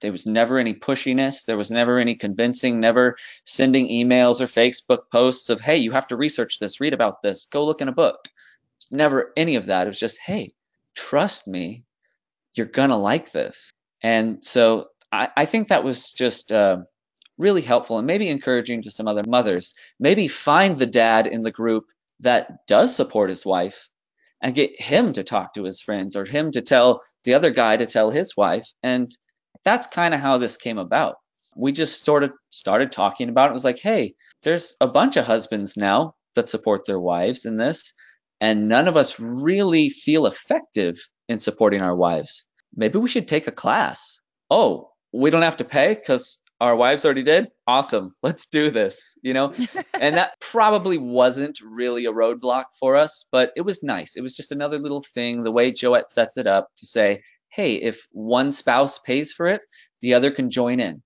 there 0.00 0.12
was 0.12 0.26
never 0.26 0.58
any 0.58 0.74
pushiness 0.74 1.44
there 1.44 1.56
was 1.56 1.70
never 1.70 1.98
any 1.98 2.14
convincing 2.14 2.80
never 2.80 3.16
sending 3.44 3.88
emails 3.88 4.40
or 4.40 4.46
facebook 4.46 5.10
posts 5.10 5.50
of 5.50 5.60
hey 5.60 5.76
you 5.76 5.90
have 5.92 6.06
to 6.06 6.16
research 6.16 6.58
this 6.58 6.80
read 6.80 6.92
about 6.92 7.20
this 7.20 7.46
go 7.46 7.64
look 7.64 7.80
in 7.80 7.88
a 7.88 7.92
book. 7.92 8.28
There's 8.78 8.98
never 8.98 9.32
any 9.36 9.56
of 9.56 9.66
that. 9.66 9.86
It 9.86 9.90
was 9.90 10.00
just 10.00 10.18
hey 10.18 10.52
trust 10.94 11.46
me 11.46 11.84
you're 12.54 12.66
gonna 12.66 12.98
like 12.98 13.32
this. 13.32 13.72
And 14.02 14.44
so 14.44 14.88
i, 15.10 15.28
I 15.36 15.44
think 15.44 15.68
that 15.68 15.84
was 15.84 16.12
just 16.12 16.52
uh, 16.52 16.78
really 17.38 17.62
helpful 17.62 17.98
and 17.98 18.06
maybe 18.06 18.28
encouraging 18.28 18.82
to 18.82 18.90
some 18.90 19.08
other 19.08 19.24
mothers. 19.26 19.74
Maybe 19.98 20.28
find 20.28 20.78
the 20.78 20.86
dad 20.86 21.26
in 21.26 21.42
the 21.42 21.50
group 21.50 21.86
that 22.20 22.66
does 22.66 22.94
support 22.94 23.30
his 23.30 23.44
wife 23.44 23.90
and 24.40 24.54
get 24.54 24.80
him 24.80 25.12
to 25.14 25.24
talk 25.24 25.54
to 25.54 25.64
his 25.64 25.80
friends 25.80 26.16
or 26.16 26.24
him 26.24 26.50
to 26.52 26.60
tell 26.60 27.02
the 27.24 27.34
other 27.34 27.50
guy 27.50 27.76
to 27.76 27.86
tell 27.86 28.10
his 28.10 28.36
wife 28.36 28.72
and 28.82 29.10
that's 29.64 29.86
kind 29.86 30.14
of 30.14 30.20
how 30.20 30.38
this 30.38 30.56
came 30.56 30.78
about. 30.78 31.16
We 31.56 31.72
just 31.72 32.04
sort 32.04 32.24
of 32.24 32.32
started 32.50 32.92
talking 32.92 33.28
about 33.28 33.46
it. 33.46 33.50
It 33.50 33.54
was 33.54 33.64
like, 33.64 33.78
hey, 33.78 34.14
there's 34.42 34.76
a 34.80 34.88
bunch 34.88 35.16
of 35.16 35.24
husbands 35.24 35.76
now 35.76 36.14
that 36.34 36.48
support 36.48 36.86
their 36.86 36.98
wives 36.98 37.44
in 37.44 37.56
this, 37.56 37.92
and 38.40 38.68
none 38.68 38.88
of 38.88 38.96
us 38.96 39.18
really 39.20 39.88
feel 39.88 40.26
effective 40.26 40.96
in 41.28 41.38
supporting 41.38 41.82
our 41.82 41.94
wives. 41.94 42.44
Maybe 42.74 42.98
we 42.98 43.08
should 43.08 43.28
take 43.28 43.46
a 43.46 43.52
class. 43.52 44.20
Oh, 44.50 44.90
we 45.12 45.30
don't 45.30 45.42
have 45.42 45.58
to 45.58 45.64
pay 45.64 45.94
because 45.94 46.38
our 46.60 46.74
wives 46.74 47.04
already 47.04 47.22
did? 47.22 47.48
Awesome. 47.66 48.12
Let's 48.22 48.46
do 48.46 48.70
this, 48.70 49.16
you 49.22 49.34
know? 49.34 49.54
and 49.94 50.16
that 50.16 50.32
probably 50.40 50.98
wasn't 50.98 51.60
really 51.64 52.06
a 52.06 52.12
roadblock 52.12 52.64
for 52.78 52.96
us, 52.96 53.24
but 53.30 53.52
it 53.56 53.62
was 53.62 53.82
nice. 53.82 54.16
It 54.16 54.22
was 54.22 54.36
just 54.36 54.52
another 54.52 54.78
little 54.78 55.02
thing, 55.02 55.42
the 55.42 55.52
way 55.52 55.70
Joette 55.70 56.08
sets 56.08 56.36
it 56.36 56.46
up 56.46 56.68
to 56.78 56.86
say, 56.86 57.22
hey, 57.54 57.74
if 57.76 58.08
one 58.10 58.50
spouse 58.50 58.98
pays 58.98 59.32
for 59.32 59.46
it, 59.46 59.62
the 60.00 60.14
other 60.14 60.32
can 60.32 60.50
join 60.50 60.80
in. 60.80 61.02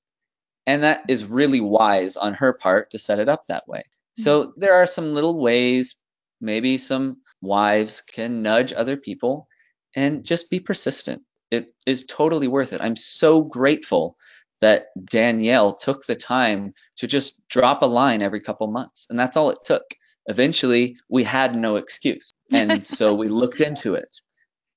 And 0.67 0.83
that 0.83 1.03
is 1.09 1.27
really 1.27 1.61
wise 1.61 2.17
on 2.17 2.35
her 2.35 2.55
part 2.55 2.91
to 2.91 2.99
set 2.99 3.19
it 3.19 3.29
up 3.29 3.47
that 3.47 3.69
way. 3.69 3.83
Hmm. 4.17 4.23
So 4.23 4.53
there 4.57 4.75
are 4.75 4.87
some 4.87 5.13
little 5.13 5.39
ways, 5.39 5.97
maybe 6.41 6.79
some 6.79 7.19
wives 7.43 8.01
can 8.01 8.43
nudge 8.43 8.73
other 8.73 8.97
people 8.97 9.47
and 9.95 10.25
just 10.25 10.51
be 10.51 10.59
persistent. 10.59 11.23
It 11.51 11.75
is 11.87 12.05
totally 12.05 12.49
worth 12.49 12.73
it. 12.73 12.81
I'm 12.81 12.97
so 12.97 13.43
grateful 13.43 14.17
that 14.61 14.87
Danielle 15.03 15.75
took 15.75 16.07
the 16.07 16.17
time 16.17 16.73
to 16.97 17.07
just 17.07 17.47
drop 17.49 17.83
a 17.83 17.87
line 17.87 18.23
every 18.23 18.41
couple 18.41 18.67
months. 18.69 19.07
And 19.09 19.19
that's 19.19 19.37
all 19.37 19.51
it 19.51 19.59
took. 19.65 19.85
Eventually, 20.27 20.97
we 21.09 21.25
had 21.25 21.55
no 21.55 21.77
excuse. 21.77 22.33
And 22.53 22.85
so 22.99 23.15
we 23.15 23.29
looked 23.29 23.61
into 23.61 23.95
it 23.95 24.09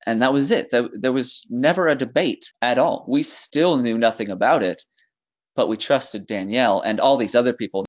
and 0.05 0.21
that 0.21 0.33
was 0.33 0.51
it. 0.51 0.69
There, 0.69 0.89
there, 0.93 1.11
was 1.11 1.47
never 1.49 1.87
a 1.87 1.95
debate 1.95 2.51
at 2.61 2.77
all. 2.77 3.05
We 3.07 3.23
still 3.23 3.77
knew 3.77 3.97
nothing 3.97 4.29
about 4.29 4.63
it, 4.63 4.81
but 5.55 5.67
we 5.67 5.77
trusted 5.77 6.25
Danielle 6.25 6.81
and 6.81 6.99
all 6.99 7.17
these 7.17 7.35
other 7.35 7.53
people. 7.53 7.85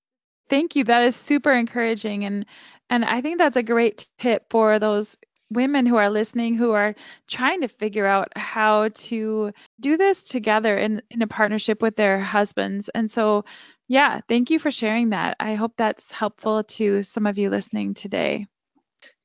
Thank 0.48 0.76
you. 0.76 0.84
That 0.84 1.04
is 1.04 1.16
super 1.16 1.52
encouraging, 1.52 2.24
and 2.24 2.46
and 2.90 3.04
I 3.04 3.20
think 3.20 3.38
that's 3.38 3.56
a 3.56 3.62
great 3.62 4.06
tip 4.18 4.44
for 4.50 4.78
those 4.78 5.16
women 5.50 5.86
who 5.86 5.96
are 5.96 6.10
listening 6.10 6.54
who 6.54 6.72
are 6.72 6.94
trying 7.28 7.60
to 7.60 7.68
figure 7.68 8.06
out 8.06 8.28
how 8.36 8.88
to 8.88 9.52
do 9.80 9.96
this 9.96 10.24
together 10.24 10.76
in 10.76 11.02
in 11.10 11.22
a 11.22 11.26
partnership 11.26 11.80
with 11.80 11.96
their 11.96 12.20
husbands. 12.20 12.88
And 12.88 13.10
so, 13.10 13.44
yeah, 13.88 14.20
thank 14.28 14.50
you 14.50 14.58
for 14.58 14.70
sharing 14.70 15.10
that. 15.10 15.36
I 15.40 15.54
hope 15.54 15.72
that's 15.76 16.12
helpful 16.12 16.64
to 16.64 17.02
some 17.02 17.26
of 17.26 17.38
you 17.38 17.50
listening 17.50 17.94
today. 17.94 18.46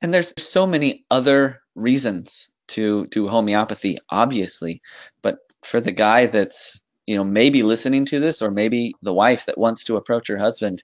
And 0.01 0.13
there's 0.13 0.33
so 0.37 0.65
many 0.65 1.05
other 1.09 1.61
reasons 1.75 2.49
to 2.67 3.07
to 3.07 3.27
homeopathy 3.27 3.97
obviously 4.09 4.81
but 5.21 5.37
for 5.63 5.79
the 5.79 5.91
guy 5.91 6.25
that's 6.25 6.81
you 7.05 7.15
know 7.15 7.23
maybe 7.23 7.63
listening 7.63 8.05
to 8.05 8.19
this 8.19 8.41
or 8.41 8.51
maybe 8.51 8.93
the 9.01 9.13
wife 9.13 9.45
that 9.45 9.57
wants 9.57 9.85
to 9.85 9.95
approach 9.95 10.27
her 10.27 10.37
husband 10.37 10.83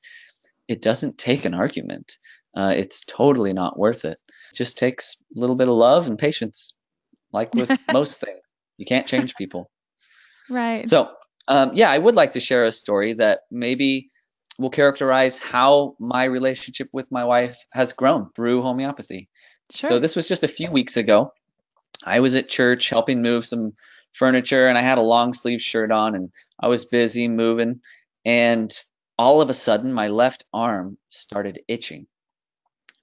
it 0.67 0.81
doesn't 0.81 1.17
take 1.17 1.45
an 1.45 1.53
argument 1.53 2.17
uh, 2.55 2.71
it's 2.75 3.01
totally 3.01 3.51
not 3.51 3.79
worth 3.79 4.05
it. 4.05 4.19
it 4.51 4.55
just 4.55 4.77
takes 4.77 5.17
a 5.35 5.39
little 5.39 5.55
bit 5.55 5.67
of 5.67 5.75
love 5.75 6.07
and 6.07 6.19
patience 6.19 6.73
like 7.31 7.53
with 7.53 7.71
most 7.91 8.19
things 8.19 8.41
you 8.77 8.85
can't 8.85 9.07
change 9.07 9.35
people 9.35 9.69
right 10.49 10.89
so 10.89 11.11
um, 11.47 11.71
yeah 11.73 11.89
i 11.89 11.97
would 11.97 12.15
like 12.15 12.33
to 12.33 12.39
share 12.39 12.65
a 12.65 12.71
story 12.71 13.13
that 13.13 13.41
maybe 13.51 14.09
will 14.59 14.69
characterize 14.69 15.39
how 15.39 15.95
my 15.99 16.25
relationship 16.25 16.87
with 16.93 17.11
my 17.11 17.23
wife 17.23 17.57
has 17.71 17.93
grown 17.93 18.29
through 18.29 18.61
homeopathy 18.61 19.29
Sure. 19.73 19.91
So 19.91 19.99
this 19.99 20.15
was 20.15 20.27
just 20.27 20.43
a 20.43 20.47
few 20.47 20.69
weeks 20.69 20.97
ago. 20.97 21.33
I 22.05 22.19
was 22.19 22.35
at 22.35 22.49
church 22.49 22.89
helping 22.89 23.21
move 23.21 23.45
some 23.45 23.73
furniture 24.13 24.67
and 24.67 24.77
I 24.77 24.81
had 24.81 24.97
a 24.97 25.01
long 25.01 25.33
sleeve 25.33 25.61
shirt 25.61 25.91
on 25.91 26.15
and 26.15 26.31
I 26.59 26.67
was 26.67 26.85
busy 26.85 27.27
moving 27.27 27.81
and 28.25 28.71
all 29.17 29.41
of 29.41 29.49
a 29.49 29.53
sudden 29.53 29.93
my 29.93 30.07
left 30.07 30.45
arm 30.53 30.97
started 31.09 31.61
itching. 31.67 32.07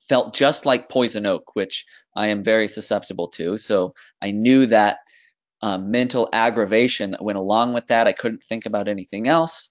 Felt 0.09 0.34
just 0.34 0.66
like 0.66 0.88
poison 0.88 1.24
oak, 1.24 1.55
which 1.55 1.86
I 2.16 2.28
am 2.28 2.42
very 2.42 2.66
susceptible 2.66 3.28
to. 3.28 3.57
So 3.57 3.94
I 4.20 4.32
knew 4.32 4.66
that 4.66 4.98
um, 5.62 5.90
mental 5.90 6.28
aggravation 6.32 7.12
that 7.12 7.22
went 7.22 7.38
along 7.38 7.74
with 7.74 7.88
that. 7.88 8.09
I 8.09 8.12
couldn't 8.12 8.42
think 8.42 8.66
about 8.66 8.88
anything 8.88 9.28
else. 9.28 9.70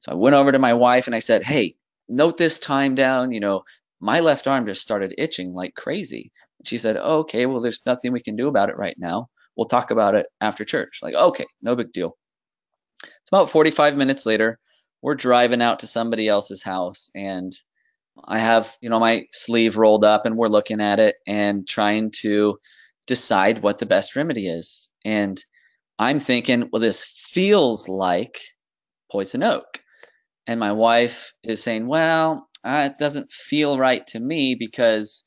So 0.00 0.12
I 0.12 0.16
went 0.16 0.34
over 0.34 0.50
to 0.50 0.58
my 0.58 0.74
wife 0.74 1.06
and 1.06 1.14
I 1.14 1.20
said, 1.20 1.42
Hey, 1.42 1.76
note 2.08 2.36
this 2.36 2.58
time 2.58 2.94
down. 2.94 3.32
You 3.32 3.40
know, 3.40 3.64
my 4.00 4.20
left 4.20 4.46
arm 4.46 4.66
just 4.66 4.82
started 4.82 5.14
itching 5.18 5.52
like 5.52 5.74
crazy. 5.74 6.30
And 6.58 6.68
she 6.68 6.78
said, 6.78 6.96
oh, 6.96 7.20
Okay, 7.20 7.46
well, 7.46 7.60
there's 7.60 7.80
nothing 7.86 8.12
we 8.12 8.22
can 8.22 8.36
do 8.36 8.48
about 8.48 8.70
it 8.70 8.76
right 8.76 8.96
now. 8.98 9.28
We'll 9.56 9.66
talk 9.66 9.90
about 9.90 10.14
it 10.14 10.26
after 10.40 10.64
church. 10.64 10.98
Like, 11.02 11.14
okay, 11.14 11.46
no 11.62 11.76
big 11.76 11.92
deal. 11.92 12.16
It's 13.02 13.28
about 13.30 13.50
45 13.50 13.96
minutes 13.96 14.26
later. 14.26 14.58
We're 15.02 15.14
driving 15.14 15.62
out 15.62 15.80
to 15.80 15.86
somebody 15.86 16.28
else's 16.28 16.62
house 16.62 17.10
and 17.14 17.52
I 18.24 18.38
have, 18.38 18.74
you 18.80 18.88
know, 18.88 18.98
my 18.98 19.26
sleeve 19.30 19.76
rolled 19.76 20.04
up 20.04 20.26
and 20.26 20.36
we're 20.36 20.48
looking 20.48 20.80
at 20.80 21.00
it 21.00 21.16
and 21.26 21.66
trying 21.66 22.12
to 22.22 22.58
decide 23.06 23.62
what 23.62 23.78
the 23.78 23.86
best 23.86 24.16
remedy 24.16 24.48
is. 24.48 24.90
And 25.04 25.38
I'm 25.98 26.18
thinking, 26.18 26.68
well, 26.72 26.80
this 26.80 27.04
feels 27.04 27.88
like 27.88 28.38
poison 29.10 29.42
oak. 29.42 29.80
And 30.46 30.60
my 30.60 30.72
wife 30.72 31.32
is 31.42 31.62
saying, 31.62 31.86
well, 31.86 32.45
uh, 32.66 32.88
it 32.90 32.98
doesn't 32.98 33.30
feel 33.30 33.78
right 33.78 34.04
to 34.08 34.18
me 34.18 34.56
because 34.56 35.22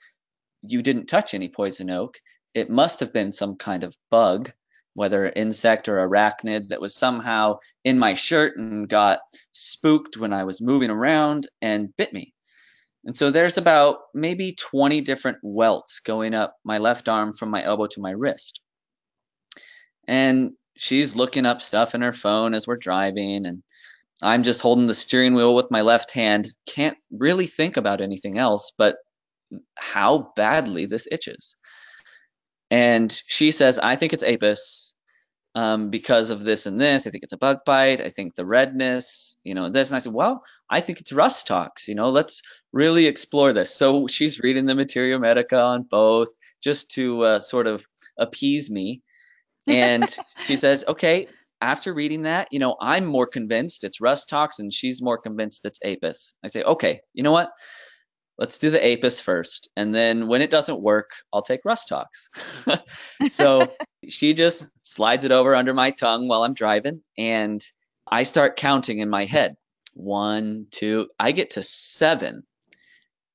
you 0.61 0.81
didn't 0.81 1.07
touch 1.07 1.33
any 1.33 1.47
poison 1.47 1.89
oak. 1.89 2.17
It 2.53 2.69
must 2.69 2.99
have 2.99 3.13
been 3.13 3.31
some 3.31 3.55
kind 3.55 3.83
of 3.83 3.95
bug, 4.11 4.51
whether 4.93 5.31
insect 5.33 5.87
or 5.87 6.05
arachnid, 6.05 6.69
that 6.69 6.81
was 6.81 6.95
somehow 6.95 7.59
in 7.85 7.97
my 7.97 8.13
shirt 8.13 8.57
and 8.57 8.89
got 8.89 9.19
spooked 9.53 10.17
when 10.17 10.33
I 10.33 10.43
was 10.43 10.59
moving 10.59 10.89
around 10.89 11.47
and 11.61 11.95
bit 11.95 12.11
me. 12.11 12.33
And 13.05 13.15
so 13.15 13.31
there's 13.31 13.57
about 13.57 13.99
maybe 14.13 14.55
20 14.59 14.99
different 15.01 15.37
welts 15.41 16.01
going 16.01 16.33
up 16.33 16.57
my 16.65 16.79
left 16.79 17.07
arm 17.07 17.33
from 17.33 17.49
my 17.49 17.63
elbow 17.63 17.87
to 17.87 18.01
my 18.01 18.11
wrist. 18.11 18.59
And 20.05 20.51
she's 20.75 21.15
looking 21.15 21.45
up 21.45 21.61
stuff 21.61 21.95
in 21.95 22.01
her 22.01 22.11
phone 22.11 22.53
as 22.53 22.67
we're 22.67 22.75
driving 22.75 23.45
and 23.45 23.63
I'm 24.21 24.43
just 24.43 24.61
holding 24.61 24.85
the 24.85 24.93
steering 24.93 25.33
wheel 25.33 25.55
with 25.55 25.71
my 25.71 25.81
left 25.81 26.11
hand. 26.11 26.49
Can't 26.65 26.97
really 27.11 27.47
think 27.47 27.77
about 27.77 28.01
anything 28.01 28.37
else 28.37 28.71
but 28.77 28.97
how 29.75 30.31
badly 30.35 30.85
this 30.85 31.07
itches. 31.11 31.55
And 32.69 33.11
she 33.27 33.51
says, 33.51 33.79
I 33.79 33.95
think 33.95 34.13
it's 34.13 34.23
apis 34.23 34.93
um, 35.55 35.89
because 35.89 36.29
of 36.29 36.43
this 36.43 36.65
and 36.65 36.79
this. 36.79 37.07
I 37.07 37.09
think 37.09 37.23
it's 37.23 37.33
a 37.33 37.37
bug 37.37 37.59
bite. 37.65 38.01
I 38.01 38.09
think 38.09 38.35
the 38.35 38.45
redness, 38.45 39.37
you 39.43 39.55
know, 39.55 39.69
this. 39.69 39.89
And 39.89 39.95
I 39.95 39.99
said, 39.99 40.13
well, 40.13 40.43
I 40.69 40.81
think 40.81 40.99
it's 40.99 41.11
Rhus 41.11 41.43
tox. 41.43 41.87
You 41.87 41.95
know, 41.95 42.09
let's 42.09 42.41
really 42.71 43.07
explore 43.07 43.53
this. 43.53 43.73
So 43.73 44.07
she's 44.07 44.39
reading 44.39 44.65
the 44.65 44.75
Materia 44.75 45.17
Medica 45.17 45.59
on 45.59 45.83
both 45.83 46.29
just 46.61 46.91
to 46.91 47.23
uh, 47.23 47.39
sort 47.39 47.67
of 47.67 47.85
appease 48.17 48.69
me. 48.69 49.01
And 49.65 50.07
she 50.45 50.57
says, 50.57 50.83
okay, 50.87 51.27
after 51.61 51.93
reading 51.93 52.23
that, 52.23 52.47
you 52.51 52.59
know, 52.59 52.75
I'm 52.79 53.05
more 53.05 53.27
convinced 53.27 53.83
it's 53.83 54.01
Rhus 54.01 54.25
tox 54.25 54.59
and 54.59 54.73
she's 54.73 55.01
more 55.01 55.17
convinced 55.17 55.65
it's 55.65 55.79
apis. 55.83 56.33
I 56.43 56.47
say, 56.47 56.63
okay, 56.63 57.01
you 57.13 57.23
know 57.23 57.31
what? 57.31 57.51
let's 58.39 58.57
do 58.57 58.69
the 58.69 58.83
apis 58.83 59.19
first 59.19 59.69
and 59.75 59.93
then 59.93 60.27
when 60.27 60.41
it 60.41 60.49
doesn't 60.49 60.81
work 60.81 61.11
i'll 61.31 61.43
take 61.43 61.65
Rhus 61.65 61.85
tox 61.85 62.29
so 63.29 63.71
she 64.07 64.33
just 64.33 64.67
slides 64.81 65.25
it 65.25 65.31
over 65.31 65.53
under 65.53 65.73
my 65.73 65.91
tongue 65.91 66.27
while 66.27 66.43
i'm 66.43 66.53
driving 66.53 67.01
and 67.17 67.61
i 68.09 68.23
start 68.23 68.55
counting 68.55 68.99
in 68.99 69.09
my 69.09 69.25
head 69.25 69.55
one 69.93 70.65
two 70.71 71.09
i 71.19 71.31
get 71.33 71.51
to 71.51 71.63
seven 71.63 72.43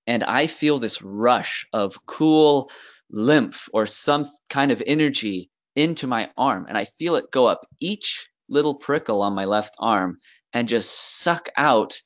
and 0.07 0.25
i 0.25 0.47
feel 0.47 0.79
this 0.79 1.03
rush 1.03 1.67
of 1.73 2.05
cool 2.07 2.71
lymph 3.11 3.69
or 3.73 3.87
some 3.87 4.25
kind 4.49 4.73
of 4.73 4.83
energy 4.85 5.51
into 5.77 6.07
my 6.07 6.31
arm 6.37 6.67
and 6.69 6.79
i 6.79 6.85
feel 6.85 7.17
it 7.17 7.31
go 7.31 7.47
up 7.47 7.67
each 7.81 8.29
little 8.49 8.75
prickle 8.75 9.23
on 9.23 9.35
my 9.35 9.45
left 9.45 9.75
arm 9.79 10.19
and 10.53 10.69
just 10.69 11.21
suck 11.21 11.49
out 11.57 12.01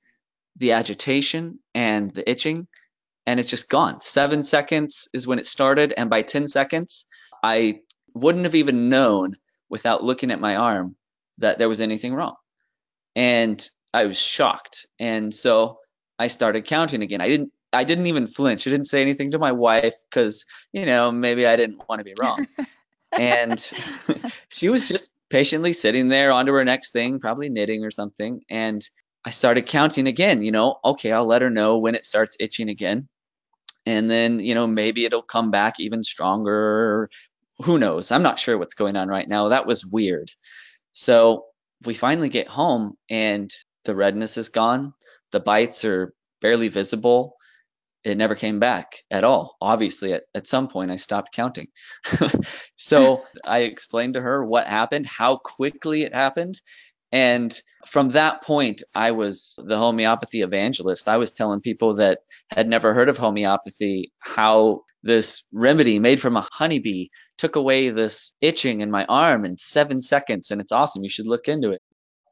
the 0.57 0.73
agitation 0.73 1.59
and 1.75 2.11
the 2.11 2.29
itching 2.29 2.67
and 3.29 3.39
it's 3.39 3.51
just 3.51 3.69
gone. 3.69 4.01
Seven 4.01 4.43
seconds 4.43 5.07
is 5.13 5.27
when 5.27 5.39
it 5.39 5.47
started, 5.47 5.93
and 5.95 6.09
by 6.09 6.23
10 6.23 6.49
seconds, 6.49 7.05
I 7.43 7.81
wouldn't 8.15 8.47
have 8.47 8.55
even 8.55 8.89
known 8.89 9.35
without 9.69 10.03
looking 10.03 10.31
at 10.31 10.41
my 10.41 10.57
arm 10.57 10.97
that 11.37 11.59
there 11.59 11.69
was 11.69 11.83
anything 11.83 12.15
wrong. 12.15 12.37
And 13.15 13.69
I 13.93 14.07
was 14.07 14.19
shocked. 14.19 14.87
And 14.99 15.33
so 15.35 15.79
I 16.19 16.29
started 16.29 16.65
counting 16.65 17.03
again. 17.03 17.21
I 17.21 17.29
didn't 17.29 17.53
I 17.71 17.85
didn't 17.85 18.07
even 18.07 18.27
flinch. 18.27 18.67
I 18.67 18.71
didn't 18.71 18.87
say 18.87 19.03
anything 19.03 19.33
to 19.33 19.39
my 19.39 19.53
wife 19.53 19.95
because, 20.09 20.47
you 20.73 20.87
know, 20.87 21.13
maybe 21.13 21.47
I 21.47 21.57
didn't 21.57 21.87
want 21.87 22.01
to 22.01 22.05
be 22.05 22.15
wrong. 22.19 22.47
and 23.13 23.59
she 24.49 24.69
was 24.69 24.89
just 24.89 25.11
patiently 25.31 25.73
sitting 25.73 26.09
there 26.09 26.33
onto 26.33 26.53
her 26.53 26.65
next 26.65 26.93
thing, 26.93 27.21
probably 27.21 27.49
knitting 27.49 27.85
or 27.85 27.91
something. 27.91 28.43
And 28.49 28.83
I 29.25 29.31
started 29.31 29.67
counting 29.67 30.07
again, 30.07 30.43
you 30.43 30.53
know, 30.53 30.79
okay, 30.85 31.13
I'll 31.13 31.27
let 31.27 31.43
her 31.43 31.51
know 31.51 31.79
when 31.79 31.95
it 31.95 32.05
starts 32.05 32.37
itching 32.41 32.69
again. 32.69 33.07
And 33.87 34.11
then 34.11 34.41
you 34.41 34.55
know 34.55 34.67
maybe 34.67 35.07
it'll 35.07 35.23
come 35.23 35.51
back 35.51 35.81
even 35.81 36.03
stronger. 36.03 37.09
Who 37.65 37.79
knows? 37.79 38.13
I'm 38.13 38.23
not 38.23 38.39
sure 38.39 38.59
what's 38.59 38.75
going 38.75 38.97
on 38.97 39.09
right 39.09 39.29
now. 39.29 39.49
That 39.49 39.67
was 39.67 39.85
weird. 39.85 40.31
So 40.93 41.47
we 41.85 41.95
finally 41.95 42.29
get 42.29 42.49
home 42.49 42.95
and 43.09 43.51
the 43.85 43.97
redness 43.97 44.37
is 44.37 44.51
gone. 44.51 44.93
The 45.33 45.41
bites 45.41 45.85
are 45.85 46.13
barely 46.41 46.69
visible 46.69 47.38
it 48.05 48.17
never 48.17 48.35
came 48.35 48.59
back 48.59 48.93
at 49.11 49.25
all 49.25 49.57
obviously 49.61 50.13
at, 50.13 50.23
at 50.35 50.47
some 50.47 50.69
point 50.69 50.91
i 50.91 50.97
stopped 50.97 51.33
counting 51.33 51.67
so 52.77 53.23
i 53.45 53.61
explained 53.61 54.15
to 54.15 54.21
her 54.21 54.45
what 54.45 54.67
happened 54.67 55.07
how 55.07 55.37
quickly 55.37 56.03
it 56.03 56.15
happened 56.15 56.61
and 57.11 57.59
from 57.87 58.11
that 58.11 58.43
point, 58.43 58.83
I 58.95 59.13
was 59.13 59.59
the 59.65 59.79
homeopathy 59.79 60.43
evangelist. 60.43 61.09
I 61.09 61.17
was 61.17 61.33
telling 61.33 61.61
people 61.61 61.95
that 61.95 62.21
had 62.51 62.69
never 62.69 62.93
heard 62.93 63.09
of 63.09 63.17
homeopathy 63.17 64.13
how 64.19 64.83
this 65.03 65.45
remedy 65.53 65.99
made 65.99 66.21
from 66.21 66.37
a 66.37 66.47
honeybee 66.53 67.07
took 67.39 67.57
away 67.57 67.89
this 67.89 68.35
itching 68.41 68.81
in 68.81 68.91
my 68.91 69.07
arm 69.07 69.45
in 69.45 69.57
seven 69.57 70.01
seconds. 70.01 70.51
And 70.51 70.61
it's 70.61 70.73
awesome. 70.73 71.03
You 71.03 71.09
should 71.09 71.29
look 71.29 71.49
into 71.49 71.71
it. 71.71 71.81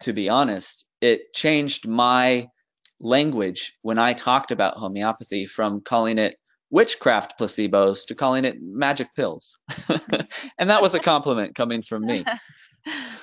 To 0.01 0.13
be 0.13 0.29
honest, 0.29 0.85
it 1.01 1.33
changed 1.33 1.89
my 1.89 2.49
language 3.01 3.75
when 3.83 3.99
I 3.99 4.13
talked 4.13 4.51
about 4.51 4.77
homeopathy 4.77 5.47
from 5.47 5.81
calling 5.81 6.19
it 6.19 6.37
witchcraft 6.71 7.39
placebos 7.39 8.07
to 8.07 8.15
calling 8.15 8.45
it 8.45 8.57
magic 8.61 9.15
pills. 9.15 9.59
and 10.59 10.71
that 10.71 10.83
was 10.83 10.95
a 10.95 11.01
compliment 11.01 11.55
coming 11.55 11.83
from 11.83 12.05
me. 12.05 12.25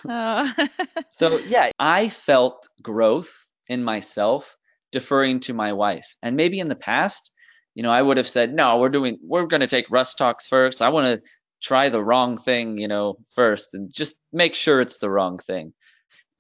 Oh. 0.06 0.52
so 1.12 1.38
yeah, 1.38 1.72
I 1.80 2.10
felt 2.10 2.68
growth 2.82 3.34
in 3.70 3.82
myself 3.82 4.58
deferring 4.92 5.40
to 5.42 5.54
my 5.54 5.72
wife. 5.72 6.18
And 6.22 6.36
maybe 6.36 6.60
in 6.60 6.68
the 6.68 6.76
past, 6.76 7.32
you 7.74 7.84
know, 7.84 7.90
I 7.90 8.02
would 8.02 8.18
have 8.18 8.28
said, 8.28 8.54
no, 8.54 8.80
we're 8.80 8.90
doing, 8.90 9.20
we're 9.24 9.46
going 9.46 9.62
to 9.62 9.68
take 9.68 9.90
Rhus 9.90 10.16
tox 10.16 10.50
first. 10.50 10.82
I 10.82 10.90
want 10.90 11.06
to 11.06 11.30
try 11.62 11.88
the 11.88 12.04
wrong 12.04 12.38
thing, 12.38 12.78
you 12.78 12.88
know, 12.90 13.16
first 13.34 13.74
and 13.74 13.90
just 13.94 14.18
make 14.34 14.54
sure 14.54 14.82
it's 14.82 14.98
the 14.98 15.10
wrong 15.10 15.40
thing. 15.40 15.74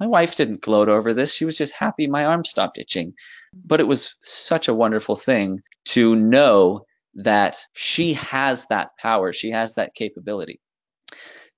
My 0.03 0.07
wife 0.07 0.35
didn't 0.35 0.59
gloat 0.59 0.89
over 0.89 1.13
this. 1.13 1.33
She 1.33 1.45
was 1.45 1.57
just 1.57 1.73
happy 1.73 2.07
my 2.07 2.25
arm 2.25 2.43
stopped 2.43 2.77
itching. 2.77 3.13
But 3.53 3.79
it 3.79 3.87
was 3.87 4.15
such 4.21 4.67
a 4.67 4.73
wonderful 4.73 5.15
thing 5.15 5.61
to 5.85 6.13
know 6.13 6.85
that 7.15 7.65
she 7.71 8.15
has 8.15 8.65
that 8.65 8.97
power. 8.97 9.31
She 9.31 9.51
has 9.51 9.75
that 9.75 9.95
capability 9.95 10.59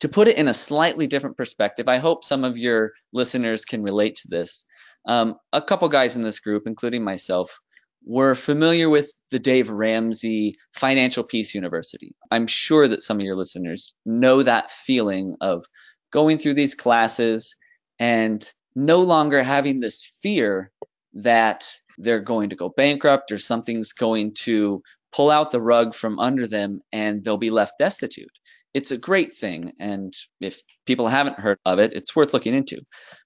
to 0.01 0.09
put 0.09 0.27
it 0.27 0.37
in 0.37 0.47
a 0.47 0.53
slightly 0.53 1.07
different 1.07 1.37
perspective, 1.37 1.87
I 1.87 1.97
hope 1.97 2.23
some 2.23 2.43
of 2.43 2.57
your 2.57 2.91
listeners 3.13 3.65
can 3.65 3.81
relate 3.81 4.15
to 4.17 4.27
this. 4.27 4.65
Um, 5.07 5.37
a 5.53 5.61
couple 5.61 5.87
guys 5.89 6.15
in 6.15 6.21
this 6.21 6.39
group, 6.39 6.63
including 6.67 7.03
myself, 7.03 7.57
were 8.05 8.35
familiar 8.35 8.89
with 8.89 9.11
the 9.31 9.39
Dave 9.39 9.69
Ramsey 9.69 10.57
Financial 10.73 11.23
Peace 11.23 11.55
University. 11.55 12.13
I'm 12.29 12.45
sure 12.45 12.87
that 12.87 13.03
some 13.03 13.17
of 13.17 13.25
your 13.25 13.35
listeners 13.35 13.95
know 14.05 14.43
that 14.43 14.69
feeling 14.69 15.37
of 15.41 15.65
going 16.11 16.37
through 16.37 16.53
these 16.53 16.75
classes 16.75 17.55
and 17.99 18.51
no 18.75 19.01
longer 19.01 19.41
having 19.41 19.79
this 19.79 20.03
fear 20.21 20.71
that 21.13 21.69
they're 21.97 22.19
going 22.19 22.49
to 22.49 22.55
go 22.55 22.69
bankrupt 22.69 23.31
or 23.31 23.37
something's 23.37 23.93
going 23.93 24.33
to 24.33 24.83
pull 25.13 25.31
out 25.31 25.51
the 25.51 25.61
rug 25.61 25.93
from 25.93 26.19
under 26.19 26.45
them 26.45 26.81
and 26.91 27.23
they'll 27.23 27.37
be 27.37 27.51
left 27.51 27.73
destitute 27.79 28.31
it's 28.75 28.91
a 28.91 28.97
great 28.97 29.31
thing. 29.31 29.71
And 29.79 30.13
if 30.41 30.61
people 30.85 31.07
haven't 31.07 31.39
heard 31.39 31.57
of 31.65 31.79
it, 31.79 31.93
it's 31.93 32.13
worth 32.13 32.33
looking 32.33 32.53
into. 32.53 32.81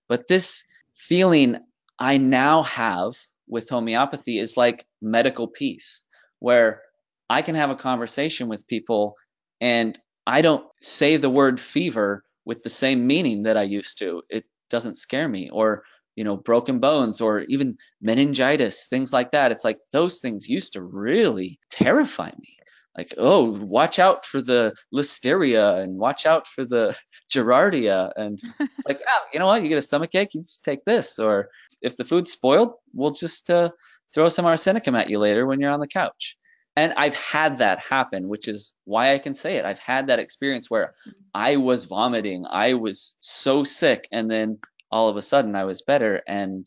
But 0.08 0.28
this 0.28 0.64
feeling 0.96 1.58
I 1.98 2.20
now 2.20 2.62
have 2.62 3.14
with 3.48 3.68
homeopathy 3.68 4.38
is 4.38 4.56
like 4.56 4.86
medical 5.02 5.48
peace, 5.48 6.04
where 6.38 6.84
I 7.32 7.42
can 7.42 7.56
have 7.56 7.72
a 7.72 7.76
conversation 7.76 8.48
with 8.48 8.68
people 8.68 9.16
and 9.60 10.00
I 10.28 10.44
don't 10.44 10.66
say 10.82 11.18
the 11.18 11.32
word 11.32 11.60
fever 11.60 12.24
with 12.46 12.62
the 12.62 12.70
same 12.70 13.08
meaning 13.08 13.44
that 13.44 13.58
I 13.58 13.64
used 13.64 13.98
to. 14.00 14.22
It 14.30 14.46
doesn't 14.70 14.98
scare 14.98 15.28
me. 15.28 15.50
Or, 15.52 15.84
you 16.16 16.24
know, 16.24 16.38
broken 16.38 16.80
bones 16.80 17.22
or 17.22 17.42
even 17.42 17.78
meningitis, 18.02 18.88
things 18.88 19.14
like 19.14 19.32
that. 19.32 19.52
It's 19.52 19.64
like 19.64 19.78
those 19.94 20.20
things 20.20 20.50
used 20.50 20.74
to 20.74 20.82
really 20.82 21.60
terrify 21.72 22.32
me. 22.38 22.58
Like, 22.98 23.14
oh, 23.18 23.52
watch 23.52 24.00
out 24.00 24.26
for 24.26 24.42
the 24.42 24.76
listeria 24.94 25.82
and 25.82 25.98
watch 25.98 26.26
out 26.26 26.48
for 26.48 26.66
the 26.66 26.98
giardia. 27.32 28.12
And 28.16 28.40
it's 28.60 28.88
like, 28.88 29.02
oh, 29.08 29.22
you 29.32 29.40
know 29.40 29.48
what? 29.48 29.64
You 29.64 29.70
get 29.70 29.78
a 29.78 29.82
stomach 29.82 30.16
ache, 30.16 30.34
you 30.34 30.42
just 30.42 30.64
take 30.64 30.84
this. 30.84 31.20
Or 31.20 31.50
if 31.82 31.96
the 31.96 32.04
food's 32.04 32.32
spoiled, 32.32 32.74
we'll 32.94 33.12
just 33.12 33.50
uh, 33.50 33.70
throw 34.14 34.28
some 34.30 34.46
arsenicum 34.46 35.00
at 35.00 35.10
you 35.10 35.20
later 35.20 35.46
when 35.46 35.62
you're 35.62 35.72
on 35.72 35.80
the 35.80 35.88
couch. 35.88 36.36
And 36.80 36.94
I've 36.96 37.16
had 37.16 37.58
that 37.58 37.82
happen, 37.82 38.30
which 38.30 38.48
is 38.48 38.74
why 38.86 39.12
I 39.12 39.20
can 39.20 39.34
say 39.34 39.58
it. 39.58 39.66
I've 39.66 39.80
had 39.80 40.08
that 40.08 40.20
experience 40.20 40.70
where 40.70 40.94
I 41.34 41.58
was 41.58 41.84
vomiting, 41.84 42.46
I 42.50 42.76
was 42.76 43.18
so 43.20 43.66
sick, 43.66 44.08
and 44.14 44.32
then 44.32 44.60
all 44.90 45.10
of 45.10 45.18
a 45.18 45.22
sudden 45.22 45.58
I 45.58 45.66
was 45.66 45.82
better. 45.82 46.22
And 46.26 46.66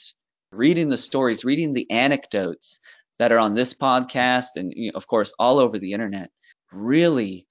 reading 0.50 0.90
the 0.90 0.98
stories, 0.98 1.46
reading 1.46 1.72
the 1.72 1.90
anecdotes 1.90 2.78
that 3.18 3.32
are 3.32 3.38
on 3.38 3.54
this 3.54 3.72
podcast 3.72 4.56
and, 4.56 4.70
you 4.76 4.92
know, 4.92 4.96
of 4.98 5.06
course, 5.06 5.32
all 5.38 5.58
over 5.58 5.78
the 5.78 5.94
internet 5.94 6.28
really 6.70 7.46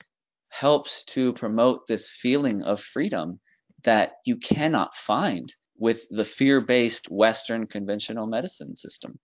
helps 0.50 1.04
to 1.16 1.34
promote 1.34 1.88
this 1.88 2.12
feeling 2.12 2.62
of 2.62 2.80
freedom 2.80 3.40
that 3.86 4.12
you 4.24 4.38
cannot 4.38 4.94
find 4.94 5.52
with 5.80 6.08
the 6.12 6.26
fear 6.26 6.62
based 6.62 7.10
Western 7.10 7.66
conventional 7.66 8.28
medicine 8.28 8.76
system 8.76 9.18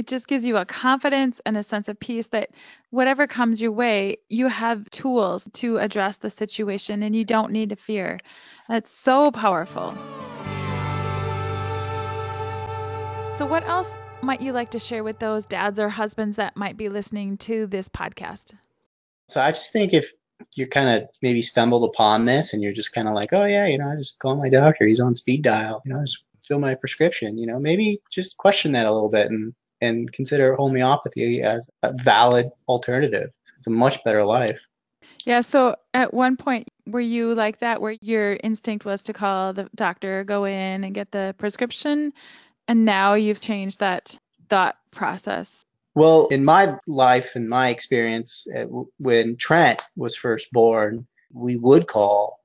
it 0.00 0.06
just 0.06 0.26
gives 0.26 0.46
you 0.46 0.56
a 0.56 0.64
confidence 0.64 1.42
and 1.44 1.58
a 1.58 1.62
sense 1.62 1.86
of 1.86 2.00
peace 2.00 2.28
that 2.28 2.48
whatever 2.88 3.26
comes 3.26 3.60
your 3.60 3.72
way, 3.72 4.16
you 4.30 4.48
have 4.48 4.88
tools 4.88 5.46
to 5.52 5.76
address 5.76 6.16
the 6.16 6.30
situation 6.30 7.02
and 7.02 7.14
you 7.14 7.22
don't 7.22 7.52
need 7.52 7.68
to 7.68 7.76
fear. 7.76 8.18
That's 8.66 8.90
so 8.90 9.30
powerful. 9.30 9.92
So, 13.26 13.44
what 13.44 13.62
else 13.68 13.98
might 14.22 14.40
you 14.40 14.52
like 14.52 14.70
to 14.70 14.78
share 14.78 15.04
with 15.04 15.18
those 15.18 15.44
dads 15.44 15.78
or 15.78 15.90
husbands 15.90 16.38
that 16.38 16.56
might 16.56 16.78
be 16.78 16.88
listening 16.88 17.36
to 17.48 17.66
this 17.66 17.90
podcast? 17.90 18.54
So, 19.28 19.42
I 19.42 19.52
just 19.52 19.70
think 19.70 19.92
if 19.92 20.10
you're 20.56 20.68
kind 20.68 21.02
of 21.02 21.10
maybe 21.20 21.42
stumbled 21.42 21.84
upon 21.84 22.24
this 22.24 22.54
and 22.54 22.62
you're 22.62 22.72
just 22.72 22.94
kind 22.94 23.06
of 23.06 23.12
like, 23.12 23.34
oh, 23.34 23.44
yeah, 23.44 23.66
you 23.66 23.76
know, 23.76 23.90
I 23.90 23.96
just 23.96 24.18
call 24.18 24.38
my 24.38 24.48
doctor, 24.48 24.86
he's 24.86 25.00
on 25.00 25.14
speed 25.14 25.42
dial, 25.42 25.82
you 25.84 25.92
know, 25.92 26.00
just 26.00 26.24
fill 26.42 26.58
my 26.58 26.74
prescription, 26.74 27.36
you 27.36 27.46
know, 27.46 27.60
maybe 27.60 28.00
just 28.10 28.38
question 28.38 28.72
that 28.72 28.86
a 28.86 28.92
little 28.92 29.10
bit 29.10 29.30
and 29.30 29.52
and 29.80 30.12
consider 30.12 30.54
homeopathy 30.54 31.42
as 31.42 31.68
a 31.82 31.92
valid 31.92 32.50
alternative. 32.68 33.30
It's 33.56 33.66
a 33.66 33.70
much 33.70 34.02
better 34.04 34.24
life. 34.24 34.66
Yeah. 35.24 35.42
So 35.42 35.76
at 35.92 36.14
one 36.14 36.36
point, 36.36 36.66
were 36.86 37.00
you 37.00 37.34
like 37.34 37.60
that, 37.60 37.80
where 37.80 37.96
your 38.00 38.34
instinct 38.34 38.84
was 38.84 39.02
to 39.04 39.12
call 39.12 39.52
the 39.52 39.68
doctor, 39.74 40.24
go 40.24 40.44
in 40.44 40.84
and 40.84 40.94
get 40.94 41.12
the 41.12 41.34
prescription, 41.38 42.12
and 42.66 42.84
now 42.84 43.14
you've 43.14 43.40
changed 43.40 43.80
that 43.80 44.18
thought 44.48 44.76
process? 44.92 45.64
Well, 45.94 46.28
in 46.28 46.44
my 46.44 46.76
life 46.86 47.34
and 47.34 47.48
my 47.48 47.68
experience, 47.68 48.46
uh, 48.54 48.64
when 48.98 49.36
Trent 49.36 49.82
was 49.96 50.16
first 50.16 50.50
born, 50.52 51.06
we 51.32 51.56
would 51.56 51.86
call 51.86 52.40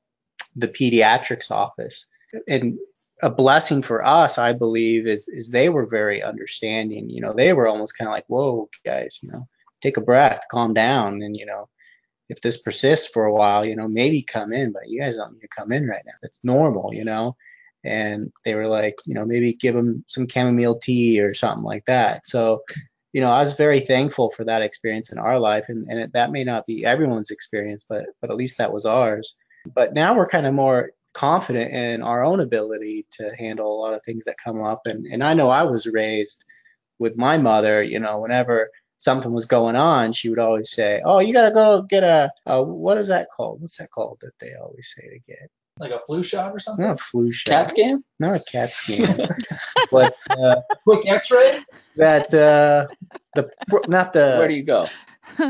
the 0.55 0.67
pediatrics 0.67 1.51
office. 1.51 2.07
And 2.47 2.77
a 3.21 3.29
blessing 3.29 3.81
for 3.81 4.05
us, 4.05 4.37
I 4.37 4.53
believe, 4.53 5.07
is 5.07 5.27
is 5.27 5.49
they 5.49 5.69
were 5.69 5.85
very 5.85 6.21
understanding. 6.23 7.09
You 7.09 7.21
know, 7.21 7.33
they 7.33 7.53
were 7.53 7.67
almost 7.67 7.97
kind 7.97 8.07
of 8.07 8.13
like, 8.13 8.25
"Whoa, 8.27 8.69
guys, 8.85 9.19
you 9.21 9.31
know, 9.31 9.43
take 9.81 9.97
a 9.97 10.01
breath, 10.01 10.45
calm 10.51 10.73
down, 10.73 11.21
and 11.21 11.35
you 11.35 11.45
know, 11.45 11.69
if 12.29 12.41
this 12.41 12.57
persists 12.57 13.07
for 13.07 13.25
a 13.25 13.33
while, 13.33 13.65
you 13.65 13.75
know, 13.75 13.87
maybe 13.87 14.21
come 14.21 14.53
in, 14.53 14.71
but 14.71 14.87
you 14.89 15.01
guys 15.01 15.17
don't 15.17 15.33
need 15.33 15.41
to 15.41 15.47
come 15.47 15.71
in 15.71 15.87
right 15.87 16.03
now. 16.05 16.13
That's 16.21 16.39
normal, 16.43 16.93
you 16.93 17.05
know." 17.05 17.35
And 17.83 18.31
they 18.43 18.55
were 18.55 18.67
like, 18.67 18.95
you 19.05 19.13
know, 19.13 19.25
maybe 19.25 19.53
give 19.53 19.75
them 19.75 20.03
some 20.07 20.27
chamomile 20.27 20.79
tea 20.79 21.21
or 21.21 21.35
something 21.35 21.63
like 21.63 21.85
that. 21.85 22.25
So, 22.25 22.63
you 23.13 23.21
know, 23.21 23.29
I 23.31 23.41
was 23.41 23.53
very 23.53 23.79
thankful 23.79 24.31
for 24.31 24.43
that 24.45 24.63
experience 24.63 25.11
in 25.11 25.19
our 25.19 25.39
life, 25.39 25.65
and 25.69 25.87
and 25.89 25.99
it, 25.99 26.13
that 26.13 26.31
may 26.31 26.43
not 26.43 26.65
be 26.65 26.83
everyone's 26.85 27.31
experience, 27.31 27.85
but 27.87 28.07
but 28.21 28.31
at 28.31 28.37
least 28.37 28.57
that 28.57 28.73
was 28.73 28.85
ours. 28.85 29.35
But 29.73 29.93
now 29.93 30.15
we're 30.15 30.27
kind 30.27 30.45
of 30.45 30.53
more 30.53 30.91
confident 31.15 31.73
in 31.73 32.03
our 32.03 32.23
own 32.23 32.41
ability 32.41 33.07
to 33.09 33.33
handle 33.39 33.73
a 33.73 33.81
lot 33.81 33.93
of 33.93 34.03
things 34.03 34.25
that 34.25 34.35
come 34.37 34.61
up. 34.61 34.81
And, 34.85 35.07
and 35.07 35.23
I 35.23 35.33
know 35.33 35.49
I 35.49 35.63
was 35.63 35.87
raised 35.87 36.43
with 36.99 37.17
my 37.17 37.37
mother, 37.37 37.81
you 37.81 37.99
know, 37.99 38.21
whenever 38.21 38.69
something 38.97 39.33
was 39.33 39.45
going 39.45 39.75
on, 39.75 40.11
she 40.13 40.29
would 40.29 40.39
always 40.39 40.71
say, 40.71 41.01
Oh, 41.03 41.19
you 41.19 41.33
got 41.33 41.47
to 41.47 41.55
go 41.55 41.81
get 41.81 42.03
a, 42.03 42.31
a, 42.45 42.61
what 42.61 42.97
is 42.97 43.07
that 43.07 43.29
called? 43.35 43.61
What's 43.61 43.77
that 43.77 43.91
called 43.91 44.19
that 44.21 44.33
they 44.39 44.51
always 44.61 44.93
say 44.95 45.09
to 45.09 45.19
get? 45.19 45.49
Like 45.79 45.91
a 45.91 45.99
flu 45.99 46.21
shot 46.21 46.51
or 46.51 46.59
something? 46.59 46.85
Not 46.85 46.95
a 46.95 47.03
flu 47.03 47.31
shot. 47.31 47.51
CAT 47.51 47.69
scan? 47.71 48.03
Not 48.19 48.35
a 48.35 48.43
CAT 48.43 48.69
scan. 48.69 49.27
but 49.91 50.15
uh, 50.29 50.61
quick 50.83 51.07
x 51.07 51.31
ray? 51.31 51.63
That, 51.97 52.33
uh, 52.33 52.87
the, 53.35 53.49
not 53.87 54.13
the, 54.13 54.35
where 54.37 54.47
do 54.47 54.53
you 54.53 54.63
go? 54.63 54.87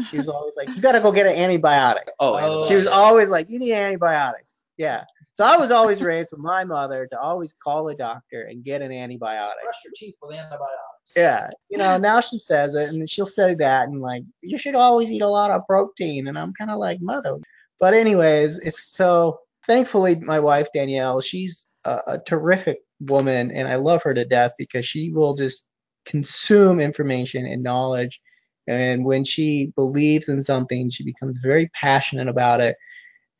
She 0.09 0.17
was 0.17 0.27
always 0.27 0.55
like, 0.55 0.75
You 0.75 0.81
got 0.81 0.93
to 0.93 0.99
go 0.99 1.11
get 1.11 1.27
an 1.27 1.35
antibiotic. 1.35 2.05
Oh, 2.19 2.37
oh, 2.37 2.67
she 2.67 2.75
was 2.75 2.87
always 2.87 3.29
like, 3.29 3.49
You 3.49 3.59
need 3.59 3.73
antibiotics. 3.73 4.65
Yeah. 4.77 5.03
So 5.35 5.43
I 5.43 5.57
was 5.57 5.69
always 5.69 6.01
raised 6.01 6.31
with 6.31 6.39
my 6.39 6.63
mother 6.63 7.09
to 7.11 7.19
always 7.19 7.53
call 7.61 7.89
a 7.89 7.95
doctor 7.95 8.43
and 8.43 8.63
get 8.63 8.81
an 8.81 8.91
antibiotic. 8.91 9.63
Brush 9.63 9.83
your 9.83 9.91
teeth 9.93 10.15
with 10.21 10.33
antibiotics. 10.33 11.13
Yeah. 11.13 11.49
You 11.69 11.77
know, 11.77 11.97
now 11.97 12.21
she 12.21 12.37
says 12.37 12.73
it 12.73 12.87
and 12.87 13.09
she'll 13.09 13.25
say 13.25 13.53
that 13.55 13.89
and 13.89 13.99
like, 13.99 14.23
you 14.41 14.57
should 14.57 14.75
always 14.75 15.11
eat 15.11 15.21
a 15.21 15.27
lot 15.27 15.51
of 15.51 15.67
protein. 15.67 16.29
And 16.29 16.39
I'm 16.39 16.53
kind 16.53 16.71
of 16.71 16.77
like, 16.77 16.99
mother. 17.01 17.35
But 17.81 17.93
anyways, 17.93 18.59
it's 18.59 18.81
so 18.81 19.39
thankfully 19.67 20.15
my 20.21 20.39
wife 20.39 20.69
Danielle, 20.73 21.19
she's 21.19 21.67
a, 21.83 21.99
a 22.07 22.19
terrific 22.25 22.79
woman 23.01 23.51
and 23.51 23.67
I 23.67 23.75
love 23.75 24.03
her 24.03 24.13
to 24.13 24.23
death 24.23 24.53
because 24.57 24.85
she 24.85 25.11
will 25.11 25.33
just 25.33 25.67
consume 26.05 26.79
information 26.79 27.45
and 27.45 27.61
knowledge. 27.61 28.21
And 28.67 29.03
when 29.03 29.25
she 29.25 29.73
believes 29.75 30.29
in 30.29 30.41
something, 30.41 30.89
she 30.91 31.03
becomes 31.03 31.39
very 31.43 31.69
passionate 31.77 32.29
about 32.29 32.61
it 32.61 32.77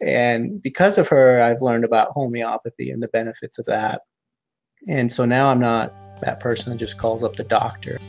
and 0.02 0.62
because 0.62 0.98
of 0.98 1.08
her, 1.10 1.39
I've 1.41 1.62
learned 1.62 1.86
about 1.86 2.12
homeopathy 2.12 2.91
and 2.91 3.02
the 3.02 3.08
benefits 3.08 3.60
of 3.60 3.66
that. 3.66 4.02
And 4.89 5.12
so 5.12 5.26
now 5.26 5.50
I'm 5.50 5.60
not 5.60 5.93
that 6.22 6.39
person 6.39 6.72
that 6.72 6.78
just 6.78 6.98
calls 6.98 7.24
up 7.24 7.36
the 7.36 7.43
doctor. 7.43 8.00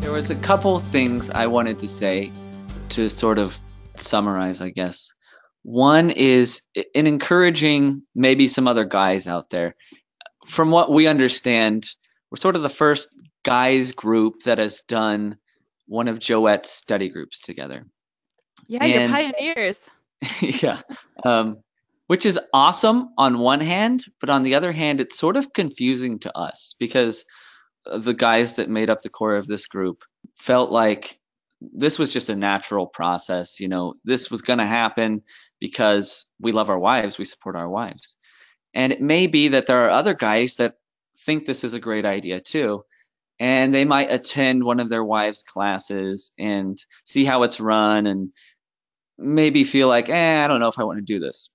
There 0.00 0.12
was 0.12 0.30
a 0.30 0.36
couple 0.36 0.78
things 0.78 1.30
I 1.30 1.46
wanted 1.46 1.80
to 1.80 1.88
say 1.88 2.32
to 2.90 3.08
sort 3.08 3.38
of 3.38 3.58
summarize, 3.96 4.60
I 4.60 4.70
guess. 4.70 5.12
One 5.62 6.10
is 6.10 6.62
in 6.94 7.06
encouraging 7.06 8.02
maybe 8.14 8.48
some 8.48 8.66
other 8.66 8.84
guys 8.84 9.26
out 9.26 9.50
there. 9.50 9.76
From 10.46 10.70
what 10.70 10.90
we 10.90 11.06
understand, 11.06 11.88
we're 12.30 12.38
sort 12.38 12.56
of 12.56 12.62
the 12.62 12.68
first 12.68 13.08
guys 13.44 13.92
group 13.92 14.40
that 14.44 14.58
has 14.58 14.80
done 14.82 15.38
one 15.90 16.06
of 16.06 16.20
Joette's 16.20 16.70
study 16.70 17.08
groups 17.08 17.40
together. 17.40 17.84
Yeah, 18.68 18.84
and, 18.84 18.92
you're 18.92 19.08
pioneers. 19.08 19.90
yeah. 20.40 20.80
Um, 21.24 21.64
which 22.06 22.26
is 22.26 22.38
awesome 22.52 23.08
on 23.18 23.40
one 23.40 23.60
hand, 23.60 24.04
but 24.20 24.30
on 24.30 24.44
the 24.44 24.54
other 24.54 24.70
hand, 24.70 25.00
it's 25.00 25.18
sort 25.18 25.36
of 25.36 25.52
confusing 25.52 26.20
to 26.20 26.36
us 26.36 26.76
because 26.78 27.24
the 27.84 28.14
guys 28.14 28.54
that 28.56 28.70
made 28.70 28.88
up 28.88 29.00
the 29.00 29.08
core 29.08 29.34
of 29.34 29.48
this 29.48 29.66
group 29.66 30.02
felt 30.36 30.70
like 30.70 31.18
this 31.60 31.98
was 31.98 32.12
just 32.12 32.28
a 32.28 32.36
natural 32.36 32.86
process. 32.86 33.58
You 33.58 33.66
know, 33.66 33.94
this 34.04 34.30
was 34.30 34.42
going 34.42 34.60
to 34.60 34.66
happen 34.66 35.22
because 35.58 36.24
we 36.38 36.52
love 36.52 36.70
our 36.70 36.78
wives, 36.78 37.18
we 37.18 37.24
support 37.24 37.56
our 37.56 37.68
wives. 37.68 38.16
And 38.74 38.92
it 38.92 39.00
may 39.00 39.26
be 39.26 39.48
that 39.48 39.66
there 39.66 39.86
are 39.86 39.90
other 39.90 40.14
guys 40.14 40.56
that 40.56 40.74
think 41.26 41.46
this 41.46 41.64
is 41.64 41.74
a 41.74 41.80
great 41.80 42.04
idea 42.06 42.40
too 42.40 42.84
and 43.40 43.74
they 43.74 43.86
might 43.86 44.12
attend 44.12 44.62
one 44.62 44.80
of 44.80 44.90
their 44.90 45.02
wives' 45.02 45.42
classes 45.42 46.30
and 46.38 46.78
see 47.04 47.24
how 47.24 47.42
it's 47.42 47.58
run 47.58 48.06
and 48.06 48.34
maybe 49.18 49.64
feel 49.64 49.88
like, 49.88 50.10
eh, 50.10 50.44
I 50.44 50.46
don't 50.46 50.60
know 50.60 50.68
if 50.68 50.78
I 50.78 50.84
want 50.84 50.98
to 50.98 51.04
do 51.04 51.18
this. 51.18 51.48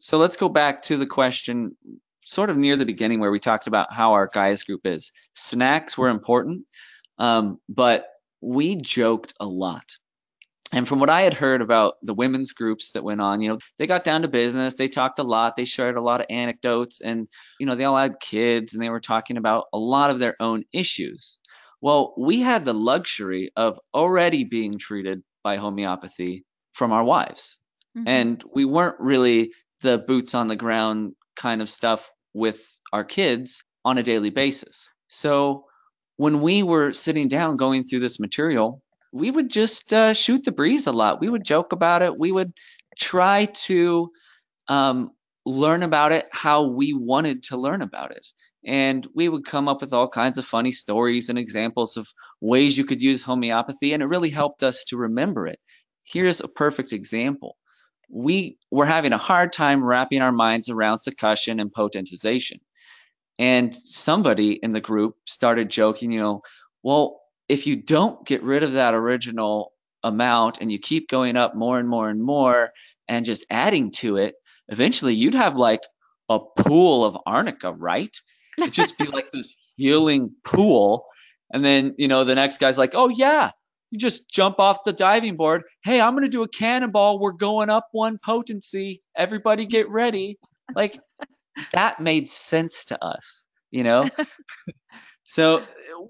So 0.00 0.16
let's 0.16 0.38
go 0.38 0.48
back 0.48 0.80
to 0.82 0.96
the 0.96 1.06
question 1.06 1.76
sort 2.24 2.48
of 2.48 2.56
near 2.56 2.76
the 2.76 2.86
beginning 2.86 3.20
where 3.20 3.30
we 3.30 3.38
talked 3.38 3.66
about 3.66 3.92
how 3.92 4.14
our 4.14 4.30
guys 4.32 4.62
group 4.62 4.86
is. 4.86 5.12
Snacks 5.34 5.98
were 5.98 6.08
important, 6.08 6.64
um, 7.18 7.58
but 7.68 8.06
we 8.40 8.76
joked 8.76 9.34
a 9.40 9.46
lot. 9.46 9.84
And 10.72 10.86
from 10.86 11.00
what 11.00 11.10
I 11.10 11.22
had 11.22 11.34
heard 11.34 11.62
about 11.62 11.94
the 12.02 12.14
women's 12.14 12.52
groups 12.52 12.92
that 12.92 13.02
went 13.02 13.20
on, 13.20 13.40
you 13.40 13.50
know, 13.50 13.58
they 13.78 13.86
got 13.86 14.04
down 14.04 14.22
to 14.22 14.28
business. 14.28 14.74
They 14.74 14.88
talked 14.88 15.18
a 15.18 15.24
lot. 15.24 15.56
They 15.56 15.64
shared 15.64 15.96
a 15.96 16.02
lot 16.02 16.20
of 16.20 16.26
anecdotes 16.30 17.00
and, 17.00 17.28
you 17.58 17.66
know, 17.66 17.74
they 17.74 17.84
all 17.84 17.96
had 17.96 18.20
kids 18.20 18.72
and 18.72 18.82
they 18.82 18.88
were 18.88 19.00
talking 19.00 19.36
about 19.36 19.66
a 19.72 19.78
lot 19.78 20.10
of 20.10 20.20
their 20.20 20.36
own 20.38 20.64
issues. 20.72 21.40
Well, 21.80 22.14
we 22.16 22.40
had 22.40 22.64
the 22.64 22.74
luxury 22.74 23.50
of 23.56 23.80
already 23.92 24.44
being 24.44 24.78
treated 24.78 25.22
by 25.42 25.56
homeopathy 25.56 26.44
from 26.74 26.92
our 26.92 27.02
wives. 27.02 27.58
Mm-hmm. 27.96 28.08
And 28.08 28.44
we 28.54 28.64
weren't 28.64 29.00
really 29.00 29.52
the 29.80 29.98
boots 29.98 30.34
on 30.34 30.46
the 30.46 30.56
ground 30.56 31.14
kind 31.36 31.62
of 31.62 31.68
stuff 31.68 32.10
with 32.32 32.78
our 32.92 33.02
kids 33.02 33.64
on 33.84 33.98
a 33.98 34.02
daily 34.02 34.30
basis. 34.30 34.88
So 35.08 35.64
when 36.16 36.42
we 36.42 36.62
were 36.62 36.92
sitting 36.92 37.28
down 37.28 37.56
going 37.56 37.82
through 37.82 38.00
this 38.00 38.20
material, 38.20 38.82
we 39.12 39.30
would 39.30 39.50
just 39.50 39.92
uh, 39.92 40.14
shoot 40.14 40.44
the 40.44 40.52
breeze 40.52 40.86
a 40.86 40.92
lot. 40.92 41.20
We 41.20 41.28
would 41.28 41.44
joke 41.44 41.72
about 41.72 42.02
it. 42.02 42.18
We 42.18 42.32
would 42.32 42.52
try 42.98 43.46
to 43.46 44.10
um, 44.68 45.10
learn 45.44 45.82
about 45.82 46.12
it 46.12 46.28
how 46.30 46.68
we 46.68 46.92
wanted 46.92 47.44
to 47.44 47.56
learn 47.56 47.82
about 47.82 48.12
it. 48.12 48.26
And 48.64 49.06
we 49.14 49.28
would 49.28 49.44
come 49.46 49.68
up 49.68 49.80
with 49.80 49.92
all 49.92 50.08
kinds 50.08 50.36
of 50.38 50.44
funny 50.44 50.70
stories 50.70 51.28
and 51.28 51.38
examples 51.38 51.96
of 51.96 52.06
ways 52.40 52.76
you 52.76 52.84
could 52.84 53.00
use 53.00 53.22
homeopathy, 53.22 53.92
and 53.92 54.02
it 54.02 54.06
really 54.06 54.30
helped 54.30 54.62
us 54.62 54.84
to 54.84 54.98
remember 54.98 55.46
it. 55.46 55.58
Here's 56.04 56.40
a 56.40 56.48
perfect 56.48 56.92
example. 56.92 57.56
We 58.10 58.58
were 58.70 58.84
having 58.84 59.12
a 59.12 59.18
hard 59.18 59.52
time 59.52 59.82
wrapping 59.82 60.20
our 60.20 60.32
minds 60.32 60.68
around 60.68 60.98
succussion 60.98 61.60
and 61.60 61.72
potentization. 61.72 62.58
And 63.38 63.74
somebody 63.74 64.52
in 64.52 64.72
the 64.72 64.80
group 64.80 65.16
started 65.26 65.70
joking, 65.70 66.12
you 66.12 66.20
know, 66.20 66.42
well, 66.82 67.19
if 67.50 67.66
you 67.66 67.74
don't 67.74 68.24
get 68.24 68.44
rid 68.44 68.62
of 68.62 68.74
that 68.74 68.94
original 68.94 69.72
amount 70.04 70.58
and 70.60 70.70
you 70.70 70.78
keep 70.78 71.08
going 71.08 71.36
up 71.36 71.56
more 71.56 71.80
and 71.80 71.88
more 71.88 72.08
and 72.08 72.22
more 72.22 72.70
and 73.08 73.24
just 73.24 73.44
adding 73.50 73.90
to 73.90 74.18
it, 74.18 74.36
eventually 74.68 75.14
you'd 75.14 75.34
have 75.34 75.56
like 75.56 75.82
a 76.28 76.38
pool 76.38 77.04
of 77.04 77.18
arnica, 77.26 77.72
right? 77.72 78.16
It'd 78.56 78.72
just 78.72 78.96
be 78.96 79.06
like 79.06 79.32
this 79.32 79.56
healing 79.76 80.30
pool. 80.44 81.06
And 81.52 81.64
then, 81.64 81.96
you 81.98 82.06
know, 82.06 82.22
the 82.22 82.36
next 82.36 82.58
guy's 82.58 82.78
like, 82.78 82.92
oh, 82.94 83.08
yeah, 83.08 83.50
you 83.90 83.98
just 83.98 84.30
jump 84.30 84.60
off 84.60 84.84
the 84.84 84.92
diving 84.92 85.36
board. 85.36 85.64
Hey, 85.82 86.00
I'm 86.00 86.12
going 86.12 86.22
to 86.22 86.28
do 86.28 86.44
a 86.44 86.48
cannonball. 86.48 87.18
We're 87.18 87.32
going 87.32 87.68
up 87.68 87.88
one 87.90 88.18
potency. 88.24 89.02
Everybody 89.16 89.66
get 89.66 89.90
ready. 89.90 90.38
Like 90.72 90.96
that 91.72 91.98
made 91.98 92.28
sense 92.28 92.84
to 92.86 93.04
us, 93.04 93.46
you 93.72 93.82
know? 93.82 94.08
so 95.30 95.62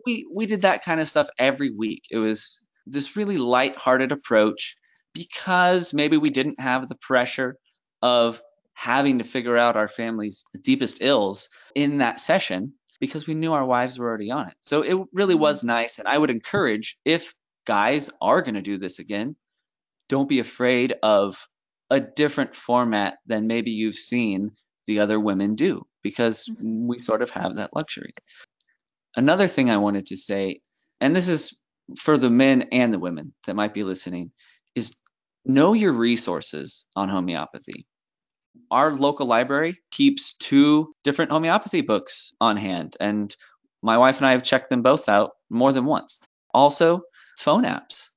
we 0.06 0.26
we 0.32 0.46
did 0.46 0.62
that 0.62 0.82
kind 0.82 0.98
of 0.98 1.06
stuff 1.06 1.28
every 1.38 1.70
week. 1.70 2.04
It 2.10 2.16
was 2.16 2.66
this 2.86 3.16
really 3.16 3.36
light-hearted 3.36 4.12
approach 4.12 4.76
because 5.12 5.92
maybe 5.92 6.16
we 6.16 6.30
didn't 6.30 6.58
have 6.58 6.88
the 6.88 6.94
pressure 6.94 7.56
of 8.00 8.40
having 8.72 9.18
to 9.18 9.24
figure 9.24 9.58
out 9.58 9.76
our 9.76 9.88
family's 9.88 10.44
deepest 10.62 11.02
ills 11.02 11.50
in 11.74 11.98
that 11.98 12.18
session 12.18 12.72
because 12.98 13.26
we 13.26 13.34
knew 13.34 13.52
our 13.52 13.66
wives 13.66 13.98
were 13.98 14.08
already 14.08 14.30
on 14.30 14.48
it. 14.48 14.54
So 14.62 14.80
it 14.80 14.96
really 15.12 15.34
mm-hmm. 15.34 15.42
was 15.42 15.64
nice. 15.64 15.98
And 15.98 16.08
I 16.08 16.16
would 16.16 16.30
encourage 16.30 16.96
if 17.04 17.34
guys 17.66 18.08
are 18.22 18.40
going 18.40 18.54
to 18.54 18.62
do 18.62 18.78
this 18.78 19.00
again, 19.00 19.36
don't 20.08 20.30
be 20.30 20.38
afraid 20.38 20.94
of 21.02 21.46
a 21.90 22.00
different 22.00 22.54
format 22.54 23.18
than 23.26 23.46
maybe 23.46 23.72
you've 23.72 23.96
seen 23.96 24.52
the 24.86 25.00
other 25.00 25.20
women 25.20 25.56
do 25.56 25.86
because 26.02 26.48
mm-hmm. 26.48 26.86
we 26.86 26.98
sort 26.98 27.20
of 27.20 27.28
have 27.30 27.56
that 27.56 27.76
luxury. 27.76 28.14
Another 29.16 29.46
thing 29.46 29.70
I 29.70 29.78
wanted 29.78 30.06
to 30.06 30.16
say, 30.16 30.60
and 31.00 31.14
this 31.14 31.28
is 31.28 31.58
for 31.98 32.16
the 32.16 32.30
men 32.30 32.68
and 32.72 32.92
the 32.92 32.98
women 32.98 33.32
that 33.46 33.56
might 33.56 33.74
be 33.74 33.82
listening, 33.82 34.30
is 34.74 34.94
know 35.44 35.72
your 35.72 35.92
resources 35.92 36.86
on 36.94 37.08
homeopathy. 37.08 37.86
Our 38.70 38.94
local 38.94 39.26
library 39.26 39.78
keeps 39.90 40.34
two 40.36 40.94
different 41.02 41.32
homeopathy 41.32 41.80
books 41.80 42.32
on 42.40 42.56
hand, 42.56 42.96
and 43.00 43.34
my 43.82 43.98
wife 43.98 44.18
and 44.18 44.26
I 44.26 44.32
have 44.32 44.42
checked 44.42 44.68
them 44.68 44.82
both 44.82 45.08
out 45.08 45.32
more 45.48 45.72
than 45.72 45.84
once. 45.84 46.18
Also, 46.52 47.02
phone 47.38 47.64
apps. 47.64 48.10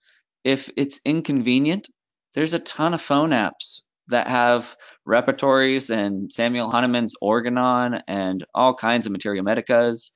If 0.44 0.70
it's 0.76 1.00
inconvenient, 1.06 1.88
there's 2.34 2.54
a 2.54 2.60
ton 2.60 2.94
of 2.94 3.02
phone 3.02 3.30
apps 3.30 3.82
that 4.08 4.28
have 4.28 4.76
repertories 5.06 5.90
and 5.90 6.32
Samuel 6.32 6.70
Hahnemann's 6.70 7.16
Organon 7.22 8.02
and 8.08 8.44
all 8.54 8.74
kinds 8.74 9.06
of 9.06 9.12
materia 9.12 9.42
medicas. 9.42 10.12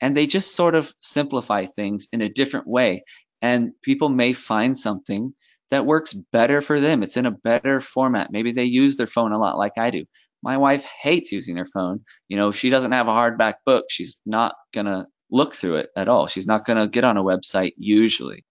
And 0.00 0.16
they 0.16 0.26
just 0.26 0.54
sort 0.54 0.74
of 0.74 0.92
simplify 1.00 1.66
things 1.66 2.08
in 2.12 2.22
a 2.22 2.28
different 2.28 2.66
way. 2.66 3.04
And 3.42 3.72
people 3.82 4.08
may 4.08 4.32
find 4.32 4.76
something 4.76 5.34
that 5.70 5.86
works 5.86 6.12
better 6.12 6.60
for 6.60 6.80
them. 6.80 7.02
It's 7.02 7.16
in 7.16 7.26
a 7.26 7.30
better 7.30 7.80
format. 7.80 8.32
Maybe 8.32 8.52
they 8.52 8.64
use 8.64 8.96
their 8.96 9.06
phone 9.06 9.32
a 9.32 9.38
lot 9.38 9.56
like 9.56 9.78
I 9.78 9.90
do. 9.90 10.04
My 10.42 10.56
wife 10.56 10.84
hates 11.02 11.32
using 11.32 11.56
her 11.56 11.66
phone. 11.66 12.00
You 12.28 12.36
know, 12.36 12.50
she 12.50 12.70
doesn't 12.70 12.92
have 12.92 13.08
a 13.08 13.12
hardback 13.12 13.54
book. 13.66 13.86
She's 13.90 14.20
not 14.24 14.54
going 14.72 14.86
to 14.86 15.06
look 15.30 15.54
through 15.54 15.76
it 15.76 15.90
at 15.96 16.08
all. 16.08 16.26
She's 16.26 16.46
not 16.46 16.64
going 16.64 16.78
to 16.78 16.88
get 16.88 17.04
on 17.04 17.16
a 17.16 17.22
website 17.22 17.72
usually. 17.76 18.44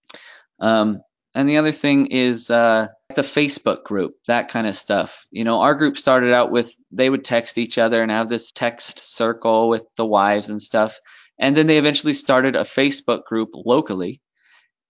Um, 0.60 1.00
and 1.34 1.48
the 1.48 1.58
other 1.58 1.72
thing 1.72 2.06
is 2.06 2.50
uh, 2.50 2.88
the 3.14 3.22
Facebook 3.22 3.84
group, 3.84 4.14
that 4.26 4.48
kind 4.48 4.66
of 4.66 4.74
stuff. 4.74 5.26
You 5.30 5.44
know, 5.44 5.60
our 5.60 5.74
group 5.74 5.96
started 5.96 6.32
out 6.32 6.50
with 6.50 6.74
they 6.92 7.08
would 7.08 7.24
text 7.24 7.58
each 7.58 7.78
other 7.78 8.02
and 8.02 8.10
have 8.10 8.28
this 8.28 8.50
text 8.50 8.98
circle 8.98 9.68
with 9.68 9.84
the 9.96 10.06
wives 10.06 10.50
and 10.50 10.60
stuff. 10.60 10.98
And 11.40 11.56
then 11.56 11.66
they 11.66 11.78
eventually 11.78 12.14
started 12.14 12.56
a 12.56 12.60
Facebook 12.60 13.24
group 13.24 13.50
locally. 13.54 14.22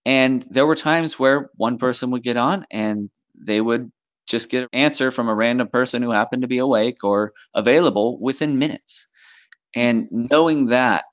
And 0.06 0.42
there 0.50 0.66
were 0.66 0.76
times 0.76 1.18
where 1.18 1.50
one 1.56 1.78
person 1.78 2.10
would 2.12 2.24
get 2.24 2.36
on 2.38 2.66
and 2.70 3.10
they 3.34 3.60
would 3.60 3.92
just 4.26 4.50
get 4.50 4.64
an 4.64 4.70
answer 4.74 5.10
from 5.12 5.28
a 5.28 5.34
random 5.34 5.68
person 5.68 6.02
who 6.02 6.12
happened 6.12 6.42
to 6.42 6.48
be 6.48 6.58
awake 6.58 7.04
or 7.04 7.32
available 7.54 8.20
within 8.20 8.58
minutes. 8.58 9.08
And 9.76 10.08
knowing 10.10 10.66
that 10.66 11.04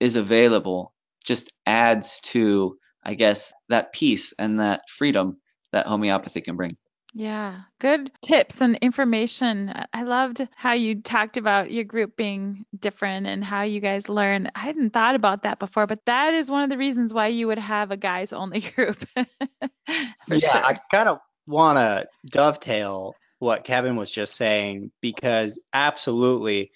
is 0.00 0.16
available 0.16 0.94
just 1.24 1.52
adds 1.66 2.20
to 2.22 2.78
I 3.04 3.14
guess, 3.14 3.52
that 3.68 3.92
peace 3.92 4.32
and 4.38 4.60
that 4.60 4.88
freedom 4.88 5.38
that 5.72 5.86
homeopathy 5.86 6.40
can 6.40 6.56
bring. 6.56 6.76
Yeah, 7.16 7.60
good 7.78 8.10
tips 8.22 8.60
and 8.60 8.74
information. 8.76 9.72
I 9.92 10.02
loved 10.02 10.46
how 10.56 10.72
you 10.72 11.00
talked 11.00 11.36
about 11.36 11.70
your 11.70 11.84
group 11.84 12.16
being 12.16 12.66
different 12.76 13.28
and 13.28 13.44
how 13.44 13.62
you 13.62 13.78
guys 13.78 14.08
learn. 14.08 14.50
I 14.56 14.58
hadn't 14.58 14.92
thought 14.92 15.14
about 15.14 15.44
that 15.44 15.60
before, 15.60 15.86
but 15.86 16.04
that 16.06 16.34
is 16.34 16.50
one 16.50 16.64
of 16.64 16.70
the 16.70 16.76
reasons 16.76 17.14
why 17.14 17.28
you 17.28 17.46
would 17.46 17.58
have 17.60 17.92
a 17.92 17.96
guys 17.96 18.32
only 18.32 18.60
group. 18.74 18.96
yeah, 19.16 20.38
sure. 20.38 20.50
I 20.52 20.76
kind 20.90 21.08
of 21.08 21.20
want 21.46 21.78
to 21.78 22.08
dovetail 22.26 23.14
what 23.38 23.62
Kevin 23.62 23.94
was 23.94 24.10
just 24.10 24.34
saying 24.34 24.90
because 25.00 25.60
absolutely 25.72 26.72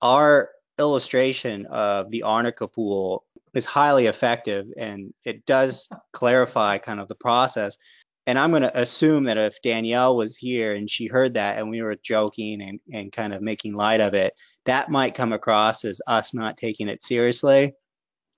our 0.00 0.50
illustration 0.78 1.66
of 1.66 2.12
the 2.12 2.22
arnica 2.22 2.68
pool 2.68 3.24
is 3.54 3.64
highly 3.64 4.06
effective 4.06 4.66
and 4.76 5.14
it 5.24 5.46
does 5.46 5.88
clarify 6.12 6.78
kind 6.78 7.00
of 7.00 7.08
the 7.08 7.14
process. 7.14 7.78
And 8.26 8.38
I'm 8.38 8.50
going 8.50 8.62
to 8.62 8.80
assume 8.80 9.24
that 9.24 9.36
if 9.36 9.60
Danielle 9.60 10.16
was 10.16 10.36
here 10.36 10.72
and 10.72 10.88
she 10.88 11.06
heard 11.06 11.34
that 11.34 11.58
and 11.58 11.68
we 11.68 11.82
were 11.82 11.96
joking 11.96 12.62
and, 12.62 12.80
and 12.92 13.12
kind 13.12 13.34
of 13.34 13.42
making 13.42 13.74
light 13.74 14.00
of 14.00 14.14
it, 14.14 14.32
that 14.64 14.90
might 14.90 15.14
come 15.14 15.32
across 15.32 15.84
as 15.84 16.00
us 16.06 16.32
not 16.32 16.56
taking 16.56 16.88
it 16.88 17.02
seriously. 17.02 17.74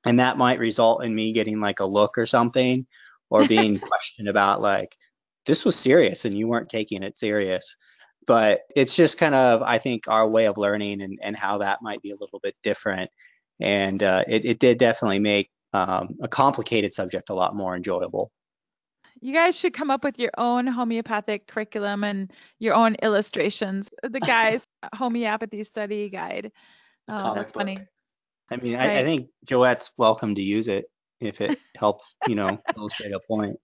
And 0.04 0.18
that 0.20 0.38
might 0.38 0.58
result 0.58 1.04
in 1.04 1.14
me 1.14 1.32
getting 1.32 1.60
like 1.60 1.80
a 1.80 1.86
look 1.86 2.18
or 2.18 2.26
something 2.26 2.86
or 3.30 3.46
being 3.48 3.78
questioned 3.78 4.28
about 4.28 4.60
like, 4.60 4.96
this 5.46 5.64
was 5.64 5.76
serious 5.76 6.24
and 6.24 6.36
you 6.36 6.48
weren't 6.48 6.68
taking 6.68 7.04
it 7.04 7.16
serious. 7.16 7.76
But 8.26 8.62
it's 8.74 8.96
just 8.96 9.18
kind 9.18 9.36
of, 9.36 9.62
I 9.62 9.78
think, 9.78 10.08
our 10.08 10.28
way 10.28 10.46
of 10.46 10.58
learning 10.58 11.00
and, 11.00 11.20
and 11.22 11.36
how 11.36 11.58
that 11.58 11.80
might 11.80 12.02
be 12.02 12.10
a 12.10 12.16
little 12.18 12.40
bit 12.42 12.56
different 12.64 13.10
and 13.60 14.02
uh, 14.02 14.22
it, 14.28 14.44
it 14.44 14.58
did 14.58 14.78
definitely 14.78 15.18
make 15.18 15.50
um, 15.72 16.16
a 16.22 16.28
complicated 16.28 16.92
subject 16.92 17.30
a 17.30 17.34
lot 17.34 17.54
more 17.54 17.76
enjoyable. 17.76 18.30
You 19.20 19.32
guys 19.32 19.56
should 19.56 19.72
come 19.74 19.90
up 19.90 20.04
with 20.04 20.18
your 20.18 20.32
own 20.36 20.66
homeopathic 20.66 21.46
curriculum 21.46 22.04
and 22.04 22.32
your 22.58 22.74
own 22.74 22.96
illustrations. 23.02 23.90
The 24.02 24.20
guys' 24.20 24.66
homeopathy 24.94 25.62
study 25.62 26.08
guide. 26.08 26.52
Oh, 27.08 27.34
that's 27.34 27.52
book. 27.52 27.60
funny. 27.60 27.78
I 28.50 28.56
mean, 28.56 28.74
right. 28.74 28.90
I, 28.90 28.98
I 29.00 29.02
think 29.04 29.28
Joette's 29.46 29.90
welcome 29.96 30.34
to 30.34 30.42
use 30.42 30.68
it 30.68 30.86
if 31.20 31.40
it 31.40 31.58
helps, 31.76 32.14
you 32.26 32.34
know, 32.34 32.60
illustrate 32.76 33.12
a 33.12 33.20
point. 33.20 33.58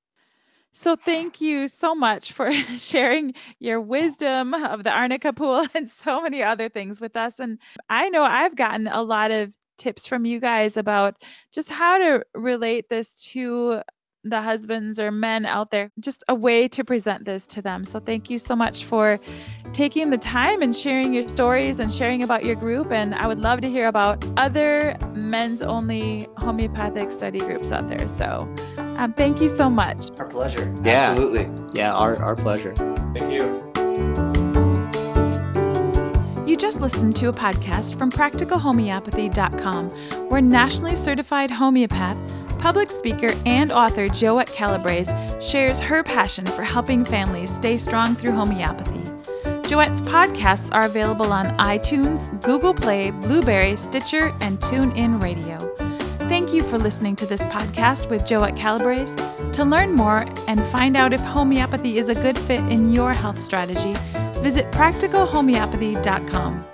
So 0.73 0.97
thank 0.97 1.41
you 1.41 1.69
so 1.69 1.95
much 1.95 2.33
for 2.33 2.51
sharing 2.79 3.35
your 3.59 3.81
wisdom 3.81 4.55
of 4.55 4.83
the 4.85 4.91
Arnica 4.91 5.33
pool 5.33 5.67
and 5.75 5.89
so 5.89 6.23
many 6.23 6.43
other 6.43 6.69
things 6.69 7.01
with 7.01 7.17
us. 7.17 7.41
And 7.41 7.59
I 7.91 8.09
know 8.09 8.25
I've 8.25 8.57
gotten 8.57 8.87
a 8.87 9.03
lot 9.03 9.31
of 9.31 9.55
tips 9.77 10.07
from 10.07 10.25
you 10.25 10.41
guys 10.41 10.77
about 10.77 11.17
just 11.53 11.69
how 11.69 11.99
to 11.99 12.25
relate 12.35 12.89
this 12.89 13.19
to 13.33 13.83
the 14.25 14.41
husbands 14.41 14.99
or 14.99 15.11
men 15.11 15.47
out 15.47 15.71
there, 15.71 15.91
just 16.01 16.25
a 16.29 16.35
way 16.35 16.69
to 16.69 16.85
present 16.85 17.25
this 17.25 17.47
to 17.49 17.63
them. 17.63 17.85
So, 17.85 18.01
thank 18.01 18.31
you 18.31 18.39
so 18.39 18.57
much 18.57 18.85
for 18.85 19.19
taking 19.73 20.11
the 20.11 20.19
time 20.19 20.63
and 20.63 20.75
sharing 20.75 21.13
your 21.13 21.27
stories 21.29 21.81
and 21.81 21.93
sharing 21.93 22.23
about 22.23 22.45
your 22.45 22.57
group. 22.57 22.93
And 22.93 23.15
I 23.15 23.27
would 23.27 23.39
love 23.39 23.61
to 23.63 23.71
hear 23.71 23.89
about 23.89 24.25
other 24.37 24.97
men's 25.15 25.63
only 25.63 26.29
homeopathic 26.37 27.11
study 27.11 27.39
groups 27.39 27.73
out 27.73 27.89
there. 27.89 28.09
So, 28.09 28.53
um, 28.97 29.13
thank 29.15 29.41
you 29.41 29.49
so 29.49 29.69
much. 29.71 30.11
Our 30.19 30.27
pleasure. 30.27 30.73
Yeah, 30.83 31.11
absolutely. 31.11 31.49
Yeah, 31.75 31.95
our, 31.95 32.23
our 32.23 32.37
pleasure. 32.37 32.75
Thank 33.15 33.35
you. 33.35 33.73
You 36.47 36.57
just 36.59 36.81
listened 36.83 37.17
to 37.17 37.29
a 37.29 37.33
podcast 37.33 37.97
from 37.97 38.11
practicalhomeopathy.com, 38.11 39.89
where 40.29 40.43
nationally 40.43 40.97
certified 40.97 41.51
homeopath, 41.51 42.19
public 42.63 42.93
speaker, 42.93 43.35
and 43.45 43.73
author 43.73 44.09
Joette 44.09 44.53
Calabrese 44.53 45.13
shares 45.41 45.81
her 45.81 46.05
passion 46.05 46.47
for 46.47 46.63
helping 46.63 47.05
families 47.05 47.53
stay 47.53 47.77
strong 47.77 48.15
through 48.15 48.33
homeopathy. 48.33 49.01
Joette's 49.69 50.01
podcasts 50.03 50.71
are 50.73 50.87
available 50.87 51.33
on 51.33 51.59
iTunes, 51.59 52.25
Google 52.41 52.73
Play, 52.73 53.11
Blubrry, 53.11 53.75
Stitcher, 53.75 54.33
and 54.41 54.61
TuneIn 54.61 55.21
Radio. 55.21 55.59
Thank 56.29 56.55
you 56.55 56.63
for 56.63 56.79
listening 56.79 57.17
to 57.17 57.27
this 57.27 57.43
podcast 57.47 58.09
with 58.09 58.23
Joette 58.23 58.57
Calabrese. 58.57 59.17
To 59.55 59.65
learn 59.65 59.93
more 59.93 60.25
and 60.47 60.65
find 60.67 60.97
out 60.97 61.13
if 61.13 61.21
homeopathy 61.21 61.99
is 61.99 62.09
a 62.09 62.15
good 62.15 62.39
fit 62.39 62.61
in 62.71 62.93
your 62.93 63.13
health 63.13 63.43
strategy, 63.43 63.95
visit 64.41 64.71
practicalhomeopathy.com. 64.71 66.72